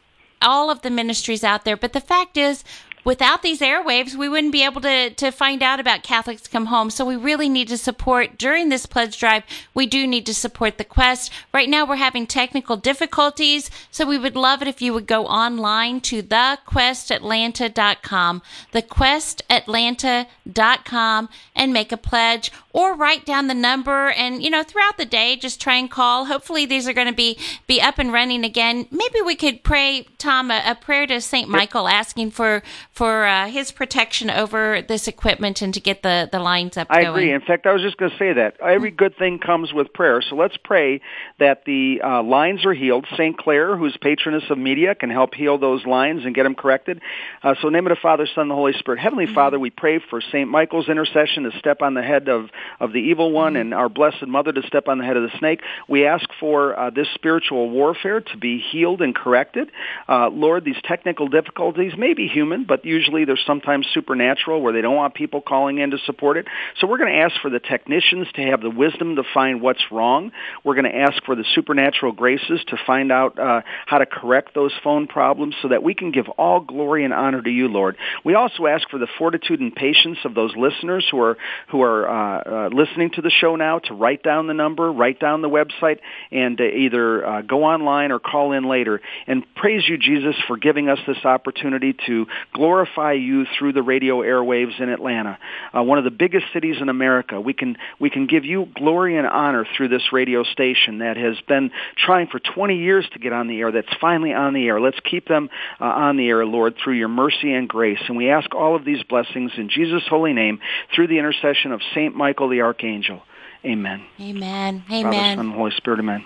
all 0.41 0.69
of 0.69 0.81
the 0.81 0.89
ministries 0.89 1.43
out 1.43 1.63
there. 1.65 1.77
But 1.77 1.93
the 1.93 2.01
fact 2.01 2.37
is, 2.37 2.63
without 3.03 3.41
these 3.41 3.61
airwaves, 3.61 4.13
we 4.15 4.29
wouldn't 4.29 4.51
be 4.51 4.63
able 4.63 4.81
to, 4.81 5.09
to 5.11 5.31
find 5.31 5.63
out 5.63 5.79
about 5.79 6.03
Catholics 6.03 6.47
Come 6.47 6.67
Home. 6.67 6.89
So 6.89 7.05
we 7.05 7.15
really 7.15 7.47
need 7.49 7.67
to 7.69 7.77
support 7.77 8.37
during 8.37 8.67
this 8.69 8.85
pledge 8.85 9.17
drive. 9.19 9.43
We 9.73 9.85
do 9.85 10.05
need 10.07 10.25
to 10.27 10.33
support 10.33 10.77
the 10.77 10.83
quest. 10.83 11.31
Right 11.53 11.69
now, 11.69 11.85
we're 11.85 11.95
having 11.97 12.27
technical 12.27 12.75
difficulties. 12.77 13.69
So 13.91 14.05
we 14.05 14.17
would 14.17 14.35
love 14.35 14.61
it 14.61 14.67
if 14.67 14.81
you 14.81 14.93
would 14.93 15.07
go 15.07 15.25
online 15.25 16.01
to 16.01 16.21
thequestatlanta.com, 16.23 18.41
thequestatlanta.com, 18.73 21.29
and 21.55 21.73
make 21.73 21.91
a 21.91 21.97
pledge 21.97 22.51
or 22.73 22.95
write 22.95 23.25
down 23.25 23.47
the 23.47 23.53
number. 23.53 24.09
And, 24.09 24.43
you 24.43 24.49
know, 24.49 24.63
throughout 24.63 24.97
the 24.97 25.05
day, 25.05 25.35
just 25.35 25.61
try 25.61 25.75
and 25.75 25.89
call. 25.89 26.25
Hopefully, 26.25 26.65
these 26.65 26.87
are 26.87 26.93
going 26.93 27.07
to 27.07 27.13
be, 27.13 27.37
be 27.67 27.81
up 27.81 27.99
and 27.99 28.11
running 28.11 28.43
again. 28.43 28.87
Maybe 28.91 29.21
we 29.21 29.35
could 29.35 29.63
pray, 29.63 30.05
Tom, 30.17 30.51
a, 30.51 30.61
a 30.65 30.75
prayer 30.75 31.07
to 31.07 31.21
St. 31.21 31.49
Michael 31.49 31.87
asking 31.87 32.31
for 32.31 32.63
for 32.91 33.25
uh, 33.25 33.47
his 33.47 33.71
protection 33.71 34.29
over 34.29 34.81
this 34.81 35.07
equipment 35.07 35.61
and 35.61 35.73
to 35.73 35.79
get 35.79 36.03
the, 36.03 36.29
the 36.31 36.39
lines 36.39 36.77
up 36.77 36.87
I 36.89 37.03
going. 37.03 37.15
agree. 37.15 37.31
In 37.33 37.41
fact, 37.41 37.65
I 37.65 37.73
was 37.73 37.81
just 37.81 37.97
going 37.97 38.11
to 38.11 38.17
say 38.17 38.33
that. 38.33 38.59
Every 38.61 38.91
good 38.91 39.17
thing 39.17 39.39
comes 39.39 39.73
with 39.73 39.91
prayer. 39.93 40.21
So 40.21 40.35
let's 40.35 40.57
pray 40.63 41.01
that 41.39 41.65
the 41.65 42.01
uh, 42.03 42.23
lines 42.23 42.65
are 42.65 42.73
healed. 42.73 43.07
St. 43.17 43.37
Clare, 43.37 43.75
who's 43.75 43.97
patroness 43.97 44.43
of 44.49 44.57
media, 44.57 44.95
can 44.95 45.09
help 45.09 45.33
heal 45.33 45.57
those 45.57 45.85
lines 45.85 46.25
and 46.25 46.35
get 46.35 46.43
them 46.43 46.55
corrected. 46.55 47.01
Uh, 47.41 47.55
so 47.61 47.69
name 47.69 47.87
of 47.87 47.89
the 47.89 47.99
Father, 48.01 48.27
Son, 48.27 48.43
and 48.43 48.51
the 48.51 48.55
Holy 48.55 48.73
Spirit. 48.73 48.99
Heavenly 48.99 49.23
Mm-hmm. 49.23 49.35
Father, 49.35 49.59
we 49.59 49.69
pray 49.69 49.99
for 50.09 50.21
St. 50.21 50.49
Michael's 50.49 50.89
intercession 50.89 51.43
to 51.43 51.57
step 51.57 51.81
on 51.81 51.93
the 51.93 52.01
head 52.01 52.29
of, 52.29 52.49
of 52.79 52.91
the 52.93 52.99
evil 52.99 53.31
one 53.31 53.53
Mm-hmm. 53.53 53.61
and 53.61 53.73
our 53.73 53.89
Blessed 53.89 54.27
Mother 54.27 54.51
to 54.51 54.61
step 54.67 54.87
on 54.87 54.97
the 54.97 55.05
head 55.05 55.17
of 55.17 55.23
the 55.23 55.37
snake. 55.37 55.61
We 55.87 56.05
ask 56.05 56.25
for 56.39 56.77
uh, 56.77 56.89
this 56.89 57.07
spiritual 57.13 57.69
warfare 57.69 58.21
to 58.21 58.37
be 58.37 58.59
healed 58.71 59.01
and 59.01 59.15
corrected. 59.15 59.69
Uh, 60.07 60.29
Lord, 60.29 60.65
these 60.65 60.81
technical 60.83 61.27
difficulties 61.27 61.93
may 61.97 62.13
be 62.13 62.27
human, 62.27 62.65
but 62.65 62.85
usually 62.85 63.25
they're 63.25 63.39
sometimes 63.45 63.87
supernatural 63.93 64.61
where 64.61 64.73
they 64.73 64.81
don't 64.81 64.95
want 64.95 65.13
people 65.13 65.41
calling 65.41 65.77
in 65.79 65.91
to 65.91 65.97
support 66.05 66.37
it. 66.37 66.47
So 66.79 66.87
we're 66.87 66.97
going 66.97 67.13
to 67.13 67.19
ask 67.19 67.39
for 67.41 67.49
the 67.49 67.59
technicians 67.59 68.27
to 68.35 68.41
have 68.43 68.61
the 68.61 68.69
wisdom 68.69 69.15
to 69.17 69.23
find 69.33 69.61
what's 69.61 69.83
wrong. 69.91 70.31
We're 70.63 70.75
going 70.75 70.91
to 70.91 70.97
ask 70.97 71.23
for 71.25 71.35
the 71.35 71.45
supernatural 71.55 72.13
graces 72.13 72.61
to 72.67 72.77
find 72.85 73.11
out 73.11 73.37
uh, 73.37 73.61
how 73.85 73.97
to 73.99 74.05
correct 74.05 74.53
those 74.55 74.71
phone 74.83 75.07
problems 75.07 75.55
so 75.61 75.67
that 75.69 75.83
we 75.83 75.93
can 75.93 76.11
give 76.11 76.27
all 76.37 76.59
glory 76.61 77.03
and 77.03 77.13
honor 77.13 77.41
to 77.41 77.49
you, 77.49 77.67
Lord. 77.67 77.97
We 78.23 78.35
also 78.35 78.65
ask 78.67 78.89
for 78.89 78.99
the 78.99 79.07
fortitude 79.17 79.59
and 79.59 79.75
patience 79.75 80.19
of 80.25 80.33
those 80.33 80.55
listeners 80.55 81.07
who 81.11 81.19
are 81.19 81.37
who 81.69 81.81
are 81.81 82.07
uh, 82.07 82.43
uh, 82.53 82.69
listening 82.71 83.09
to 83.09 83.21
the 83.21 83.31
show 83.31 83.55
now 83.55 83.79
to 83.79 83.93
write 83.95 84.21
down 84.21 84.45
the 84.45 84.53
number, 84.53 84.91
write 84.91 85.19
down 85.19 85.41
the 85.41 85.49
website, 85.49 85.97
and 86.31 86.59
uh, 86.61 86.63
either 86.63 87.25
uh, 87.25 87.41
go 87.41 87.63
online 87.63 88.11
or 88.11 88.19
call 88.19 88.51
in 88.51 88.69
later. 88.69 89.01
And 89.25 89.43
praise 89.55 89.83
you, 89.87 89.97
Jesus, 89.97 90.35
for 90.47 90.57
giving 90.57 90.87
us 90.87 90.99
this 91.07 91.25
opportunity 91.25 91.95
to 92.05 92.27
glorify 92.53 93.13
you 93.13 93.45
through 93.57 93.73
the 93.73 93.81
radio 93.81 94.17
airwaves 94.17 94.79
in 94.79 94.89
Atlanta, 94.89 95.39
uh, 95.75 95.81
one 95.81 95.97
of 95.97 96.03
the 96.03 96.11
biggest 96.11 96.45
cities 96.53 96.75
in 96.79 96.89
America. 96.89 97.41
We 97.41 97.53
can 97.53 97.75
we 97.99 98.11
can 98.11 98.27
give 98.27 98.45
you 98.45 98.67
glory 98.75 99.17
and 99.17 99.25
honor 99.25 99.65
through 99.75 99.89
this 99.89 100.13
radio 100.13 100.43
station 100.43 100.99
that 100.99 101.17
has 101.17 101.37
been 101.47 101.71
trying 101.97 102.27
for 102.27 102.39
20 102.39 102.77
years 102.77 103.07
to 103.13 103.19
get 103.19 103.33
on 103.33 103.47
the 103.47 103.59
air. 103.59 103.71
That's 103.71 103.93
finally 103.99 104.33
on 104.33 104.53
the 104.53 104.67
air. 104.67 104.79
Let's 104.79 104.99
keep 104.99 105.27
them 105.27 105.49
on 105.79 106.17
the 106.17 106.27
air, 106.27 106.45
Lord, 106.45 106.75
through 106.83 106.93
your 106.93 107.07
mercy 107.07 107.51
and 107.51 107.67
grace. 107.67 107.99
And 108.07 108.15
we 108.15 108.29
ask 108.29 108.53
all 108.53 108.75
of 108.75 108.85
these 108.85 109.01
blessings 109.03 109.51
in 109.57 109.69
Jesus' 109.69 110.03
holy 110.07 110.33
name 110.33 110.59
through 110.93 111.07
the 111.07 111.17
intercession 111.17 111.71
of 111.71 111.81
Saint 111.95 112.15
Michael 112.15 112.42
the 112.47 112.61
Archangel. 112.61 113.21
Amen. 113.65 114.03
Amen. 114.19 114.83
Father, 114.87 115.07
Amen. 115.07 115.37
Son, 115.37 115.51
Holy 115.51 115.71
Spirit. 115.71 115.99
Amen. 115.99 116.25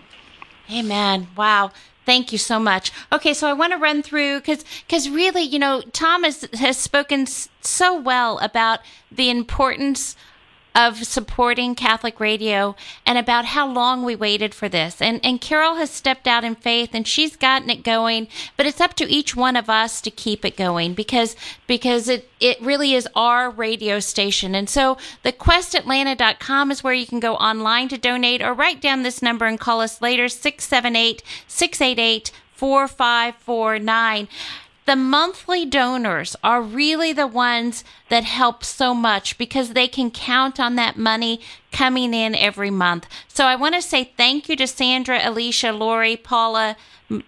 Amen. 0.72 1.28
Wow. 1.36 1.72
Thank 2.06 2.32
you 2.32 2.38
so 2.38 2.58
much. 2.58 2.92
Okay, 3.12 3.34
so 3.34 3.48
I 3.50 3.54
want 3.54 3.74
to 3.74 3.78
run 3.78 4.02
through 4.02 4.40
because 4.40 4.64
because 4.88 5.10
really, 5.10 5.42
you 5.42 5.60
know, 5.60 5.82
Thomas 5.92 6.46
has 6.54 6.78
spoken 6.78 7.28
so 7.28 8.00
well 8.00 8.40
about 8.40 8.80
the 9.12 9.30
importance 9.30 10.16
of 10.78 11.04
supporting 11.04 11.74
Catholic 11.74 12.20
radio 12.20 12.76
and 13.04 13.18
about 13.18 13.46
how 13.46 13.68
long 13.68 14.04
we 14.04 14.16
waited 14.16 14.54
for 14.54 14.70
this. 14.70 15.02
And 15.02 15.20
and 15.26 15.42
Carol 15.42 15.76
has 15.76 15.90
stepped 15.90 16.28
out 16.28 16.44
in 16.44 16.54
faith 16.54 16.92
and 16.94 17.08
she's 17.08 17.36
gotten 17.36 17.72
it 17.72 17.84
going, 17.84 18.28
but 18.56 18.68
it's 18.68 18.80
up 18.80 18.94
to 18.96 19.10
each 19.10 19.36
one 19.36 19.56
of 19.56 19.72
us 19.72 20.00
to 20.02 20.12
keep 20.12 20.46
it 20.46 20.56
going 20.56 20.94
because 20.94 21.36
because 21.66 22.08
it 22.08 22.30
it 22.40 22.62
really 22.62 22.94
is 22.94 23.10
our 23.16 23.50
radio 23.50 24.00
station. 24.00 24.54
And 24.54 24.70
so 24.70 24.98
the 25.24 25.34
questatlanta.com 25.34 26.70
is 26.70 26.84
where 26.84 26.94
you 26.94 27.08
can 27.08 27.20
go 27.20 27.34
online 27.36 27.90
to 27.90 27.98
donate 27.98 28.44
or 28.44 28.54
write 28.54 28.80
down 28.80 29.02
this 29.02 29.24
number 29.24 29.48
and 29.48 29.60
call 29.60 29.82
us 29.82 30.00
later 30.00 30.30
678 30.30 31.24
688 31.48 32.32
4549 32.54 34.28
the 34.88 34.96
monthly 34.96 35.66
donors 35.66 36.36
are 36.44 36.62
really 36.62 37.12
the 37.12 37.28
ones 37.28 37.84
that 38.10 38.24
help 38.24 38.64
so 38.64 38.94
much 38.94 39.38
because 39.38 39.74
they 39.74 39.88
can 39.88 40.10
count 40.10 40.62
on 40.62 40.76
that 40.76 40.98
money 40.98 41.42
coming 41.74 42.14
in 42.14 42.34
every 42.34 42.72
month. 42.72 43.06
So 43.28 43.46
I 43.46 43.58
want 43.58 43.76
to 43.76 43.82
say 43.82 44.14
thank 44.16 44.48
you 44.48 44.56
to 44.56 44.66
Sandra, 44.66 45.20
Alicia, 45.22 45.74
Lori, 45.74 46.16
Paula, 46.16 46.78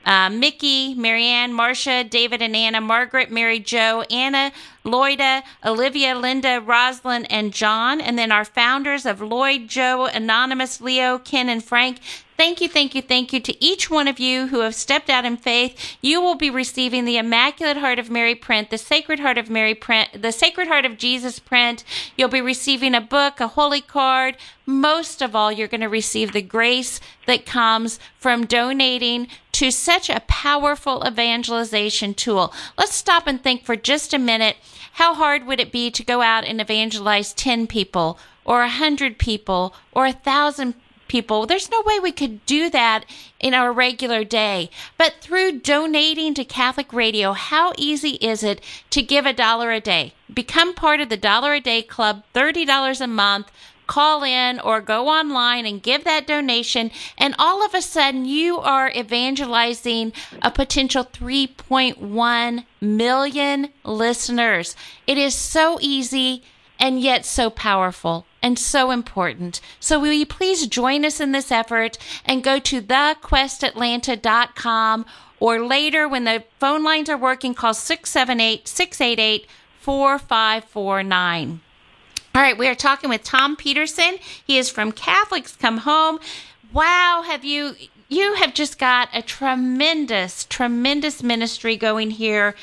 uh, 0.06 0.30
Mickey, 0.30 0.94
Marianne, 0.96 1.54
Marcia, 1.54 2.06
David 2.06 2.42
and 2.42 2.56
Anna, 2.56 2.80
Margaret, 2.80 3.30
Mary 3.30 3.60
Joe, 3.60 4.04
Anna, 4.10 4.54
Lloyda, 4.86 5.44
Olivia, 5.66 6.18
Linda, 6.18 6.62
Roslyn, 6.66 7.26
and 7.26 7.54
John. 7.54 8.00
And 8.00 8.18
then 8.18 8.32
our 8.32 8.46
founders 8.46 9.06
of 9.06 9.22
Lloyd, 9.22 9.68
Joe, 9.68 10.06
Anonymous, 10.06 10.80
Leo, 10.80 11.20
Ken, 11.20 11.50
and 11.50 11.64
Frank. 11.64 12.00
Thank 12.40 12.62
you, 12.62 12.70
thank 12.70 12.96
you, 12.96 13.02
thank 13.02 13.34
you 13.34 13.42
to 13.42 13.62
each 13.62 13.90
one 13.90 14.08
of 14.08 14.18
you 14.18 14.48
who 14.48 14.62
have 14.62 14.74
stepped 14.74 15.10
out 15.10 15.26
in 15.26 15.36
faith. 15.36 15.98
You 16.02 16.22
will 16.22 16.36
be 16.36 16.50
receiving 16.50 17.04
the 17.04 17.18
Immaculate 17.18 17.76
Heart 17.76 18.00
of 18.00 18.10
Mary 18.10 18.34
print, 18.34 18.70
the 18.70 18.78
Sacred 18.78 19.20
Heart 19.20 19.38
of 19.38 19.50
Mary 19.50 19.76
print, 19.76 20.22
the 20.22 20.32
Sacred 20.32 20.70
Heart 20.70 20.86
of 20.86 20.98
Jesus 20.98 21.38
print. 21.38 21.84
You'll 22.16 22.30
be 22.30 22.40
receiving 22.40 22.96
a 22.96 23.02
book, 23.02 23.42
a 23.42 23.50
holy 23.50 23.82
card. 23.82 24.38
Most 24.66 25.22
of 25.22 25.36
all, 25.36 25.52
you're 25.52 25.68
going 25.68 25.82
to 25.82 25.90
receive 25.90 26.32
the 26.32 26.42
grace 26.42 27.02
that 27.28 27.46
comes 27.46 28.00
from 28.18 28.46
donating 28.46 29.28
to 29.52 29.70
such 29.70 30.10
a 30.10 30.22
powerful 30.22 31.04
evangelization 31.06 32.14
tool. 32.14 32.54
Let's 32.78 32.96
stop 32.96 33.28
and 33.28 33.44
think 33.44 33.66
for 33.66 33.76
just 33.76 34.14
a 34.14 34.18
minute. 34.18 34.56
How 34.94 35.14
hard 35.14 35.46
would 35.46 35.60
it 35.60 35.74
be 35.74 35.92
to 35.92 36.06
go 36.06 36.22
out 36.22 36.46
and 36.46 36.62
evangelize 36.62 37.34
10 37.34 37.68
people 37.68 38.18
or 38.46 38.62
100 38.62 39.18
people 39.20 39.76
or 39.92 40.06
a 40.06 40.12
1,000 40.12 40.72
people. 40.74 40.89
There's 41.10 41.72
no 41.72 41.82
way 41.86 42.00
we 42.00 42.12
could 42.12 42.46
do 42.46 42.70
that 42.70 43.04
in 43.40 43.54
our 43.54 43.74
regular 43.74 44.24
day. 44.24 44.70
But 44.98 45.16
through 45.20 45.60
donating 45.60 46.34
to 46.36 46.46
Catholic 46.46 46.94
Radio, 46.94 47.34
how 47.34 47.74
easy 47.78 48.12
is 48.22 48.44
it 48.44 48.62
to 48.92 49.02
give 49.02 49.26
a 49.26 49.34
dollar 49.34 49.72
a 49.72 49.82
day? 49.82 50.14
Become 50.34 50.76
part 50.76 51.02
of 51.02 51.10
the 51.10 51.18
Dollar 51.18 51.56
a 51.56 51.60
Day 51.60 51.82
Club, 51.82 52.24
$30 52.34 53.02
a 53.02 53.08
month. 53.08 53.52
Call 53.88 54.24
in 54.24 54.60
or 54.60 54.82
go 54.82 55.08
online 55.10 55.66
and 55.66 55.82
give 55.82 56.04
that 56.04 56.28
donation, 56.28 56.92
and 57.18 57.34
all 57.40 57.66
of 57.66 57.74
a 57.74 57.82
sudden 57.82 58.24
you 58.24 58.60
are 58.60 58.92
evangelizing 58.92 60.14
a 60.44 60.52
potential 60.52 61.04
3.1 61.04 62.66
million 62.80 63.70
listeners. 63.84 64.76
It 65.08 65.18
is 65.18 65.34
so 65.34 65.80
easy 65.82 66.44
and 66.80 67.02
yet 67.02 67.26
so 67.26 67.50
powerful 67.50 68.28
and 68.42 68.58
so 68.58 68.92
important. 68.92 69.62
So 69.80 70.00
will 70.00 70.14
you 70.14 70.26
please 70.26 70.68
join 70.68 71.06
us 71.06 71.20
in 71.20 71.32
this 71.32 71.52
effort 71.52 71.98
and 72.26 72.44
go 72.44 72.60
to 72.60 72.82
thequestatlanta.com 72.82 75.06
or 75.40 75.66
later 75.66 76.08
when 76.08 76.26
the 76.26 76.44
phone 76.60 76.84
lines 76.84 77.10
are 77.10 77.18
working, 77.18 77.54
call 77.54 77.74
678 77.74 78.68
688 78.68 79.48
4549. 79.80 81.62
All 82.36 82.42
right, 82.42 82.58
we 82.58 82.68
are 82.68 82.76
talking 82.76 83.10
with 83.10 83.24
Tom 83.24 83.56
Peterson. 83.56 84.18
He 84.46 84.58
is 84.58 84.70
from 84.70 84.92
Catholics 84.92 85.56
Come 85.56 85.80
Home. 85.80 86.20
Wow, 86.72 87.24
have 87.26 87.44
you 87.44 87.76
you 88.08 88.36
have 88.36 88.54
just 88.54 88.78
got 88.78 89.10
a 89.14 89.22
tremendous 89.22 90.46
tremendous 90.46 91.24
ministry 91.24 91.76
going 91.76 92.12
here 92.12 92.56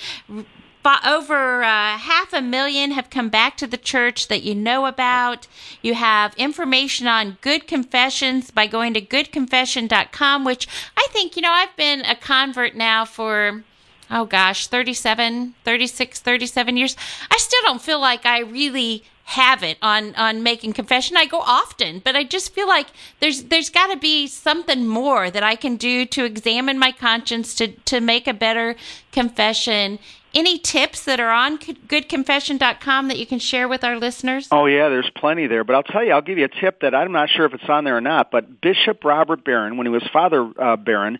over 1.06 1.62
uh, 1.62 1.98
half 1.98 2.32
a 2.32 2.40
million 2.40 2.92
have 2.92 3.10
come 3.10 3.28
back 3.28 3.56
to 3.56 3.66
the 3.66 3.76
church 3.76 4.28
that 4.28 4.42
you 4.42 4.54
know 4.54 4.86
about. 4.86 5.46
You 5.82 5.94
have 5.94 6.34
information 6.36 7.06
on 7.06 7.38
good 7.40 7.66
confessions 7.66 8.50
by 8.50 8.66
going 8.66 8.94
to 8.94 9.00
goodconfession.com, 9.00 10.44
which 10.44 10.68
I 10.96 11.06
think, 11.10 11.36
you 11.36 11.42
know, 11.42 11.52
I've 11.52 11.76
been 11.76 12.02
a 12.02 12.14
convert 12.14 12.74
now 12.74 13.04
for, 13.04 13.64
oh 14.10 14.26
gosh, 14.26 14.68
37, 14.68 15.54
36, 15.64 16.20
37 16.20 16.76
years. 16.76 16.96
I 17.30 17.36
still 17.38 17.62
don't 17.64 17.82
feel 17.82 18.00
like 18.00 18.24
I 18.24 18.40
really 18.40 19.02
have 19.26 19.64
it 19.64 19.76
on 19.82 20.14
on 20.14 20.40
making 20.44 20.72
confession. 20.72 21.16
I 21.16 21.26
go 21.26 21.40
often, 21.40 21.98
but 21.98 22.14
I 22.14 22.22
just 22.22 22.54
feel 22.54 22.68
like 22.68 22.86
there's 23.18 23.44
there's 23.44 23.70
got 23.70 23.88
to 23.88 23.96
be 23.96 24.28
something 24.28 24.86
more 24.86 25.32
that 25.32 25.42
I 25.42 25.56
can 25.56 25.74
do 25.74 26.06
to 26.06 26.24
examine 26.24 26.78
my 26.78 26.92
conscience 26.92 27.52
to 27.56 27.68
to 27.68 28.00
make 28.00 28.28
a 28.28 28.32
better 28.32 28.76
confession. 29.16 29.98
Any 30.34 30.58
tips 30.58 31.06
that 31.06 31.18
are 31.18 31.30
on 31.30 31.56
goodconfession.com 31.56 33.08
that 33.08 33.18
you 33.18 33.24
can 33.24 33.38
share 33.38 33.66
with 33.68 33.82
our 33.82 33.98
listeners? 33.98 34.48
Oh 34.50 34.66
yeah, 34.66 34.90
there's 34.90 35.10
plenty 35.16 35.46
there. 35.46 35.64
But 35.64 35.76
I'll 35.76 35.82
tell 35.82 36.04
you, 36.04 36.12
I'll 36.12 36.20
give 36.20 36.36
you 36.36 36.44
a 36.44 36.60
tip 36.60 36.82
that 36.82 36.94
I'm 36.94 37.10
not 37.10 37.30
sure 37.30 37.46
if 37.46 37.54
it's 37.54 37.68
on 37.70 37.84
there 37.84 37.96
or 37.96 38.02
not. 38.02 38.30
But 38.30 38.60
Bishop 38.60 39.02
Robert 39.02 39.46
Barron, 39.46 39.78
when 39.78 39.86
he 39.86 39.90
was 39.90 40.06
Father 40.12 40.46
uh, 40.58 40.76
Barron, 40.76 41.18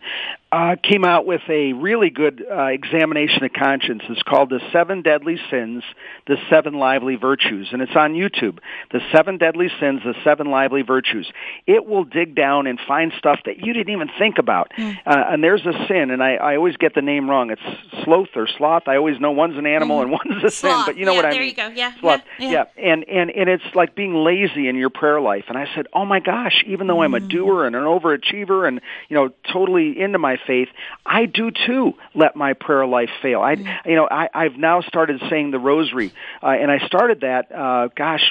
uh, 0.51 0.75
came 0.81 1.03
out 1.03 1.25
with 1.25 1.41
a 1.49 1.73
really 1.73 2.09
good 2.09 2.45
uh, 2.49 2.65
examination 2.65 3.43
of 3.43 3.51
conscience. 3.51 4.03
It's 4.07 4.23
called 4.23 4.49
The 4.49 4.61
Seven 4.71 5.01
Deadly 5.01 5.37
Sins, 5.51 5.83
The 6.25 6.37
Seven 6.49 6.75
Lively 6.75 7.15
Virtues, 7.15 7.69
and 7.73 7.81
it's 7.81 7.95
on 7.95 8.13
YouTube. 8.13 8.59
The 8.91 9.01
Seven 9.11 9.37
Deadly 9.39 9.67
Sins, 9.79 10.01
The 10.05 10.13
Seven 10.23 10.49
Lively 10.49 10.83
Virtues. 10.83 11.29
It 11.65 11.85
will 11.85 12.05
dig 12.05 12.33
down 12.33 12.65
and 12.65 12.79
find 12.87 13.11
stuff 13.17 13.39
that 13.45 13.65
you 13.65 13.73
didn't 13.73 13.91
even 13.93 14.09
think 14.17 14.37
about. 14.37 14.71
Mm. 14.77 14.97
Uh, 15.05 15.23
and 15.31 15.43
there's 15.43 15.65
a 15.65 15.73
sin, 15.87 16.11
and 16.11 16.23
I, 16.23 16.35
I 16.35 16.55
always 16.55 16.77
get 16.77 16.95
the 16.95 17.01
name 17.01 17.29
wrong. 17.29 17.51
It's 17.51 17.61
sloth 18.03 18.29
or 18.35 18.47
sloth. 18.47 18.87
I 18.87 18.97
always 18.97 19.19
know 19.19 19.31
one's 19.31 19.57
an 19.57 19.65
animal 19.65 19.99
mm. 19.99 20.03
and 20.03 20.11
one's 20.11 20.43
a 20.43 20.51
sin, 20.51 20.83
but 20.85 20.97
you 20.97 21.05
know 21.05 21.11
yeah, 21.11 21.17
what 21.17 21.25
I 21.25 21.31
there 21.31 21.41
mean. 21.41 21.53
There 21.55 21.67
you 21.67 21.73
go. 21.73 21.79
Yeah. 21.79 21.99
Sloth. 21.99 22.21
Yeah, 22.39 22.49
yeah. 22.49 22.65
yeah. 22.75 22.91
And, 22.91 23.07
and, 23.07 23.29
and 23.29 23.49
it's 23.49 23.75
like 23.75 23.95
being 23.95 24.13
lazy 24.13 24.67
in 24.67 24.75
your 24.75 24.89
prayer 24.89 25.21
life. 25.21 25.45
And 25.47 25.57
I 25.57 25.67
said, 25.75 25.87
oh 25.93 26.05
my 26.05 26.19
gosh, 26.19 26.63
even 26.67 26.87
though 26.87 27.01
I'm 27.01 27.13
a 27.13 27.19
mm. 27.19 27.29
doer 27.29 27.65
and 27.65 27.75
an 27.75 27.83
overachiever 27.83 28.67
and, 28.67 28.81
you 29.09 29.15
know, 29.15 29.29
totally 29.51 29.99
into 29.99 30.19
my 30.19 30.37
faith, 30.45 30.69
I 31.05 31.25
do 31.25 31.51
too 31.51 31.93
let 32.13 32.35
my 32.35 32.53
prayer 32.53 32.85
life 32.85 33.09
fail. 33.21 33.41
I, 33.41 33.53
you 33.85 33.95
know, 33.95 34.07
I, 34.09 34.29
I've 34.33 34.57
now 34.57 34.81
started 34.81 35.21
saying 35.29 35.51
the 35.51 35.59
rosary, 35.59 36.11
uh, 36.41 36.47
and 36.47 36.71
I 36.71 36.85
started 36.87 37.21
that. 37.21 37.51
Uh, 37.51 37.89
gosh, 37.95 38.21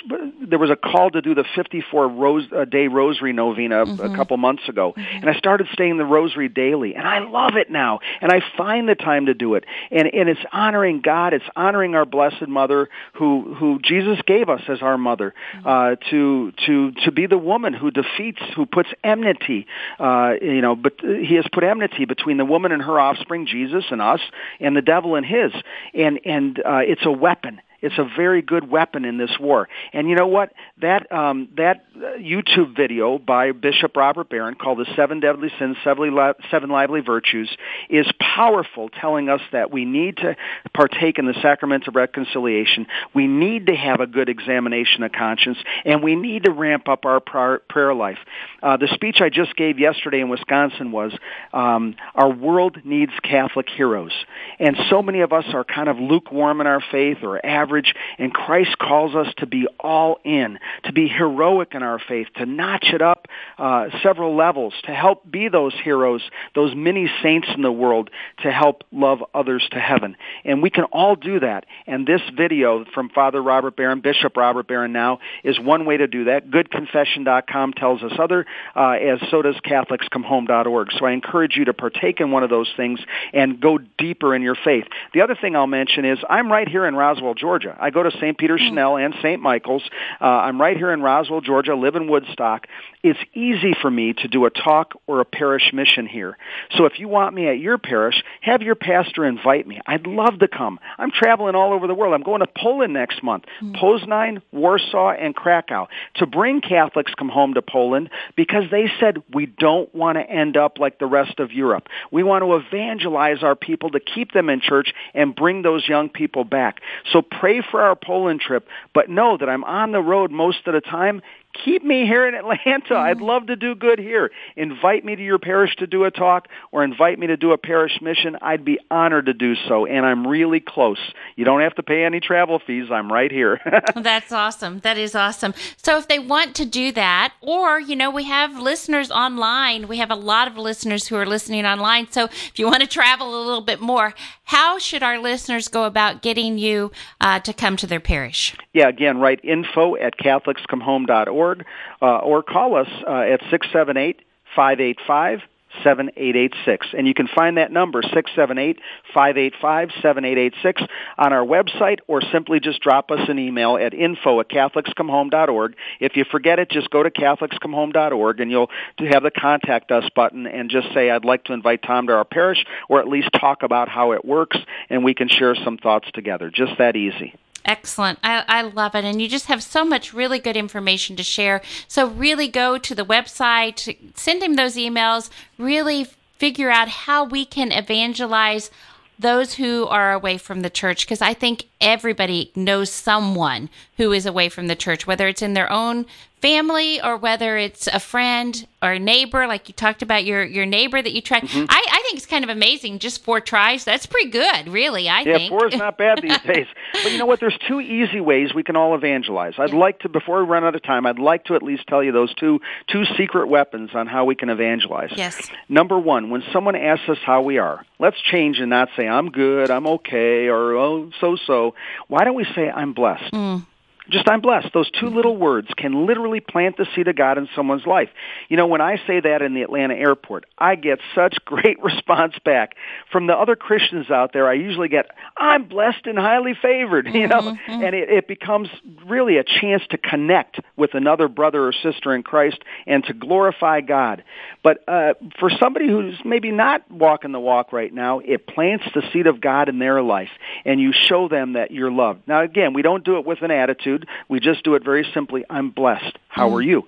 there 0.40 0.58
was 0.58 0.70
a 0.70 0.76
call 0.76 1.10
to 1.10 1.22
do 1.22 1.34
the 1.34 1.44
54 1.54 2.08
rose, 2.08 2.44
uh, 2.52 2.64
day 2.64 2.88
rosary 2.88 3.32
novena 3.32 3.84
mm-hmm. 3.84 4.14
a 4.14 4.16
couple 4.16 4.36
months 4.36 4.68
ago, 4.68 4.94
mm-hmm. 4.96 5.16
and 5.16 5.30
I 5.30 5.38
started 5.38 5.68
saying 5.76 5.98
the 5.98 6.04
rosary 6.04 6.48
daily, 6.48 6.94
and 6.94 7.06
I 7.06 7.20
love 7.20 7.56
it 7.56 7.70
now, 7.70 8.00
and 8.20 8.32
I 8.32 8.40
find 8.56 8.88
the 8.88 8.94
time 8.94 9.26
to 9.26 9.34
do 9.34 9.45
it, 9.54 9.64
and 9.90 10.08
and 10.12 10.28
it's 10.28 10.40
honoring 10.52 11.00
God, 11.00 11.32
it's 11.32 11.44
honoring 11.54 11.94
our 11.94 12.04
Blessed 12.04 12.48
Mother, 12.48 12.88
who 13.14 13.54
who 13.54 13.78
Jesus 13.82 14.18
gave 14.26 14.48
us 14.48 14.62
as 14.68 14.82
our 14.82 14.98
mother, 14.98 15.34
mm-hmm. 15.54 15.68
uh, 15.68 15.96
to 16.10 16.52
to 16.66 16.92
to 17.04 17.12
be 17.12 17.26
the 17.26 17.38
woman 17.38 17.72
who 17.72 17.90
defeats, 17.90 18.42
who 18.54 18.66
puts 18.66 18.88
enmity, 19.04 19.66
uh, 19.98 20.34
you 20.40 20.60
know, 20.60 20.76
but 20.76 20.94
He 21.00 21.34
has 21.36 21.46
put 21.52 21.64
enmity 21.64 22.04
between 22.04 22.36
the 22.36 22.44
woman 22.44 22.72
and 22.72 22.82
her 22.82 22.98
offspring, 22.98 23.46
Jesus 23.46 23.84
and 23.90 24.02
us, 24.02 24.20
and 24.60 24.76
the 24.76 24.82
devil 24.82 25.14
and 25.14 25.26
his. 25.26 25.52
And 25.94 26.20
and 26.24 26.58
uh, 26.58 26.80
it's 26.82 27.04
a 27.04 27.12
weapon. 27.12 27.60
It's 27.82 27.98
a 27.98 28.08
very 28.16 28.42
good 28.42 28.70
weapon 28.70 29.04
in 29.04 29.18
this 29.18 29.30
war. 29.38 29.68
And 29.92 30.08
you 30.08 30.16
know 30.16 30.26
what? 30.26 30.52
That 30.80 31.10
um, 31.12 31.48
that 31.56 31.84
uh, 31.94 32.18
YouTube 32.18 32.76
video 32.76 33.18
by 33.18 33.52
Bishop 33.52 33.96
Robert 33.96 34.28
Barron 34.28 34.54
called 34.54 34.78
"The 34.78 34.86
Seven 34.96 35.20
Deadly 35.20 35.50
Sins, 35.58 35.76
Seven 35.84 36.68
Lively 36.68 37.00
Virtues" 37.00 37.54
is 37.90 38.06
powerful, 38.20 38.88
telling 38.88 39.28
us 39.28 39.40
that 39.52 39.70
we 39.70 39.84
need 39.84 40.16
to 40.18 40.36
partake 40.74 41.18
in 41.18 41.26
the 41.26 41.34
sacrament 41.42 41.86
of 41.86 41.94
reconciliation. 41.94 42.86
We 43.14 43.26
need 43.26 43.66
to 43.66 43.74
have 43.74 44.00
a 44.00 44.06
good 44.06 44.28
examination 44.28 45.02
of 45.02 45.12
conscience, 45.12 45.58
and 45.84 46.02
we 46.02 46.16
need 46.16 46.44
to 46.44 46.52
ramp 46.52 46.88
up 46.88 47.04
our 47.04 47.20
prayer 47.20 47.94
life. 47.94 48.18
Uh, 48.62 48.76
the 48.76 48.88
speech 48.94 49.20
I 49.20 49.28
just 49.28 49.54
gave 49.56 49.78
yesterday 49.78 50.20
in 50.20 50.28
Wisconsin 50.28 50.92
was, 50.92 51.12
um, 51.52 51.94
"Our 52.14 52.30
world 52.30 52.78
needs 52.84 53.12
Catholic 53.22 53.68
heroes," 53.68 54.12
and 54.58 54.76
so 54.88 55.02
many 55.02 55.20
of 55.20 55.32
us 55.32 55.44
are 55.52 55.64
kind 55.64 55.88
of 55.88 55.98
lukewarm 55.98 56.60
in 56.60 56.66
our 56.66 56.80
faith 56.80 57.18
or 57.22 57.44
average 57.44 57.65
average, 57.66 57.94
and 58.18 58.32
Christ 58.32 58.78
calls 58.78 59.14
us 59.14 59.26
to 59.38 59.46
be 59.46 59.66
all 59.80 60.18
in, 60.24 60.58
to 60.84 60.92
be 60.92 61.08
heroic 61.08 61.74
in 61.74 61.82
our 61.82 61.98
faith, 61.98 62.28
to 62.36 62.46
notch 62.46 62.86
it 62.92 63.02
up 63.02 63.26
uh, 63.58 63.86
several 64.02 64.36
levels, 64.36 64.72
to 64.84 64.94
help 64.94 65.28
be 65.28 65.48
those 65.48 65.74
heroes, 65.82 66.22
those 66.54 66.74
many 66.76 67.10
saints 67.22 67.48
in 67.54 67.62
the 67.62 67.72
world, 67.72 68.10
to 68.42 68.50
help 68.50 68.84
love 68.92 69.18
others 69.34 69.66
to 69.72 69.80
heaven. 69.80 70.16
And 70.44 70.62
we 70.62 70.70
can 70.70 70.84
all 70.84 71.16
do 71.16 71.40
that. 71.40 71.66
And 71.86 72.06
this 72.06 72.20
video 72.36 72.84
from 72.94 73.08
Father 73.08 73.42
Robert 73.42 73.76
Barron, 73.76 74.00
Bishop 74.00 74.36
Robert 74.36 74.68
Barron 74.68 74.92
now, 74.92 75.18
is 75.42 75.58
one 75.58 75.86
way 75.86 75.96
to 75.96 76.06
do 76.06 76.24
that. 76.24 76.50
GoodConfession.com 76.50 77.72
tells 77.72 78.02
us 78.02 78.12
other, 78.18 78.46
uh, 78.74 78.90
as 78.90 79.18
so 79.30 79.42
does 79.42 79.56
CatholicsComeHome.org. 79.64 80.88
So 80.98 81.06
I 81.06 81.12
encourage 81.12 81.56
you 81.56 81.64
to 81.64 81.74
partake 81.74 82.20
in 82.20 82.30
one 82.30 82.44
of 82.44 82.50
those 82.50 82.70
things 82.76 83.00
and 83.32 83.60
go 83.60 83.78
deeper 83.98 84.34
in 84.34 84.42
your 84.42 84.56
faith. 84.64 84.84
The 85.14 85.22
other 85.22 85.36
thing 85.40 85.56
I'll 85.56 85.66
mention 85.66 86.04
is 86.04 86.18
I'm 86.28 86.50
right 86.50 86.68
here 86.68 86.86
in 86.86 86.94
Roswell, 86.94 87.34
Georgia. 87.34 87.55
Georgia. 87.58 87.76
I 87.80 87.90
go 87.90 88.02
to 88.02 88.10
St. 88.10 88.36
Peter 88.36 88.58
hmm. 88.58 88.68
Chanel 88.68 88.96
and 88.96 89.14
St. 89.22 89.40
Michael's. 89.40 89.82
Uh, 90.20 90.24
I'm 90.24 90.60
right 90.60 90.76
here 90.76 90.92
in 90.92 91.00
Roswell, 91.00 91.40
Georgia. 91.40 91.74
Live 91.74 91.96
in 91.96 92.08
Woodstock. 92.08 92.66
It's 93.06 93.20
easy 93.34 93.72
for 93.80 93.88
me 93.88 94.14
to 94.14 94.26
do 94.26 94.46
a 94.46 94.50
talk 94.50 94.94
or 95.06 95.20
a 95.20 95.24
parish 95.24 95.72
mission 95.72 96.08
here. 96.08 96.36
So 96.76 96.86
if 96.86 96.98
you 96.98 97.06
want 97.06 97.36
me 97.36 97.46
at 97.46 97.60
your 97.60 97.78
parish, 97.78 98.20
have 98.40 98.62
your 98.62 98.74
pastor 98.74 99.24
invite 99.24 99.64
me. 99.64 99.80
I'd 99.86 100.08
love 100.08 100.40
to 100.40 100.48
come. 100.48 100.80
I'm 100.98 101.12
traveling 101.12 101.54
all 101.54 101.72
over 101.72 101.86
the 101.86 101.94
world. 101.94 102.14
I'm 102.14 102.24
going 102.24 102.40
to 102.40 102.48
Poland 102.48 102.94
next 102.94 103.22
month, 103.22 103.44
mm. 103.62 103.76
Poznań, 103.76 104.42
Warsaw, 104.50 105.10
and 105.10 105.36
Krakow 105.36 105.86
to 106.16 106.26
bring 106.26 106.60
Catholics 106.60 107.12
come 107.16 107.28
home 107.28 107.54
to 107.54 107.62
Poland 107.62 108.10
because 108.34 108.64
they 108.72 108.90
said 108.98 109.22
we 109.32 109.46
don't 109.46 109.94
want 109.94 110.18
to 110.18 110.28
end 110.28 110.56
up 110.56 110.80
like 110.80 110.98
the 110.98 111.06
rest 111.06 111.38
of 111.38 111.52
Europe. 111.52 111.86
We 112.10 112.24
want 112.24 112.42
to 112.42 112.56
evangelize 112.56 113.44
our 113.44 113.54
people 113.54 113.90
to 113.90 114.00
keep 114.00 114.32
them 114.32 114.50
in 114.50 114.60
church 114.60 114.92
and 115.14 115.32
bring 115.32 115.62
those 115.62 115.88
young 115.88 116.08
people 116.08 116.42
back. 116.42 116.80
So 117.12 117.22
pray 117.22 117.62
for 117.70 117.82
our 117.82 117.94
Poland 117.94 118.40
trip, 118.40 118.66
but 118.92 119.08
know 119.08 119.36
that 119.36 119.48
I'm 119.48 119.62
on 119.62 119.92
the 119.92 120.02
road 120.02 120.32
most 120.32 120.66
of 120.66 120.74
the 120.74 120.80
time 120.80 121.22
keep 121.64 121.84
me 121.84 122.06
here 122.06 122.26
in 122.26 122.34
Atlanta. 122.34 122.96
I'd 122.96 123.16
mm-hmm. 123.16 123.24
love 123.24 123.46
to 123.46 123.56
do 123.56 123.74
good 123.74 123.98
here. 123.98 124.30
Invite 124.56 125.04
me 125.04 125.16
to 125.16 125.22
your 125.22 125.38
parish 125.38 125.74
to 125.76 125.86
do 125.86 126.04
a 126.04 126.10
talk 126.10 126.48
or 126.72 126.84
invite 126.84 127.18
me 127.18 127.26
to 127.28 127.36
do 127.36 127.52
a 127.52 127.58
parish 127.58 128.00
mission. 128.00 128.36
I'd 128.40 128.64
be 128.64 128.78
honored 128.90 129.26
to 129.26 129.34
do 129.34 129.54
so. 129.68 129.86
And 129.86 130.04
I'm 130.04 130.26
really 130.26 130.60
close. 130.60 130.98
You 131.36 131.44
don't 131.44 131.60
have 131.60 131.74
to 131.76 131.82
pay 131.82 132.04
any 132.04 132.20
travel 132.20 132.58
fees. 132.58 132.90
I'm 132.90 133.12
right 133.12 133.30
here. 133.30 133.60
That's 133.96 134.32
awesome. 134.32 134.80
That 134.80 134.98
is 134.98 135.14
awesome. 135.14 135.54
So 135.76 135.98
if 135.98 136.08
they 136.08 136.18
want 136.18 136.54
to 136.56 136.64
do 136.64 136.92
that, 136.92 137.34
or, 137.40 137.78
you 137.80 137.96
know, 137.96 138.10
we 138.10 138.24
have 138.24 138.58
listeners 138.58 139.10
online. 139.10 139.88
We 139.88 139.98
have 139.98 140.10
a 140.10 140.16
lot 140.16 140.48
of 140.48 140.56
listeners 140.56 141.08
who 141.08 141.16
are 141.16 141.26
listening 141.26 141.64
online. 141.64 142.10
So 142.10 142.24
if 142.24 142.58
you 142.58 142.66
want 142.66 142.80
to 142.80 142.86
travel 142.86 143.28
a 143.28 143.42
little 143.44 143.60
bit 143.60 143.80
more, 143.80 144.14
how 144.46 144.78
should 144.78 145.02
our 145.02 145.18
listeners 145.18 145.66
go 145.66 145.84
about 145.84 146.22
getting 146.22 146.56
you 146.56 146.92
uh, 147.20 147.40
to 147.40 147.52
come 147.52 147.76
to 147.76 147.86
their 147.86 148.00
parish? 148.00 148.54
Yeah, 148.72 148.88
again, 148.88 149.18
write 149.18 149.44
info 149.44 149.96
at 149.96 150.16
catholicscomehome.org 150.18 151.64
uh, 152.00 152.18
or 152.18 152.42
call 152.42 152.76
us 152.76 152.88
uh, 153.06 153.20
at 153.20 153.40
678 153.50 154.20
585 154.54 155.40
7886. 155.82 156.88
And 156.96 157.06
you 157.06 157.14
can 157.14 157.28
find 157.28 157.58
that 157.58 157.72
number, 157.72 158.02
678-585-7886, 158.02 160.88
on 161.18 161.32
our 161.32 161.44
website 161.44 161.98
or 162.06 162.20
simply 162.32 162.60
just 162.60 162.80
drop 162.80 163.10
us 163.10 163.28
an 163.28 163.38
email 163.38 163.76
at 163.76 163.94
info 163.94 164.40
at 164.40 164.48
catholicscomehome.org. 164.48 165.76
If 166.00 166.16
you 166.16 166.24
forget 166.30 166.58
it, 166.58 166.70
just 166.70 166.90
go 166.90 167.02
to 167.02 167.10
catholicscomehome.org 167.10 168.40
and 168.40 168.50
you'll 168.50 168.70
have 168.98 169.22
the 169.22 169.30
contact 169.30 169.90
us 169.90 170.04
button 170.14 170.46
and 170.46 170.70
just 170.70 170.92
say, 170.94 171.10
I'd 171.10 171.24
like 171.24 171.44
to 171.44 171.52
invite 171.52 171.82
Tom 171.82 172.06
to 172.08 172.14
our 172.14 172.24
parish 172.24 172.64
or 172.88 173.00
at 173.00 173.08
least 173.08 173.30
talk 173.38 173.62
about 173.62 173.88
how 173.88 174.12
it 174.12 174.24
works 174.24 174.56
and 174.90 175.04
we 175.04 175.14
can 175.14 175.28
share 175.28 175.54
some 175.54 175.78
thoughts 175.78 176.08
together. 176.12 176.50
Just 176.50 176.72
that 176.78 176.96
easy. 176.96 177.34
Excellent. 177.66 178.20
I, 178.22 178.44
I 178.46 178.62
love 178.62 178.94
it. 178.94 179.04
And 179.04 179.20
you 179.20 179.28
just 179.28 179.46
have 179.46 179.62
so 179.62 179.84
much 179.84 180.14
really 180.14 180.38
good 180.38 180.56
information 180.56 181.16
to 181.16 181.22
share. 181.24 181.60
So, 181.88 182.06
really 182.06 182.48
go 182.48 182.78
to 182.78 182.94
the 182.94 183.04
website, 183.04 183.96
send 184.16 184.42
him 184.42 184.54
those 184.54 184.76
emails, 184.76 185.28
really 185.58 186.06
figure 186.38 186.70
out 186.70 186.88
how 186.88 187.24
we 187.24 187.44
can 187.44 187.72
evangelize 187.72 188.70
those 189.18 189.54
who 189.54 189.86
are 189.86 190.12
away 190.12 190.38
from 190.38 190.60
the 190.60 190.70
church 190.70 191.06
because 191.06 191.22
I 191.22 191.34
think 191.34 191.64
everybody 191.80 192.52
knows 192.54 192.90
someone 192.90 193.68
who 193.96 194.12
is 194.12 194.26
away 194.26 194.48
from 194.48 194.66
the 194.66 194.76
church, 194.76 195.06
whether 195.06 195.28
it's 195.28 195.42
in 195.42 195.54
their 195.54 195.70
own 195.70 196.06
family 196.42 197.02
or 197.02 197.16
whether 197.16 197.56
it's 197.56 197.86
a 197.88 197.98
friend 197.98 198.66
or 198.82 198.92
a 198.92 198.98
neighbor, 198.98 199.46
like 199.46 199.68
you 199.68 199.74
talked 199.74 200.02
about 200.02 200.24
your 200.24 200.44
your 200.44 200.66
neighbor 200.66 201.00
that 201.00 201.12
you 201.12 201.22
tried. 201.22 201.42
Mm-hmm. 201.42 201.64
I, 201.68 201.86
I 201.90 202.02
think 202.02 202.18
it's 202.18 202.26
kind 202.26 202.44
of 202.44 202.50
amazing. 202.50 202.98
Just 202.98 203.24
four 203.24 203.40
tries, 203.40 203.84
that's 203.84 204.06
pretty 204.06 204.30
good, 204.30 204.68
really. 204.68 205.08
I 205.08 205.22
yeah, 205.22 205.38
think. 205.38 205.50
four 205.50 205.66
is 205.66 205.76
not 205.76 205.96
bad 205.98 206.20
these 206.22 206.38
days. 206.46 206.66
But 206.92 207.10
you 207.12 207.18
know 207.18 207.26
what? 207.26 207.40
There's 207.40 207.58
two 207.66 207.80
easy 207.80 208.20
ways 208.20 208.54
we 208.54 208.62
can 208.62 208.76
all 208.76 208.94
evangelize. 208.94 209.54
I'd 209.58 209.70
yeah. 209.70 209.76
like 209.76 210.00
to, 210.00 210.08
before 210.08 210.44
we 210.44 210.48
run 210.48 210.62
out 210.64 210.74
of 210.74 210.82
time, 210.82 211.06
I'd 211.06 211.18
like 211.18 211.44
to 211.46 211.54
at 211.54 211.62
least 211.62 211.86
tell 211.88 212.02
you 212.02 212.12
those 212.12 212.34
two 212.34 212.60
two 212.88 213.04
secret 213.16 213.48
weapons 213.48 213.90
on 213.94 214.06
how 214.06 214.24
we 214.26 214.34
can 214.34 214.50
evangelize. 214.50 215.10
Yes. 215.16 215.50
Number 215.68 215.98
one, 215.98 216.30
when 216.30 216.42
someone 216.52 216.76
asks 216.76 217.08
us 217.08 217.18
how 217.24 217.42
we 217.42 217.58
are, 217.58 217.84
let's 217.98 218.20
change 218.20 218.58
and 218.58 218.70
not 218.70 218.88
say 218.96 219.08
I'm 219.08 219.30
good, 219.30 219.70
I'm 219.70 219.86
okay, 219.86 220.46
or 220.48 220.76
oh 220.76 221.10
so 221.20 221.36
so. 221.46 221.65
So 221.66 221.74
why 222.08 222.24
don't 222.24 222.34
we 222.34 222.46
say 222.54 222.70
I'm 222.70 222.92
blessed? 222.92 223.32
Mm. 223.32 223.66
Just 224.10 224.28
I'm 224.28 224.40
blessed. 224.40 224.68
Those 224.72 224.90
two 224.90 225.08
little 225.08 225.36
words 225.36 225.68
can 225.76 226.06
literally 226.06 226.40
plant 226.40 226.76
the 226.76 226.86
seed 226.94 227.08
of 227.08 227.16
God 227.16 227.38
in 227.38 227.48
someone's 227.56 227.86
life. 227.86 228.08
You 228.48 228.56
know, 228.56 228.66
when 228.66 228.80
I 228.80 228.96
say 229.06 229.20
that 229.20 229.42
in 229.42 229.54
the 229.54 229.62
Atlanta 229.62 229.94
airport, 229.94 230.46
I 230.58 230.76
get 230.76 231.00
such 231.14 231.36
great 231.44 231.82
response 231.82 232.34
back 232.44 232.76
from 233.10 233.26
the 233.26 233.34
other 233.34 233.56
Christians 233.56 234.10
out 234.10 234.32
there. 234.32 234.48
I 234.48 234.54
usually 234.54 234.88
get, 234.88 235.10
I'm 235.36 235.68
blessed 235.68 236.06
and 236.06 236.18
highly 236.18 236.54
favored, 236.60 237.06
you 237.12 237.26
know, 237.26 237.40
mm-hmm. 237.40 237.70
and 237.70 237.94
it, 237.94 238.10
it 238.10 238.28
becomes 238.28 238.68
really 239.06 239.38
a 239.38 239.44
chance 239.44 239.82
to 239.90 239.98
connect 239.98 240.60
with 240.76 240.94
another 240.94 241.28
brother 241.28 241.66
or 241.66 241.72
sister 241.72 242.14
in 242.14 242.22
Christ 242.22 242.58
and 242.86 243.04
to 243.04 243.12
glorify 243.12 243.80
God. 243.80 244.22
But 244.62 244.84
uh, 244.88 245.14
for 245.38 245.50
somebody 245.60 245.88
who's 245.88 246.18
maybe 246.24 246.50
not 246.50 246.90
walking 246.90 247.32
the 247.32 247.40
walk 247.40 247.72
right 247.72 247.92
now, 247.92 248.20
it 248.20 248.46
plants 248.46 248.84
the 248.94 249.02
seed 249.12 249.26
of 249.26 249.40
God 249.40 249.68
in 249.68 249.78
their 249.78 250.02
life, 250.02 250.30
and 250.64 250.80
you 250.80 250.92
show 250.92 251.28
them 251.28 251.54
that 251.54 251.70
you're 251.70 251.90
loved. 251.90 252.26
Now, 252.26 252.42
again, 252.42 252.72
we 252.72 252.82
don't 252.82 253.04
do 253.04 253.18
it 253.18 253.26
with 253.26 253.42
an 253.42 253.50
attitude. 253.50 253.95
We 254.28 254.40
just 254.40 254.64
do 254.64 254.74
it 254.74 254.84
very 254.84 255.06
simply. 255.14 255.44
I'm 255.48 255.70
blessed. 255.70 256.18
How 256.28 256.46
mm-hmm. 256.46 256.56
are 256.56 256.62
you? 256.62 256.86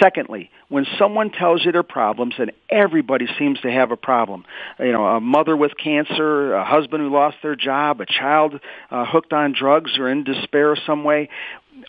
Secondly, 0.00 0.50
when 0.68 0.86
someone 0.96 1.30
tells 1.30 1.64
you 1.64 1.72
their 1.72 1.82
problems, 1.82 2.34
and 2.38 2.52
everybody 2.70 3.26
seems 3.38 3.60
to 3.60 3.70
have 3.70 3.90
a 3.90 3.96
problem, 3.96 4.44
you 4.78 4.92
know, 4.92 5.04
a 5.04 5.20
mother 5.20 5.56
with 5.56 5.72
cancer, 5.76 6.54
a 6.54 6.64
husband 6.64 7.02
who 7.02 7.10
lost 7.10 7.36
their 7.42 7.56
job, 7.56 8.00
a 8.00 8.06
child 8.06 8.60
uh, 8.90 9.04
hooked 9.04 9.32
on 9.32 9.52
drugs 9.52 9.98
or 9.98 10.08
in 10.08 10.22
despair 10.22 10.76
some 10.86 11.02
way, 11.02 11.28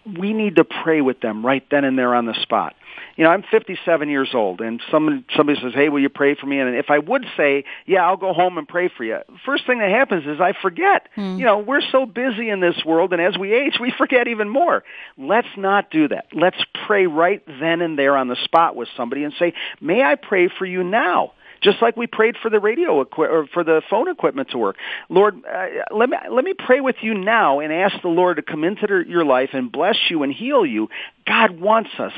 we 0.05 0.33
need 0.33 0.57
to 0.57 0.63
pray 0.63 1.01
with 1.01 1.19
them 1.21 1.45
right 1.45 1.63
then 1.71 1.83
and 1.83 1.97
there 1.97 2.13
on 2.15 2.25
the 2.25 2.35
spot 2.41 2.75
you 3.15 3.23
know, 3.23 3.29
I'm 3.29 3.43
57 3.43 4.09
years 4.09 4.29
old, 4.33 4.61
and 4.61 4.81
somebody 4.89 5.23
somebody 5.35 5.59
says, 5.61 5.73
"Hey, 5.73 5.89
will 5.89 5.99
you 5.99 6.09
pray 6.09 6.33
for 6.35 6.47
me?" 6.47 6.59
And 6.59 6.75
if 6.75 6.89
I 6.89 6.97
would 6.97 7.25
say, 7.37 7.63
"Yeah, 7.85 8.05
I'll 8.05 8.17
go 8.17 8.33
home 8.33 8.57
and 8.57 8.67
pray 8.67 8.87
for 8.87 9.03
you," 9.03 9.19
first 9.45 9.67
thing 9.67 9.79
that 9.79 9.91
happens 9.91 10.25
is 10.25 10.41
I 10.41 10.53
forget. 10.53 11.09
Hmm. 11.15 11.37
You 11.37 11.45
know, 11.45 11.59
we're 11.59 11.81
so 11.81 12.05
busy 12.05 12.49
in 12.49 12.59
this 12.59 12.83
world, 12.83 13.13
and 13.13 13.21
as 13.21 13.37
we 13.37 13.53
age, 13.53 13.79
we 13.79 13.91
forget 13.97 14.27
even 14.27 14.49
more. 14.49 14.83
Let's 15.17 15.55
not 15.57 15.91
do 15.91 16.07
that. 16.07 16.27
Let's 16.33 16.63
pray 16.87 17.05
right 17.05 17.43
then 17.45 17.81
and 17.81 17.97
there 17.97 18.17
on 18.17 18.27
the 18.27 18.37
spot 18.43 18.75
with 18.75 18.89
somebody 18.97 19.23
and 19.23 19.33
say, 19.37 19.53
"May 19.79 20.01
I 20.01 20.15
pray 20.15 20.47
for 20.47 20.65
you 20.65 20.83
now?" 20.83 21.33
Just 21.63 21.81
like 21.81 21.95
we 21.97 22.07
prayed 22.07 22.35
for 22.41 22.49
the 22.49 22.59
radio 22.59 23.01
equi- 23.01 23.27
or 23.27 23.47
for 23.47 23.63
the 23.63 23.81
phone 23.89 24.09
equipment 24.09 24.49
to 24.51 24.57
work. 24.57 24.75
Lord, 25.09 25.41
uh, 25.45 25.67
let 25.91 26.09
me 26.09 26.17
let 26.29 26.43
me 26.43 26.53
pray 26.53 26.81
with 26.81 26.97
you 27.01 27.13
now 27.13 27.59
and 27.59 27.71
ask 27.71 28.01
the 28.01 28.09
Lord 28.09 28.37
to 28.37 28.43
come 28.43 28.63
into 28.63 29.03
your 29.07 29.25
life 29.25 29.49
and 29.53 29.71
bless 29.71 29.95
you 30.09 30.23
and 30.23 30.33
heal 30.33 30.65
you. 30.65 30.89
God 31.25 31.59
wants 31.59 31.89
us 31.97 32.13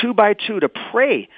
two 0.00 0.14
by 0.14 0.34
two 0.34 0.60
to 0.60 0.68
pray 0.68 1.28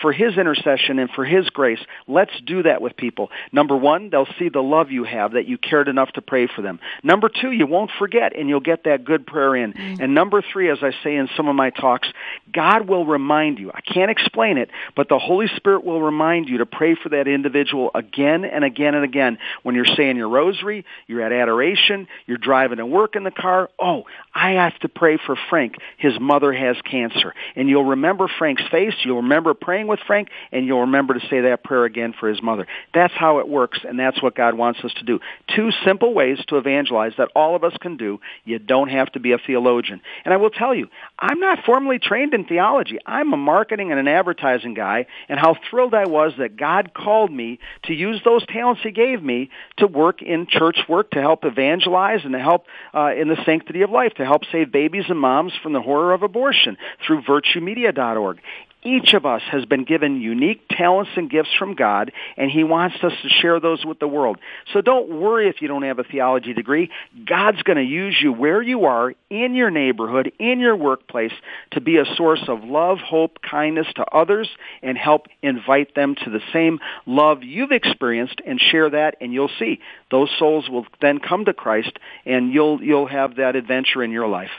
for 0.00 0.12
His 0.12 0.36
intercession 0.36 0.98
and 0.98 1.10
for 1.10 1.24
His 1.24 1.48
grace. 1.50 1.80
Let's 2.06 2.32
do 2.44 2.62
that 2.64 2.80
with 2.82 2.96
people. 2.96 3.30
Number 3.52 3.76
one, 3.76 4.10
they'll 4.10 4.28
see 4.38 4.48
the 4.48 4.62
love 4.62 4.90
you 4.90 5.04
have 5.04 5.32
that 5.32 5.46
you 5.46 5.58
cared 5.58 5.88
enough 5.88 6.12
to 6.12 6.22
pray 6.22 6.46
for 6.46 6.62
them. 6.62 6.80
Number 7.02 7.28
two, 7.28 7.50
you 7.52 7.66
won't 7.66 7.90
forget 7.98 8.36
and 8.36 8.48
you'll 8.48 8.60
get 8.60 8.84
that 8.84 9.04
good 9.04 9.26
prayer 9.26 9.56
in. 9.56 9.72
Mm-hmm. 9.72 10.02
And 10.02 10.14
number 10.14 10.42
three, 10.52 10.70
as 10.70 10.78
I 10.82 10.92
say 11.02 11.16
in 11.16 11.28
some 11.36 11.48
of 11.48 11.54
my 11.54 11.70
talks, 11.70 12.08
God 12.52 12.88
will 12.88 13.06
remind 13.06 13.58
you. 13.58 13.70
I 13.72 13.80
can't 13.80 14.10
explain 14.10 14.58
it, 14.58 14.70
but 14.94 15.08
the 15.08 15.18
Holy 15.18 15.48
Spirit 15.56 15.84
will 15.84 16.00
remind 16.00 16.48
you 16.48 16.58
to 16.58 16.66
pray 16.66 16.94
for 16.94 17.10
that 17.10 17.28
individual 17.28 17.90
again 17.94 18.44
and 18.44 18.64
again 18.64 18.94
and 18.94 19.04
again. 19.04 19.38
When 19.62 19.74
you're 19.74 19.84
saying 19.84 20.16
your 20.16 20.28
rosary, 20.28 20.84
you're 21.06 21.22
at 21.22 21.32
adoration, 21.32 22.08
you're 22.26 22.38
driving 22.38 22.78
to 22.78 22.86
work 22.86 23.16
in 23.16 23.24
the 23.24 23.30
car. 23.30 23.70
Oh, 23.78 24.04
I 24.34 24.52
have 24.52 24.78
to 24.80 24.88
pray 24.88 25.18
for 25.24 25.36
Frank. 25.48 25.76
His 25.98 26.18
mother 26.20 26.52
has 26.52 26.76
cancer. 26.82 27.34
And 27.54 27.68
you'll 27.68 27.84
remember 27.84 28.28
Frank's 28.38 28.62
face. 28.70 28.94
You'll 29.04 29.22
remember 29.22 29.54
praying 29.54 29.75
praying 29.76 29.88
with 29.88 30.00
Frank, 30.06 30.28
and 30.52 30.66
you'll 30.66 30.80
remember 30.80 31.12
to 31.12 31.20
say 31.28 31.42
that 31.42 31.62
prayer 31.62 31.84
again 31.84 32.14
for 32.18 32.30
his 32.30 32.42
mother. 32.42 32.66
That's 32.94 33.12
how 33.12 33.40
it 33.40 33.48
works, 33.48 33.80
and 33.86 34.00
that's 34.00 34.22
what 34.22 34.34
God 34.34 34.54
wants 34.54 34.80
us 34.82 34.92
to 34.94 35.04
do. 35.04 35.20
Two 35.54 35.70
simple 35.84 36.14
ways 36.14 36.38
to 36.48 36.56
evangelize 36.56 37.12
that 37.18 37.28
all 37.36 37.54
of 37.54 37.62
us 37.62 37.74
can 37.78 37.98
do. 37.98 38.18
You 38.46 38.58
don't 38.58 38.88
have 38.88 39.12
to 39.12 39.20
be 39.20 39.32
a 39.32 39.38
theologian. 39.38 40.00
And 40.24 40.32
I 40.32 40.38
will 40.38 40.48
tell 40.48 40.74
you, 40.74 40.88
I'm 41.18 41.40
not 41.40 41.58
formally 41.66 41.98
trained 41.98 42.32
in 42.32 42.46
theology. 42.46 42.98
I'm 43.04 43.34
a 43.34 43.36
marketing 43.36 43.90
and 43.90 44.00
an 44.00 44.08
advertising 44.08 44.72
guy, 44.72 45.08
and 45.28 45.38
how 45.38 45.56
thrilled 45.68 45.92
I 45.92 46.06
was 46.06 46.32
that 46.38 46.56
God 46.56 46.94
called 46.94 47.30
me 47.30 47.58
to 47.84 47.92
use 47.92 48.22
those 48.24 48.46
talents 48.46 48.80
he 48.82 48.92
gave 48.92 49.22
me 49.22 49.50
to 49.76 49.86
work 49.86 50.22
in 50.22 50.46
church 50.48 50.78
work, 50.88 51.10
to 51.10 51.20
help 51.20 51.44
evangelize 51.44 52.20
and 52.24 52.32
to 52.32 52.40
help 52.40 52.64
uh, 52.94 53.12
in 53.14 53.28
the 53.28 53.36
sanctity 53.44 53.82
of 53.82 53.90
life, 53.90 54.14
to 54.14 54.24
help 54.24 54.40
save 54.50 54.72
babies 54.72 55.04
and 55.10 55.20
moms 55.20 55.52
from 55.62 55.74
the 55.74 55.82
horror 55.82 56.14
of 56.14 56.22
abortion 56.22 56.78
through 57.06 57.20
virtuemedia.org. 57.20 58.40
Each 58.86 59.14
of 59.14 59.26
us 59.26 59.42
has 59.50 59.64
been 59.64 59.82
given 59.82 60.20
unique 60.20 60.62
talents 60.70 61.10
and 61.16 61.28
gifts 61.28 61.50
from 61.58 61.74
God, 61.74 62.12
and 62.36 62.48
He 62.48 62.62
wants 62.62 62.94
us 63.02 63.12
to 63.20 63.28
share 63.28 63.58
those 63.58 63.84
with 63.84 63.98
the 63.98 64.06
world. 64.06 64.38
So 64.72 64.80
don't 64.80 65.20
worry 65.20 65.48
if 65.48 65.60
you 65.60 65.66
don't 65.66 65.82
have 65.82 65.98
a 65.98 66.04
theology 66.04 66.52
degree. 66.52 66.90
God's 67.26 67.60
going 67.64 67.78
to 67.78 67.82
use 67.82 68.16
you 68.22 68.32
where 68.32 68.62
you 68.62 68.84
are, 68.84 69.12
in 69.28 69.56
your 69.56 69.70
neighborhood, 69.70 70.30
in 70.38 70.60
your 70.60 70.76
workplace, 70.76 71.32
to 71.72 71.80
be 71.80 71.96
a 71.96 72.04
source 72.14 72.44
of 72.46 72.62
love, 72.62 72.98
hope, 72.98 73.40
kindness 73.42 73.88
to 73.96 74.04
others, 74.04 74.48
and 74.82 74.96
help 74.96 75.26
invite 75.42 75.96
them 75.96 76.14
to 76.22 76.30
the 76.30 76.40
same 76.52 76.78
love 77.06 77.42
you've 77.42 77.72
experienced 77.72 78.40
and 78.46 78.60
share 78.60 78.88
that, 78.88 79.16
and 79.20 79.32
you'll 79.32 79.50
see 79.58 79.80
those 80.12 80.30
souls 80.38 80.68
will 80.70 80.86
then 81.00 81.18
come 81.18 81.44
to 81.46 81.52
Christ, 81.52 81.98
and 82.24 82.52
you'll, 82.52 82.80
you'll 82.80 83.08
have 83.08 83.34
that 83.36 83.56
adventure 83.56 84.04
in 84.04 84.12
your 84.12 84.28
life. 84.28 84.50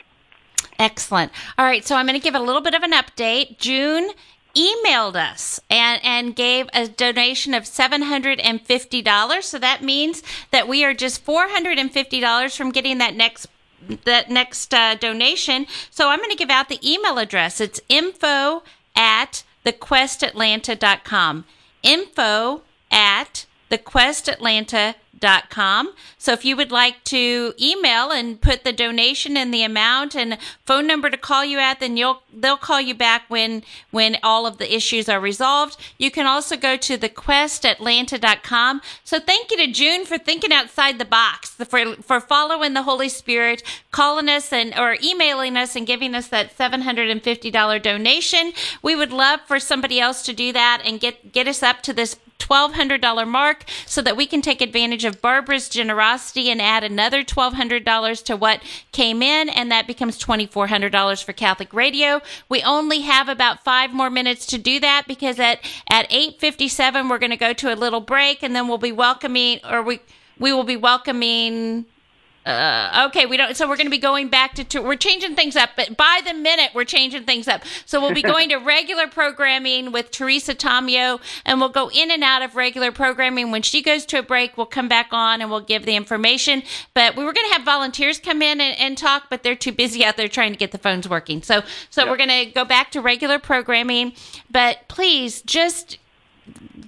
Excellent. 0.79 1.31
All 1.57 1.65
right, 1.65 1.85
so 1.85 1.95
I'm 1.95 2.05
going 2.05 2.19
to 2.19 2.23
give 2.23 2.35
a 2.35 2.39
little 2.39 2.61
bit 2.61 2.73
of 2.73 2.83
an 2.83 2.91
update. 2.91 3.57
June 3.57 4.11
emailed 4.55 5.15
us 5.15 5.59
and, 5.69 6.03
and 6.03 6.35
gave 6.35 6.67
a 6.73 6.87
donation 6.87 7.53
of 7.53 7.63
$750. 7.63 9.43
So 9.43 9.59
that 9.59 9.83
means 9.83 10.23
that 10.51 10.67
we 10.67 10.83
are 10.83 10.93
just 10.93 11.25
$450 11.25 12.57
from 12.57 12.71
getting 12.71 12.97
that 12.99 13.15
next 13.15 13.47
that 14.05 14.29
next 14.29 14.73
uh, 14.73 14.95
donation. 14.95 15.67
So 15.91 16.09
I'm 16.09 16.17
going 16.17 16.31
to 16.31 16.35
give 16.35 16.49
out 16.49 16.67
the 16.67 16.79
email 16.83 17.19
address. 17.19 17.61
It's 17.61 17.79
info 17.87 18.63
at 18.95 19.43
thequestatlanta.com. 19.65 21.45
Info 21.83 22.63
at 22.89 23.45
thequestatlanta.com 23.69 24.95
com. 25.49 25.93
So 26.17 26.33
if 26.33 26.45
you 26.45 26.55
would 26.57 26.71
like 26.71 27.03
to 27.05 27.53
email 27.59 28.11
and 28.11 28.39
put 28.39 28.63
the 28.63 28.71
donation 28.71 29.37
and 29.37 29.53
the 29.53 29.63
amount 29.63 30.15
and 30.15 30.37
phone 30.65 30.87
number 30.87 31.09
to 31.09 31.17
call 31.17 31.43
you 31.45 31.59
at, 31.59 31.79
then 31.79 31.97
you'll 31.97 32.21
they'll 32.33 32.57
call 32.57 32.81
you 32.81 32.93
back 32.93 33.23
when 33.27 33.63
when 33.91 34.17
all 34.23 34.45
of 34.45 34.57
the 34.57 34.75
issues 34.75 35.09
are 35.09 35.19
resolved. 35.19 35.77
You 35.97 36.11
can 36.11 36.25
also 36.25 36.55
go 36.57 36.77
to 36.77 36.97
thequestatlanta.com. 36.97 38.81
So 39.03 39.19
thank 39.19 39.51
you 39.51 39.57
to 39.57 39.71
June 39.71 40.05
for 40.05 40.17
thinking 40.17 40.51
outside 40.51 40.99
the 40.99 41.05
box, 41.05 41.51
for 41.51 41.95
for 41.95 42.19
following 42.19 42.73
the 42.73 42.83
Holy 42.83 43.09
Spirit, 43.09 43.63
calling 43.91 44.29
us 44.29 44.53
and 44.53 44.73
or 44.77 44.97
emailing 45.03 45.57
us 45.57 45.75
and 45.75 45.87
giving 45.87 46.13
us 46.15 46.27
that 46.27 46.55
$750 46.55 47.81
donation. 47.81 48.53
We 48.81 48.95
would 48.95 49.11
love 49.11 49.41
for 49.47 49.59
somebody 49.59 49.99
else 49.99 50.21
to 50.23 50.33
do 50.33 50.53
that 50.53 50.81
and 50.85 50.99
get 50.99 51.31
get 51.31 51.47
us 51.47 51.63
up 51.63 51.81
to 51.83 51.93
this 51.93 52.17
$1,200 52.39 53.27
mark 53.27 53.65
so 53.85 54.01
that 54.01 54.17
we 54.17 54.25
can 54.25 54.41
take 54.41 54.61
advantage 54.61 55.05
of 55.05 55.21
Barbara's 55.21 55.69
generosity 55.69 56.49
and 56.49 56.61
add 56.61 56.83
another 56.83 57.23
$1,200 57.23 58.23
to 58.25 58.35
what 58.35 58.61
came 58.91 59.21
in, 59.21 59.49
and 59.49 59.71
that 59.71 59.87
becomes 59.87 60.17
$2,400 60.21 61.23
for 61.23 61.33
Catholic 61.33 61.73
Radio. 61.73 62.21
We 62.49 62.61
only 62.63 63.01
have 63.01 63.29
about 63.29 63.63
five 63.63 63.93
more 63.93 64.09
minutes 64.09 64.45
to 64.47 64.57
do 64.57 64.79
that 64.79 65.05
because 65.07 65.39
at, 65.39 65.59
at 65.89 66.09
8.57 66.09 67.09
we're 67.09 67.17
going 67.17 67.31
to 67.31 67.37
go 67.37 67.53
to 67.53 67.73
a 67.73 67.75
little 67.75 68.01
break 68.01 68.43
and 68.43 68.55
then 68.55 68.67
we'll 68.67 68.77
be 68.77 68.91
welcoming, 68.91 69.59
or 69.69 69.81
we, 69.81 69.99
we 70.39 70.53
will 70.53 70.63
be 70.63 70.77
welcoming 70.77 71.85
uh, 72.47 73.07
okay, 73.09 73.25
we 73.25 73.37
don't. 73.37 73.55
So 73.57 73.67
we're 73.67 73.77
going 73.77 73.87
to 73.87 73.91
be 73.91 73.97
going 73.97 74.29
back 74.29 74.55
to. 74.55 74.79
We're 74.81 74.95
changing 74.95 75.35
things 75.35 75.55
up, 75.55 75.71
but 75.75 75.97
by 75.97 76.21
the 76.25 76.33
minute 76.33 76.71
we're 76.73 76.85
changing 76.85 77.25
things 77.25 77.47
up. 77.47 77.63
So 77.85 77.99
we'll 77.99 78.13
be 78.13 78.21
going 78.21 78.49
to 78.49 78.55
regular 78.57 79.07
programming 79.07 79.91
with 79.91 80.11
Teresa 80.11 80.55
Tomeo, 80.55 81.19
and 81.45 81.59
we'll 81.59 81.69
go 81.69 81.89
in 81.89 82.09
and 82.11 82.23
out 82.23 82.41
of 82.41 82.55
regular 82.55 82.91
programming. 82.91 83.51
When 83.51 83.61
she 83.61 83.81
goes 83.81 84.05
to 84.07 84.19
a 84.19 84.23
break, 84.23 84.57
we'll 84.57 84.65
come 84.65 84.87
back 84.87 85.09
on 85.11 85.41
and 85.41 85.49
we'll 85.49 85.59
give 85.59 85.85
the 85.85 85.95
information. 85.95 86.63
But 86.93 87.15
we 87.15 87.23
were 87.23 87.33
going 87.33 87.47
to 87.47 87.53
have 87.53 87.63
volunteers 87.63 88.19
come 88.19 88.41
in 88.41 88.61
and, 88.61 88.79
and, 88.79 88.97
talk, 88.97 89.25
but 89.29 89.43
they're 89.43 89.55
too 89.55 89.71
busy 89.71 90.03
out 90.03 90.17
there 90.17 90.27
trying 90.27 90.53
to 90.53 90.57
get 90.57 90.71
the 90.71 90.77
phones 90.77 91.07
working. 91.07 91.41
So 91.43 91.61
so 91.89 92.01
yep. 92.01 92.09
we're 92.09 92.17
going 92.17 92.45
to 92.45 92.51
go 92.51 92.65
back 92.65 92.91
to 92.91 93.01
regular 93.01 93.39
programming. 93.39 94.13
But 94.49 94.87
please 94.87 95.41
just 95.41 95.97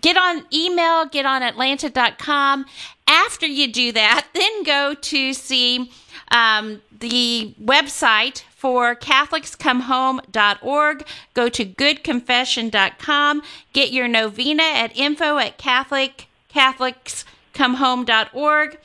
get 0.02 0.18
on 0.18 0.46
email, 0.54 1.06
get 1.06 1.26
on 1.26 1.44
atlanta.com. 1.44 2.66
After 3.10 3.48
you 3.48 3.70
do 3.72 3.92
that, 3.92 4.28
then 4.34 4.64
go 4.64 4.94
to 4.94 5.34
see 5.34 5.92
um, 6.32 6.82
the 6.92 7.56
website 7.60 8.44
for 8.56 8.96
catholicscomehome.org. 8.96 11.08
Go 11.34 11.50
to 11.50 11.66
goodconfession.com. 11.66 13.42
Get 13.74 13.92
your 13.92 14.08
novena 14.08 14.64
at 14.64 14.96
info 14.96 15.40
at 15.40 15.58
catholic 15.58 16.28
catholicscomehome.org. 16.54 18.80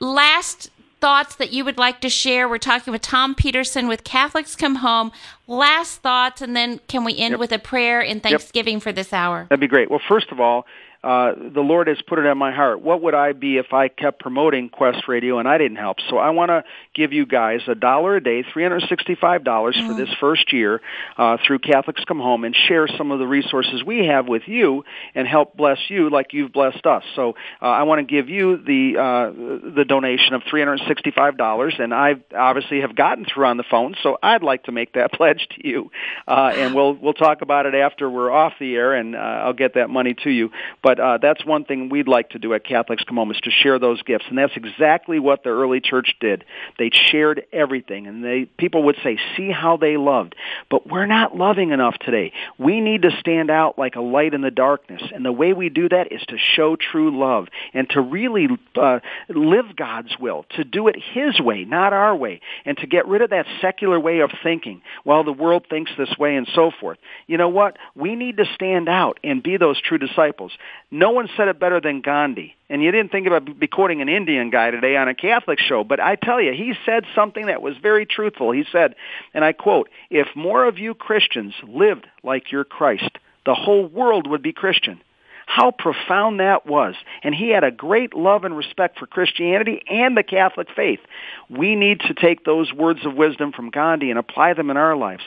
Last 0.00 0.70
thoughts 1.00 1.36
that 1.36 1.52
you 1.52 1.64
would 1.64 1.78
like 1.78 2.00
to 2.00 2.08
share? 2.08 2.48
We're 2.48 2.58
talking 2.58 2.92
with 2.92 3.02
Tom 3.02 3.34
Peterson 3.34 3.88
with 3.88 4.04
Catholics 4.04 4.54
Come 4.56 4.76
Home. 4.76 5.12
Last 5.46 6.00
thoughts, 6.02 6.40
and 6.42 6.56
then 6.56 6.80
can 6.88 7.04
we 7.04 7.16
end 7.16 7.32
yep. 7.32 7.40
with 7.40 7.52
a 7.52 7.58
prayer 7.58 8.00
and 8.00 8.22
thanksgiving 8.22 8.74
yep. 8.74 8.82
for 8.82 8.92
this 8.92 9.12
hour? 9.12 9.46
That'd 9.48 9.60
be 9.60 9.66
great. 9.66 9.90
Well, 9.90 10.00
first 10.08 10.30
of 10.30 10.40
all, 10.40 10.64
uh, 11.02 11.32
the 11.34 11.62
Lord 11.62 11.88
has 11.88 11.96
put 12.06 12.18
it 12.18 12.26
on 12.26 12.36
my 12.36 12.52
heart. 12.52 12.82
What 12.82 13.02
would 13.02 13.14
I 13.14 13.32
be 13.32 13.56
if 13.56 13.72
I 13.72 13.88
kept 13.88 14.20
promoting 14.20 14.68
Quest 14.68 15.08
Radio 15.08 15.38
and 15.38 15.48
I 15.48 15.56
didn't 15.56 15.78
help? 15.78 15.96
So 16.10 16.18
I 16.18 16.30
want 16.30 16.50
to 16.50 16.62
give 16.94 17.14
you 17.14 17.24
guys 17.24 17.60
a 17.68 17.74
dollar 17.74 18.16
a 18.16 18.22
day, 18.22 18.42
$365 18.42 19.16
mm. 19.16 19.86
for 19.86 19.94
this 19.94 20.10
first 20.20 20.52
year 20.52 20.82
uh, 21.16 21.38
through 21.46 21.60
Catholics 21.60 22.04
Come 22.04 22.20
Home 22.20 22.44
and 22.44 22.54
share 22.54 22.86
some 22.98 23.12
of 23.12 23.18
the 23.18 23.26
resources 23.26 23.82
we 23.82 24.06
have 24.06 24.28
with 24.28 24.42
you 24.46 24.84
and 25.14 25.26
help 25.26 25.56
bless 25.56 25.78
you 25.88 26.10
like 26.10 26.34
you've 26.34 26.52
blessed 26.52 26.84
us. 26.84 27.02
So 27.16 27.34
uh, 27.62 27.66
I 27.66 27.84
want 27.84 28.06
to 28.06 28.14
give 28.14 28.28
you 28.28 28.58
the 28.58 28.98
uh, 29.00 29.30
the 29.74 29.84
donation 29.86 30.34
of 30.34 30.42
$365 30.42 31.80
and 31.80 31.94
I 31.94 32.16
obviously 32.36 32.82
have 32.82 32.94
gotten 32.94 33.24
through 33.24 33.46
on 33.46 33.56
the 33.56 33.64
phone, 33.70 33.94
so 34.02 34.18
I'd 34.22 34.42
like 34.42 34.64
to 34.64 34.72
make 34.72 34.92
that 34.94 35.12
pledge 35.14 35.46
to 35.56 35.66
you. 35.66 35.90
Uh, 36.28 36.52
and 36.54 36.74
we'll 36.74 36.92
we'll 36.92 37.14
talk 37.14 37.40
about 37.40 37.64
it 37.64 37.74
after 37.74 38.10
we're 38.10 38.30
off 38.30 38.52
the 38.60 38.74
air 38.74 38.92
and 38.92 39.16
uh, 39.16 39.18
I'll 39.18 39.54
get 39.54 39.74
that 39.74 39.88
money 39.88 40.14
to 40.24 40.30
you. 40.30 40.50
But 40.82 40.89
uh, 40.98 41.18
that's 41.18 41.44
one 41.44 41.64
thing 41.64 41.90
we'd 41.90 42.08
like 42.08 42.30
to 42.30 42.38
do 42.38 42.54
at 42.54 42.64
Catholics 42.64 43.04
Come 43.04 43.30
is 43.30 43.40
to 43.42 43.50
share 43.50 43.78
those 43.78 44.02
gifts, 44.02 44.24
and 44.28 44.38
that's 44.38 44.56
exactly 44.56 45.18
what 45.18 45.44
the 45.44 45.50
early 45.50 45.80
church 45.80 46.16
did. 46.20 46.44
They 46.78 46.90
shared 46.90 47.44
everything, 47.52 48.06
and 48.06 48.24
they 48.24 48.46
people 48.56 48.84
would 48.84 48.96
say, 49.04 49.18
"See 49.36 49.50
how 49.50 49.76
they 49.76 49.96
loved." 49.96 50.34
But 50.70 50.86
we're 50.86 51.06
not 51.06 51.36
loving 51.36 51.70
enough 51.70 51.98
today. 51.98 52.32
We 52.58 52.80
need 52.80 53.02
to 53.02 53.10
stand 53.20 53.50
out 53.50 53.78
like 53.78 53.96
a 53.96 54.00
light 54.00 54.34
in 54.34 54.40
the 54.40 54.50
darkness, 54.50 55.02
and 55.12 55.24
the 55.24 55.32
way 55.32 55.52
we 55.52 55.68
do 55.68 55.88
that 55.90 56.12
is 56.12 56.22
to 56.28 56.38
show 56.38 56.76
true 56.76 57.18
love 57.18 57.48
and 57.74 57.88
to 57.90 58.00
really 58.00 58.48
uh, 58.76 59.00
live 59.28 59.76
God's 59.76 60.18
will, 60.18 60.46
to 60.56 60.64
do 60.64 60.88
it 60.88 60.96
His 60.96 61.38
way, 61.40 61.64
not 61.64 61.92
our 61.92 62.16
way, 62.16 62.40
and 62.64 62.76
to 62.78 62.86
get 62.86 63.06
rid 63.06 63.22
of 63.22 63.30
that 63.30 63.46
secular 63.60 64.00
way 64.00 64.20
of 64.20 64.30
thinking. 64.42 64.82
Well, 65.04 65.24
the 65.24 65.32
world 65.32 65.66
thinks 65.68 65.90
this 65.98 66.16
way, 66.18 66.36
and 66.36 66.48
so 66.54 66.70
forth. 66.80 66.98
You 67.26 67.36
know 67.36 67.48
what? 67.48 67.76
We 67.94 68.16
need 68.16 68.38
to 68.38 68.44
stand 68.54 68.88
out 68.88 69.18
and 69.22 69.42
be 69.42 69.56
those 69.56 69.80
true 69.80 69.98
disciples. 69.98 70.52
No 70.90 71.10
one 71.10 71.28
said 71.36 71.48
it 71.48 71.60
better 71.60 71.80
than 71.80 72.00
Gandhi. 72.00 72.56
And 72.68 72.82
you 72.82 72.90
didn't 72.90 73.12
think 73.12 73.26
about 73.26 73.48
quoting 73.70 74.02
an 74.02 74.08
Indian 74.08 74.50
guy 74.50 74.70
today 74.70 74.96
on 74.96 75.08
a 75.08 75.14
Catholic 75.14 75.60
show, 75.60 75.84
but 75.84 76.00
I 76.00 76.16
tell 76.16 76.40
you, 76.40 76.52
he 76.52 76.74
said 76.84 77.04
something 77.14 77.46
that 77.46 77.62
was 77.62 77.76
very 77.80 78.06
truthful. 78.06 78.50
He 78.50 78.64
said, 78.72 78.96
and 79.32 79.44
I 79.44 79.52
quote, 79.52 79.88
if 80.10 80.28
more 80.34 80.64
of 80.66 80.78
you 80.78 80.94
Christians 80.94 81.54
lived 81.66 82.06
like 82.24 82.50
your 82.50 82.64
Christ, 82.64 83.10
the 83.46 83.54
whole 83.54 83.86
world 83.86 84.26
would 84.26 84.42
be 84.42 84.52
Christian. 84.52 85.00
How 85.46 85.72
profound 85.72 86.38
that 86.38 86.66
was. 86.66 86.94
And 87.24 87.34
he 87.34 87.50
had 87.50 87.64
a 87.64 87.72
great 87.72 88.14
love 88.14 88.44
and 88.44 88.56
respect 88.56 88.98
for 88.98 89.06
Christianity 89.06 89.82
and 89.88 90.16
the 90.16 90.22
Catholic 90.22 90.68
faith. 90.74 91.00
We 91.48 91.74
need 91.74 92.00
to 92.00 92.14
take 92.14 92.44
those 92.44 92.72
words 92.72 93.04
of 93.04 93.14
wisdom 93.14 93.52
from 93.52 93.70
Gandhi 93.70 94.10
and 94.10 94.18
apply 94.18 94.54
them 94.54 94.70
in 94.70 94.76
our 94.76 94.96
lives 94.96 95.24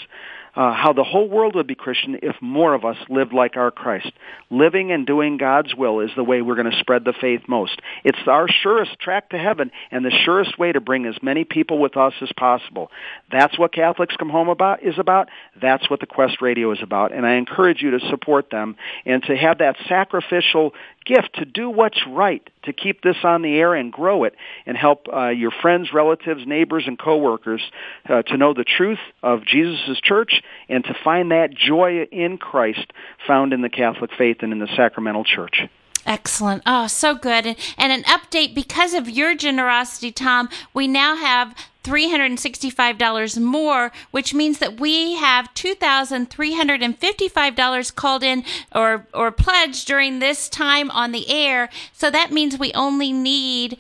uh, 0.56 0.74
how 0.74 0.94
the 0.94 1.04
whole 1.04 1.28
world 1.28 1.56
would 1.56 1.68
be 1.68 1.76
Christian 1.76 2.20
if 2.22 2.36
more 2.42 2.74
of 2.74 2.86
us 2.86 2.98
lived 3.10 3.34
like 3.34 3.58
our 3.58 3.72
Christ. 3.72 4.12
Living 4.50 4.92
and 4.92 5.06
doing 5.06 5.38
God's 5.38 5.74
will 5.76 6.00
is 6.00 6.12
the 6.16 6.24
way 6.24 6.42
we're 6.42 6.56
going 6.56 6.70
to 6.70 6.80
spread 6.80 7.06
the 7.06 7.14
faith 7.20 7.42
most. 7.48 7.82
It's 8.04 8.20
our 8.28 8.48
surest 8.48 9.00
track 9.00 9.30
to 9.30 9.38
heaven 9.38 9.72
and 9.92 10.06
the 10.06 10.12
surest 10.26 10.60
way 10.60 10.72
to 10.72 10.80
bring 10.80 11.06
as 11.06 11.16
many 11.22 11.44
people 11.44 11.80
with 11.80 11.98
us 11.98 12.14
as 12.22 12.32
possible. 12.38 12.92
That's 13.32 13.58
what 13.58 13.74
Catholics 13.74 14.16
Come 14.18 14.30
Home 14.30 14.50
about 14.50 14.84
is 14.84 15.00
about. 15.00 15.30
That's 15.60 15.90
what 15.90 16.00
the 16.00 16.06
Quest 16.06 16.42
Radio 16.42 16.72
is 16.72 16.80
about. 16.84 17.12
And 17.14 17.26
I 17.26 17.36
encourage 17.36 17.82
you 17.82 17.98
to 17.98 18.10
support 18.10 18.50
them 18.52 18.76
and 19.06 19.24
to 19.24 19.36
have 19.36 19.58
that 19.58 19.76
sacrificial 19.88 20.74
gift 21.06 21.36
to 21.36 21.46
do 21.46 21.70
what's 21.70 22.00
right, 22.08 22.48
to 22.64 22.74
keep 22.74 23.02
this 23.02 23.18
on 23.24 23.42
the 23.42 23.56
air 23.56 23.74
and 23.74 23.92
grow 23.92 24.24
it, 24.24 24.36
and 24.66 24.78
help 24.78 25.08
uh, 25.12 25.30
your 25.30 25.52
friends, 25.62 25.94
relatives, 25.94 26.46
neighbors, 26.46 26.84
and 26.88 26.98
coworkers 26.98 27.62
uh, 28.10 28.22
to 28.24 28.38
know 28.38 28.54
the 28.54 28.64
truth 28.64 29.00
of 29.22 29.46
Jesus' 29.46 30.00
church 30.02 30.42
and 30.70 30.84
to 30.84 30.96
find 31.04 31.32
that 31.32 31.54
joy 31.54 32.04
in 32.12 32.38
Christ 32.38 32.92
found 33.28 33.54
in 33.54 33.62
the 33.62 33.70
Catholic 33.70 34.12
faith 34.18 34.38
and 34.42 34.52
in 34.52 34.60
the 34.60 34.70
sacramental 34.76 35.24
church. 35.24 35.62
Excellent. 36.06 36.64
Oh, 36.66 36.88
so 36.88 37.16
good. 37.16 37.46
And, 37.46 37.58
and 37.78 37.92
an 37.92 38.04
update 38.04 38.54
because 38.54 38.94
of 38.94 39.10
your 39.10 39.36
generosity, 39.36 40.12
Tom, 40.12 40.50
we 40.74 40.88
now 40.88 41.16
have 41.16 41.56
$365 41.84 43.40
more, 43.40 43.92
which 44.12 44.34
means 44.34 44.60
that 44.60 44.80
we 44.80 45.16
have 45.16 45.54
$2,355 45.54 47.96
called 47.96 48.24
in 48.24 48.46
or, 48.74 49.06
or 49.14 49.32
pledged 49.32 49.86
during 49.88 50.20
this 50.20 50.48
time 50.50 50.90
on 50.92 51.12
the 51.12 51.30
air. 51.30 51.70
So 51.92 52.10
that 52.10 52.32
means 52.32 52.58
we 52.58 52.72
only 52.74 53.12
need 53.12 53.78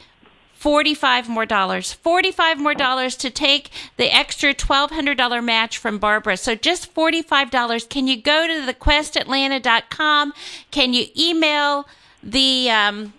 45 0.63 1.27
more 1.27 1.45
dollars. 1.45 1.91
45 1.91 2.57
more 2.57 2.73
dollars 2.73 3.17
to 3.17 3.29
take 3.29 3.69
the 3.97 4.15
extra 4.15 4.53
$1200 4.53 5.43
match 5.43 5.77
from 5.77 5.99
barbara. 5.99 6.37
So 6.37 6.55
just 6.55 6.95
$45 6.95 7.89
can 7.89 8.07
you 8.07 8.21
go 8.21 8.47
to 8.47 8.71
thequestatlanta.com 8.71 10.33
can 10.71 10.93
you 10.93 11.07
email 11.17 11.85
the 12.23 12.71
um, 12.71 13.11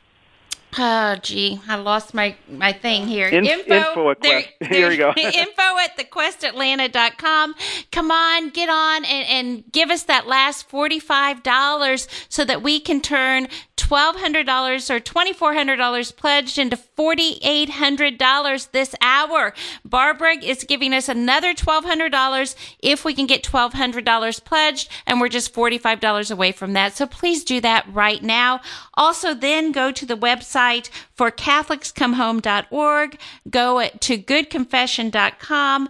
Oh, 0.77 1.17
gee, 1.23 1.61
I 1.69 1.77
lost 1.77 2.15
my, 2.15 2.35
my 2.49 2.73
thing 2.73 3.07
here. 3.07 3.29
In, 3.29 3.47
info, 3.47 3.75
info 3.75 4.11
at 4.11 4.21
there, 4.21 4.43
Quest. 4.59 4.73
Here 4.73 4.89
we 4.89 4.97
go. 4.97 5.13
info 5.17 5.79
at 5.79 5.97
thequestatlanta.com. 5.97 7.55
Come 7.93 8.11
on, 8.11 8.51
get 8.51 8.69
on 8.69 9.05
and, 9.05 9.29
and 9.29 9.73
give 9.73 9.91
us 9.91 10.03
that 10.05 10.27
last 10.27 10.69
$45 10.69 12.09
so 12.29 12.45
that 12.45 12.63
we 12.63 12.81
can 12.81 13.01
turn 13.01 13.47
$1,200 13.77 14.91
or 14.91 15.01
$2,400 15.01 16.17
pledged 16.17 16.59
into 16.59 16.77
$4,800 16.77 18.71
this 18.73 18.95
hour. 19.01 19.55
Barbara 19.85 20.37
is 20.43 20.65
giving 20.65 20.93
us 20.93 21.09
another 21.09 21.55
$1,200 21.55 22.57
if 22.81 23.05
we 23.05 23.15
can 23.15 23.27
get 23.27 23.43
$1,200 23.43 24.45
pledged, 24.45 24.91
and 25.07 25.21
we're 25.21 25.29
just 25.29 25.55
$45 25.55 26.31
away 26.31 26.53
from 26.53 26.73
that. 26.73 26.97
So 26.97 27.07
please 27.07 27.45
do 27.45 27.61
that 27.61 27.87
right 27.93 28.23
now. 28.23 28.61
Also, 28.97 29.35
then 29.35 29.73
go 29.73 29.91
to 29.91 30.07
the 30.07 30.17
website 30.17 30.89
for 31.15 31.31
CatholicsComeHome.org, 31.31 33.19
go 33.51 33.89
to 33.89 34.19
GoodConfession.com 34.19 35.89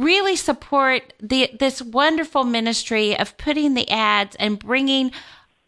really 0.00 0.34
support 0.34 1.12
the 1.20 1.50
this 1.58 1.82
wonderful 1.82 2.42
ministry 2.42 3.16
of 3.18 3.36
putting 3.36 3.74
the 3.74 3.90
ads 3.90 4.34
and 4.36 4.58
bringing 4.58 5.12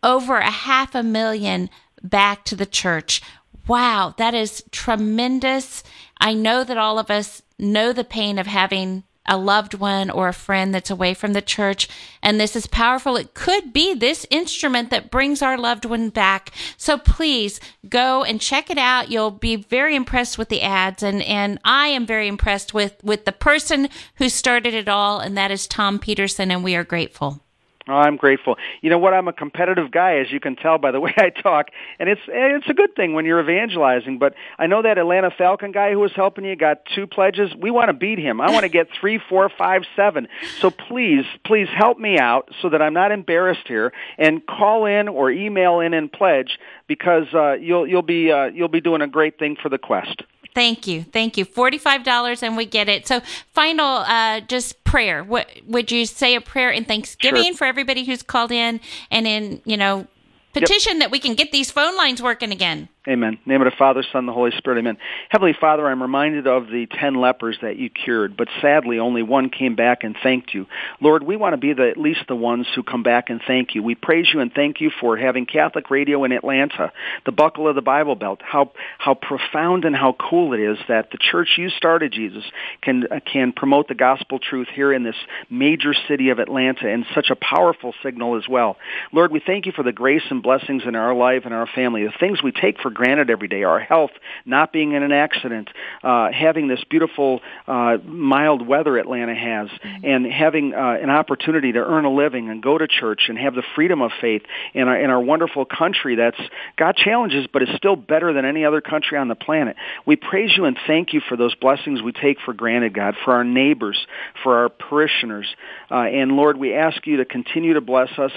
over 0.03 0.39
a 0.39 0.51
half 0.51 0.95
a 0.95 1.03
million 1.03 1.69
back 2.03 2.45
to 2.45 2.57
the 2.57 2.67
church. 2.67 3.21
Wow, 3.69 4.15
that 4.17 4.35
is 4.35 4.65
tremendous. 4.71 5.85
I 6.19 6.35
know 6.35 6.65
that 6.65 6.79
all 6.79 6.99
of 6.99 7.11
us 7.11 7.43
know 7.59 7.93
the 7.93 8.05
pain 8.05 8.39
of 8.39 8.47
having 8.47 9.05
a 9.27 9.37
loved 9.37 9.75
one 9.75 10.11
or 10.11 10.29
a 10.29 10.33
friend 10.33 10.75
that's 10.75 10.91
away 10.91 11.15
from 11.15 11.33
the 11.33 11.43
church. 11.43 11.89
And 12.23 12.41
this 12.41 12.57
is 12.57 12.67
powerful. 12.67 13.17
It 13.17 13.35
could 13.35 13.73
be 13.73 13.95
this 13.95 14.27
instrument 14.31 14.91
that 14.91 15.11
brings 15.11 15.43
our 15.43 15.59
loved 15.59 15.85
one 15.85 16.09
back. 16.09 16.51
So 16.77 16.99
please 16.99 17.61
go 17.89 18.25
and 18.25 18.41
check 18.41 18.71
it 18.71 18.79
out. 18.79 19.11
You'll 19.11 19.31
be 19.31 19.57
very 19.57 19.95
impressed 19.95 20.39
with 20.39 20.49
the 20.49 20.63
ads. 20.63 21.03
And, 21.03 21.23
and 21.23 21.59
I 21.65 21.89
am 21.89 22.07
very 22.07 22.29
impressed 22.29 22.75
with, 22.75 23.03
with 23.03 23.25
the 23.25 23.33
person 23.33 23.89
who 24.17 24.29
started 24.29 24.75
it 24.75 24.89
all. 24.89 25.21
And 25.21 25.37
that 25.37 25.51
is 25.51 25.67
Tom 25.67 25.99
Peterson. 25.99 26.51
And 26.51 26.65
we 26.65 26.75
are 26.75 26.85
grateful. 26.85 27.42
Oh, 27.89 27.95
I'm 27.95 28.17
grateful. 28.17 28.57
You 28.81 28.91
know 28.91 28.99
what? 28.99 29.13
I'm 29.13 29.27
a 29.27 29.33
competitive 29.33 29.91
guy, 29.91 30.19
as 30.19 30.31
you 30.31 30.39
can 30.39 30.55
tell 30.55 30.79
by 30.79 30.93
the 30.93 31.01
way 31.07 31.13
I 31.17 31.31
talk, 31.31 31.71
and 31.99 32.09
it's 32.09 32.21
it's 32.29 32.69
a 32.69 32.75
good 32.75 32.95
thing 32.95 33.15
when 33.15 33.25
you're 33.25 33.41
evangelizing. 33.41 34.19
But 34.19 34.35
I 34.59 34.67
know 34.67 34.83
that 34.83 34.99
Atlanta 34.99 35.31
Falcon 35.37 35.73
guy 35.73 35.91
who 35.91 35.99
was 35.99 36.13
helping 36.15 36.45
you 36.45 36.55
got 36.55 36.83
two 36.95 37.07
pledges. 37.07 37.53
We 37.55 37.71
want 37.71 37.89
to 37.89 37.95
beat 37.95 38.19
him. 38.19 38.41
I 38.41 38.51
want 38.51 38.63
to 38.63 38.69
get 38.69 38.89
three, 39.01 39.21
four, 39.29 39.49
five, 39.49 39.83
seven. 39.97 40.29
So 40.61 40.71
please, 40.71 41.25
please 41.45 41.69
help 41.75 41.99
me 41.99 42.19
out 42.19 42.51
so 42.61 42.69
that 42.69 42.81
I'm 42.81 42.95
not 42.95 43.11
embarrassed 43.11 43.67
here, 43.67 43.93
and 44.17 44.47
call 44.47 44.87
in 44.87 45.09
or 45.09 45.31
email 45.31 45.81
in 45.81 45.93
and 45.95 46.13
pledge 46.13 46.59
because 46.87 47.27
uh, 47.35 47.55
you'll 47.55 47.87
you'll 47.87 48.03
be 48.03 48.31
uh, 48.31 48.45
you'll 48.45 48.69
be 48.69 48.81
doing 48.81 49.03
a 49.03 49.09
great 49.09 49.39
thing 49.39 49.57
for 49.61 49.69
the 49.69 49.79
quest. 49.79 50.23
Thank 50.55 50.87
you. 50.87 51.05
Thank 51.05 51.37
you. 51.37 51.47
$45 51.47 52.43
and 52.43 52.57
we 52.57 52.67
get 52.67 52.89
it. 52.89 53.07
So, 53.07 53.21
final 53.53 53.87
uh, 53.87 54.41
just 54.41 54.85
prayer. 54.85 55.25
What 55.25 55.49
would 55.67 55.91
you 55.91 56.05
say 56.05 56.35
a 56.35 56.41
prayer 56.41 56.71
in 56.71 56.85
Thanksgiving 56.85 57.45
sure. 57.45 57.55
for 57.55 57.65
everybody 57.65 58.05
who's 58.05 58.23
called 58.23 58.53
in 58.53 58.81
and 59.11 59.27
in, 59.27 59.63
you 59.65 59.77
know, 59.77 60.07
petition 60.53 60.95
yep. 60.95 61.01
that 61.01 61.11
we 61.11 61.19
can 61.19 61.35
get 61.35 61.53
these 61.53 61.71
phone 61.71 61.97
lines 61.97 62.21
working 62.21 62.53
again? 62.53 62.89
Amen. 63.09 63.37
name 63.47 63.61
of 63.61 63.65
the 63.65 63.77
Father, 63.77 64.05
Son, 64.13 64.27
the 64.27 64.33
Holy 64.33 64.53
Spirit. 64.57 64.79
Amen. 64.79 64.97
Heavenly 65.29 65.57
Father, 65.61 65.89
I'm 65.89 66.01
reminded 66.01 66.47
of 66.47 66.69
the 66.69 66.87
ten 66.87 67.17
lepers 67.17 67.59
that 67.61 67.77
you 67.77 67.91
cured, 67.91 68.37
but 68.37 68.47
sadly 68.61 69.01
only 69.01 69.25
one 69.25 69.51
came 69.51 69.75
back 69.75 70.05
and 70.05 70.17
thanked 70.23 70.55
you. 70.55 70.67
Lord, 71.01 71.25
we 71.25 71.35
want 71.35 71.55
to 71.55 71.57
be 71.57 71.73
the, 71.73 71.89
at 71.89 71.97
least 71.97 72.21
the 72.29 72.37
ones 72.37 72.69
who 72.73 72.85
come 72.85 73.03
back 73.03 73.29
and 73.29 73.41
thank 73.45 73.75
you. 73.75 73.83
We 73.83 73.97
praise 73.97 74.29
you 74.33 74.39
and 74.39 74.53
thank 74.53 74.81
you 74.81 74.93
for 75.01 75.17
having 75.17 75.47
Catholic 75.47 75.91
radio 75.91 76.23
in 76.23 76.31
Atlanta, 76.31 76.93
the 77.27 77.33
buckle 77.33 77.67
of 77.67 77.75
the 77.75 77.83
Bible 77.83 78.15
Belt. 78.15 78.41
How 78.41 78.71
how 78.99 79.15
profound 79.15 79.85
and 79.85 79.97
how 79.97 80.13
cool 80.13 80.53
it 80.53 80.61
is 80.61 80.79
that 80.87 81.11
the 81.11 81.19
church 81.19 81.49
you 81.59 81.71
started, 81.71 82.13
Jesus, 82.13 82.45
can 82.83 83.09
uh, 83.11 83.19
can 83.33 83.53
promote 83.53 83.89
the 83.89 83.97
gospel 83.97 84.39
truth 84.39 84.69
here 84.73 84.93
in 84.93 85.03
this 85.03 85.17
major 85.51 85.93
city 86.07 86.29
of 86.29 86.39
Atlanta, 86.39 86.89
and 86.89 87.05
such 87.17 87.31
a 87.31 87.37
powerful 87.37 87.95
signal 88.01 88.37
as 88.37 88.49
well. 88.49 88.77
Lord, 89.11 89.33
we 89.33 89.43
thank 89.45 89.67
you 89.67 89.73
for 89.73 89.83
the 89.83 89.91
grace 89.91 90.23
and 90.31 90.41
blessings 90.41 90.85
in 90.87 90.95
our 90.95 91.17
life 91.17 91.43
and 91.47 91.53
our 91.53 91.67
family, 91.67 92.05
the 92.05 92.13
things 92.21 92.41
we 92.41 92.53
take 92.53 92.79
for 92.81 92.92
granted 92.93 93.31
every 93.31 93.49
day. 93.49 93.65
Our 93.65 93.81
health, 93.81 94.11
not 94.45 94.73
being 94.73 94.93
in 94.93 95.03
an 95.03 95.13
accident, 95.13 95.71
uh, 96.03 96.31
having 96.33 96.69
this 96.69 96.83
beautiful, 96.89 97.41
uh, 97.67 97.99
mild 98.05 98.67
weather 98.67 98.99
Atlanta 98.99 99.35
has, 99.35 99.69
mm-hmm. 99.69 100.07
and 100.07 100.27
having 100.27 100.75
uh, 100.75 100.99
an 101.03 101.11
opportunity 101.11 101.73
to 101.73 101.79
earn 101.79 102.05
a 102.05 102.13
living 102.13 102.49
and 102.51 102.63
go 102.63 102.79
to 102.79 102.87
church 102.87 103.23
and 103.29 103.39
have 103.39 103.55
the 103.55 103.63
freedom 103.75 104.03
of 104.03 104.11
faith 104.21 104.43
in 104.75 104.89
our, 104.89 104.99
in 104.99 105.11
our 105.11 105.21
wonderful 105.21 105.65
country 105.65 106.17
that's 106.17 106.41
got 106.77 106.97
challenges, 106.97 107.47
but 107.53 107.63
is 107.63 107.69
still 107.77 107.97
better 107.97 108.33
than 108.33 108.45
any 108.45 108.65
other 108.65 108.81
country 108.81 109.19
on 109.19 109.29
the 109.29 109.35
planet. 109.35 109.77
We 110.07 110.17
praise 110.17 110.53
you 110.57 110.65
and 110.65 110.79
thank 110.87 111.13
you 111.13 111.21
for 111.29 111.37
those 111.37 111.55
blessings 111.55 112.03
we 112.03 112.13
take 112.13 112.39
for 112.45 112.53
granted, 112.53 112.95
God, 112.95 113.15
for 113.25 113.35
our 113.35 113.45
neighbors, 113.45 114.07
for 114.43 114.59
our 114.59 114.69
parishioners. 114.69 115.47
Uh, 115.91 115.97
and 115.97 116.33
Lord, 116.33 116.57
we 116.57 116.75
ask 116.75 117.07
you 117.07 117.19
to 117.19 117.25
continue 117.25 117.75
to 117.75 117.81
bless 117.81 118.11
us 118.19 118.33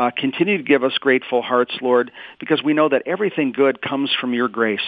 uh, 0.00 0.10
continue 0.16 0.56
to 0.56 0.62
give 0.62 0.82
us 0.82 0.96
grateful 0.98 1.42
hearts, 1.42 1.72
Lord, 1.82 2.10
because 2.38 2.62
we 2.62 2.72
know 2.72 2.88
that 2.88 3.02
everything 3.04 3.52
good 3.52 3.82
comes 3.82 4.10
from 4.18 4.32
your 4.32 4.48
grace. 4.48 4.80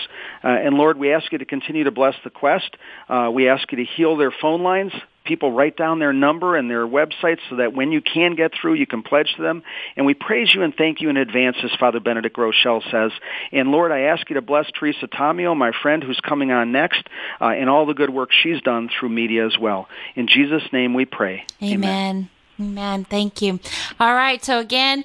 Uh, 0.42 0.48
and 0.48 0.76
Lord, 0.76 0.96
we 0.96 1.12
ask 1.12 1.30
you 1.32 1.36
to 1.36 1.44
continue 1.44 1.84
to 1.84 1.90
bless 1.90 2.14
the 2.24 2.30
quest. 2.30 2.74
Uh, 3.10 3.30
we 3.30 3.46
ask 3.46 3.70
you 3.72 3.76
to 3.76 3.84
heal 3.84 4.16
their 4.16 4.30
phone 4.30 4.62
lines. 4.62 4.92
People 5.24 5.52
write 5.52 5.76
down 5.76 5.98
their 5.98 6.14
number 6.14 6.56
and 6.56 6.70
their 6.70 6.86
website 6.86 7.36
so 7.50 7.56
that 7.56 7.74
when 7.74 7.92
you 7.92 8.00
can 8.00 8.36
get 8.36 8.52
through, 8.58 8.72
you 8.74 8.86
can 8.86 9.02
pledge 9.02 9.34
to 9.36 9.42
them. 9.42 9.62
And 9.96 10.06
we 10.06 10.14
praise 10.14 10.52
you 10.54 10.62
and 10.62 10.74
thank 10.74 11.02
you 11.02 11.10
in 11.10 11.18
advance, 11.18 11.58
as 11.62 11.70
Father 11.78 12.00
Benedict 12.00 12.34
Groeschel 12.34 12.82
says. 12.90 13.12
And 13.52 13.70
Lord, 13.70 13.92
I 13.92 14.00
ask 14.12 14.30
you 14.30 14.34
to 14.34 14.42
bless 14.42 14.70
Teresa 14.70 15.08
Tomeo, 15.08 15.54
my 15.54 15.72
friend 15.82 16.02
who's 16.02 16.20
coming 16.20 16.52
on 16.52 16.72
next, 16.72 17.06
uh, 17.38 17.48
and 17.48 17.68
all 17.68 17.84
the 17.84 17.92
good 17.92 18.10
work 18.10 18.30
she's 18.32 18.62
done 18.62 18.88
through 18.88 19.10
media 19.10 19.44
as 19.44 19.58
well. 19.58 19.90
In 20.16 20.26
Jesus' 20.26 20.64
name 20.72 20.94
we 20.94 21.04
pray. 21.04 21.44
Amen. 21.62 21.84
Amen. 21.84 22.30
Amen. 22.60 23.04
Thank 23.04 23.42
you. 23.42 23.58
All 23.98 24.14
right. 24.14 24.44
So 24.44 24.58
again, 24.58 25.04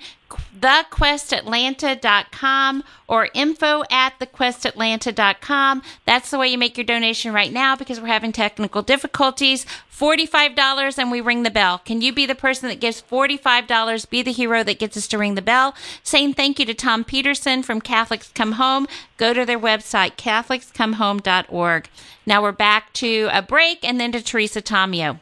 thequestatlanta.com 0.60 2.84
or 3.08 3.30
info 3.34 3.84
at 3.90 4.20
thequestatlanta.com. 4.20 5.82
That's 6.06 6.30
the 6.30 6.38
way 6.38 6.50
you 6.50 6.58
make 6.58 6.76
your 6.78 6.84
donation 6.86 7.34
right 7.34 7.54
now 7.54 7.76
because 7.76 8.02
we're 8.02 8.08
having 8.08 8.32
technical 8.32 8.82
difficulties. 8.82 9.66
$45 9.92 10.98
and 11.00 11.12
we 11.12 11.20
ring 11.22 11.44
the 11.44 11.50
bell. 11.50 11.80
Can 11.80 12.02
you 12.02 12.14
be 12.14 12.26
the 12.26 12.36
person 12.36 12.70
that 12.70 12.80
gives 12.80 13.02
$45? 13.02 14.10
Be 14.10 14.22
the 14.22 14.32
hero 14.32 14.64
that 14.64 14.80
gets 14.80 14.96
us 14.98 15.08
to 15.08 15.18
ring 15.18 15.36
the 15.36 15.42
bell. 15.42 15.76
Saying 16.04 16.36
thank 16.36 16.60
you 16.60 16.66
to 16.66 16.74
Tom 16.74 17.04
Peterson 17.04 17.64
from 17.64 17.82
Catholics 17.82 18.32
Come 18.36 18.54
Home. 18.54 18.88
Go 19.18 19.34
to 19.34 19.46
their 19.46 19.60
website, 19.60 20.16
catholicscomehome.org. 20.16 21.90
Now 22.26 22.42
we're 22.44 22.52
back 22.52 22.94
to 22.94 23.30
a 23.32 23.42
break 23.42 23.84
and 23.84 24.00
then 24.00 24.12
to 24.12 24.22
Teresa 24.22 24.62
Tomeo. 24.62 25.20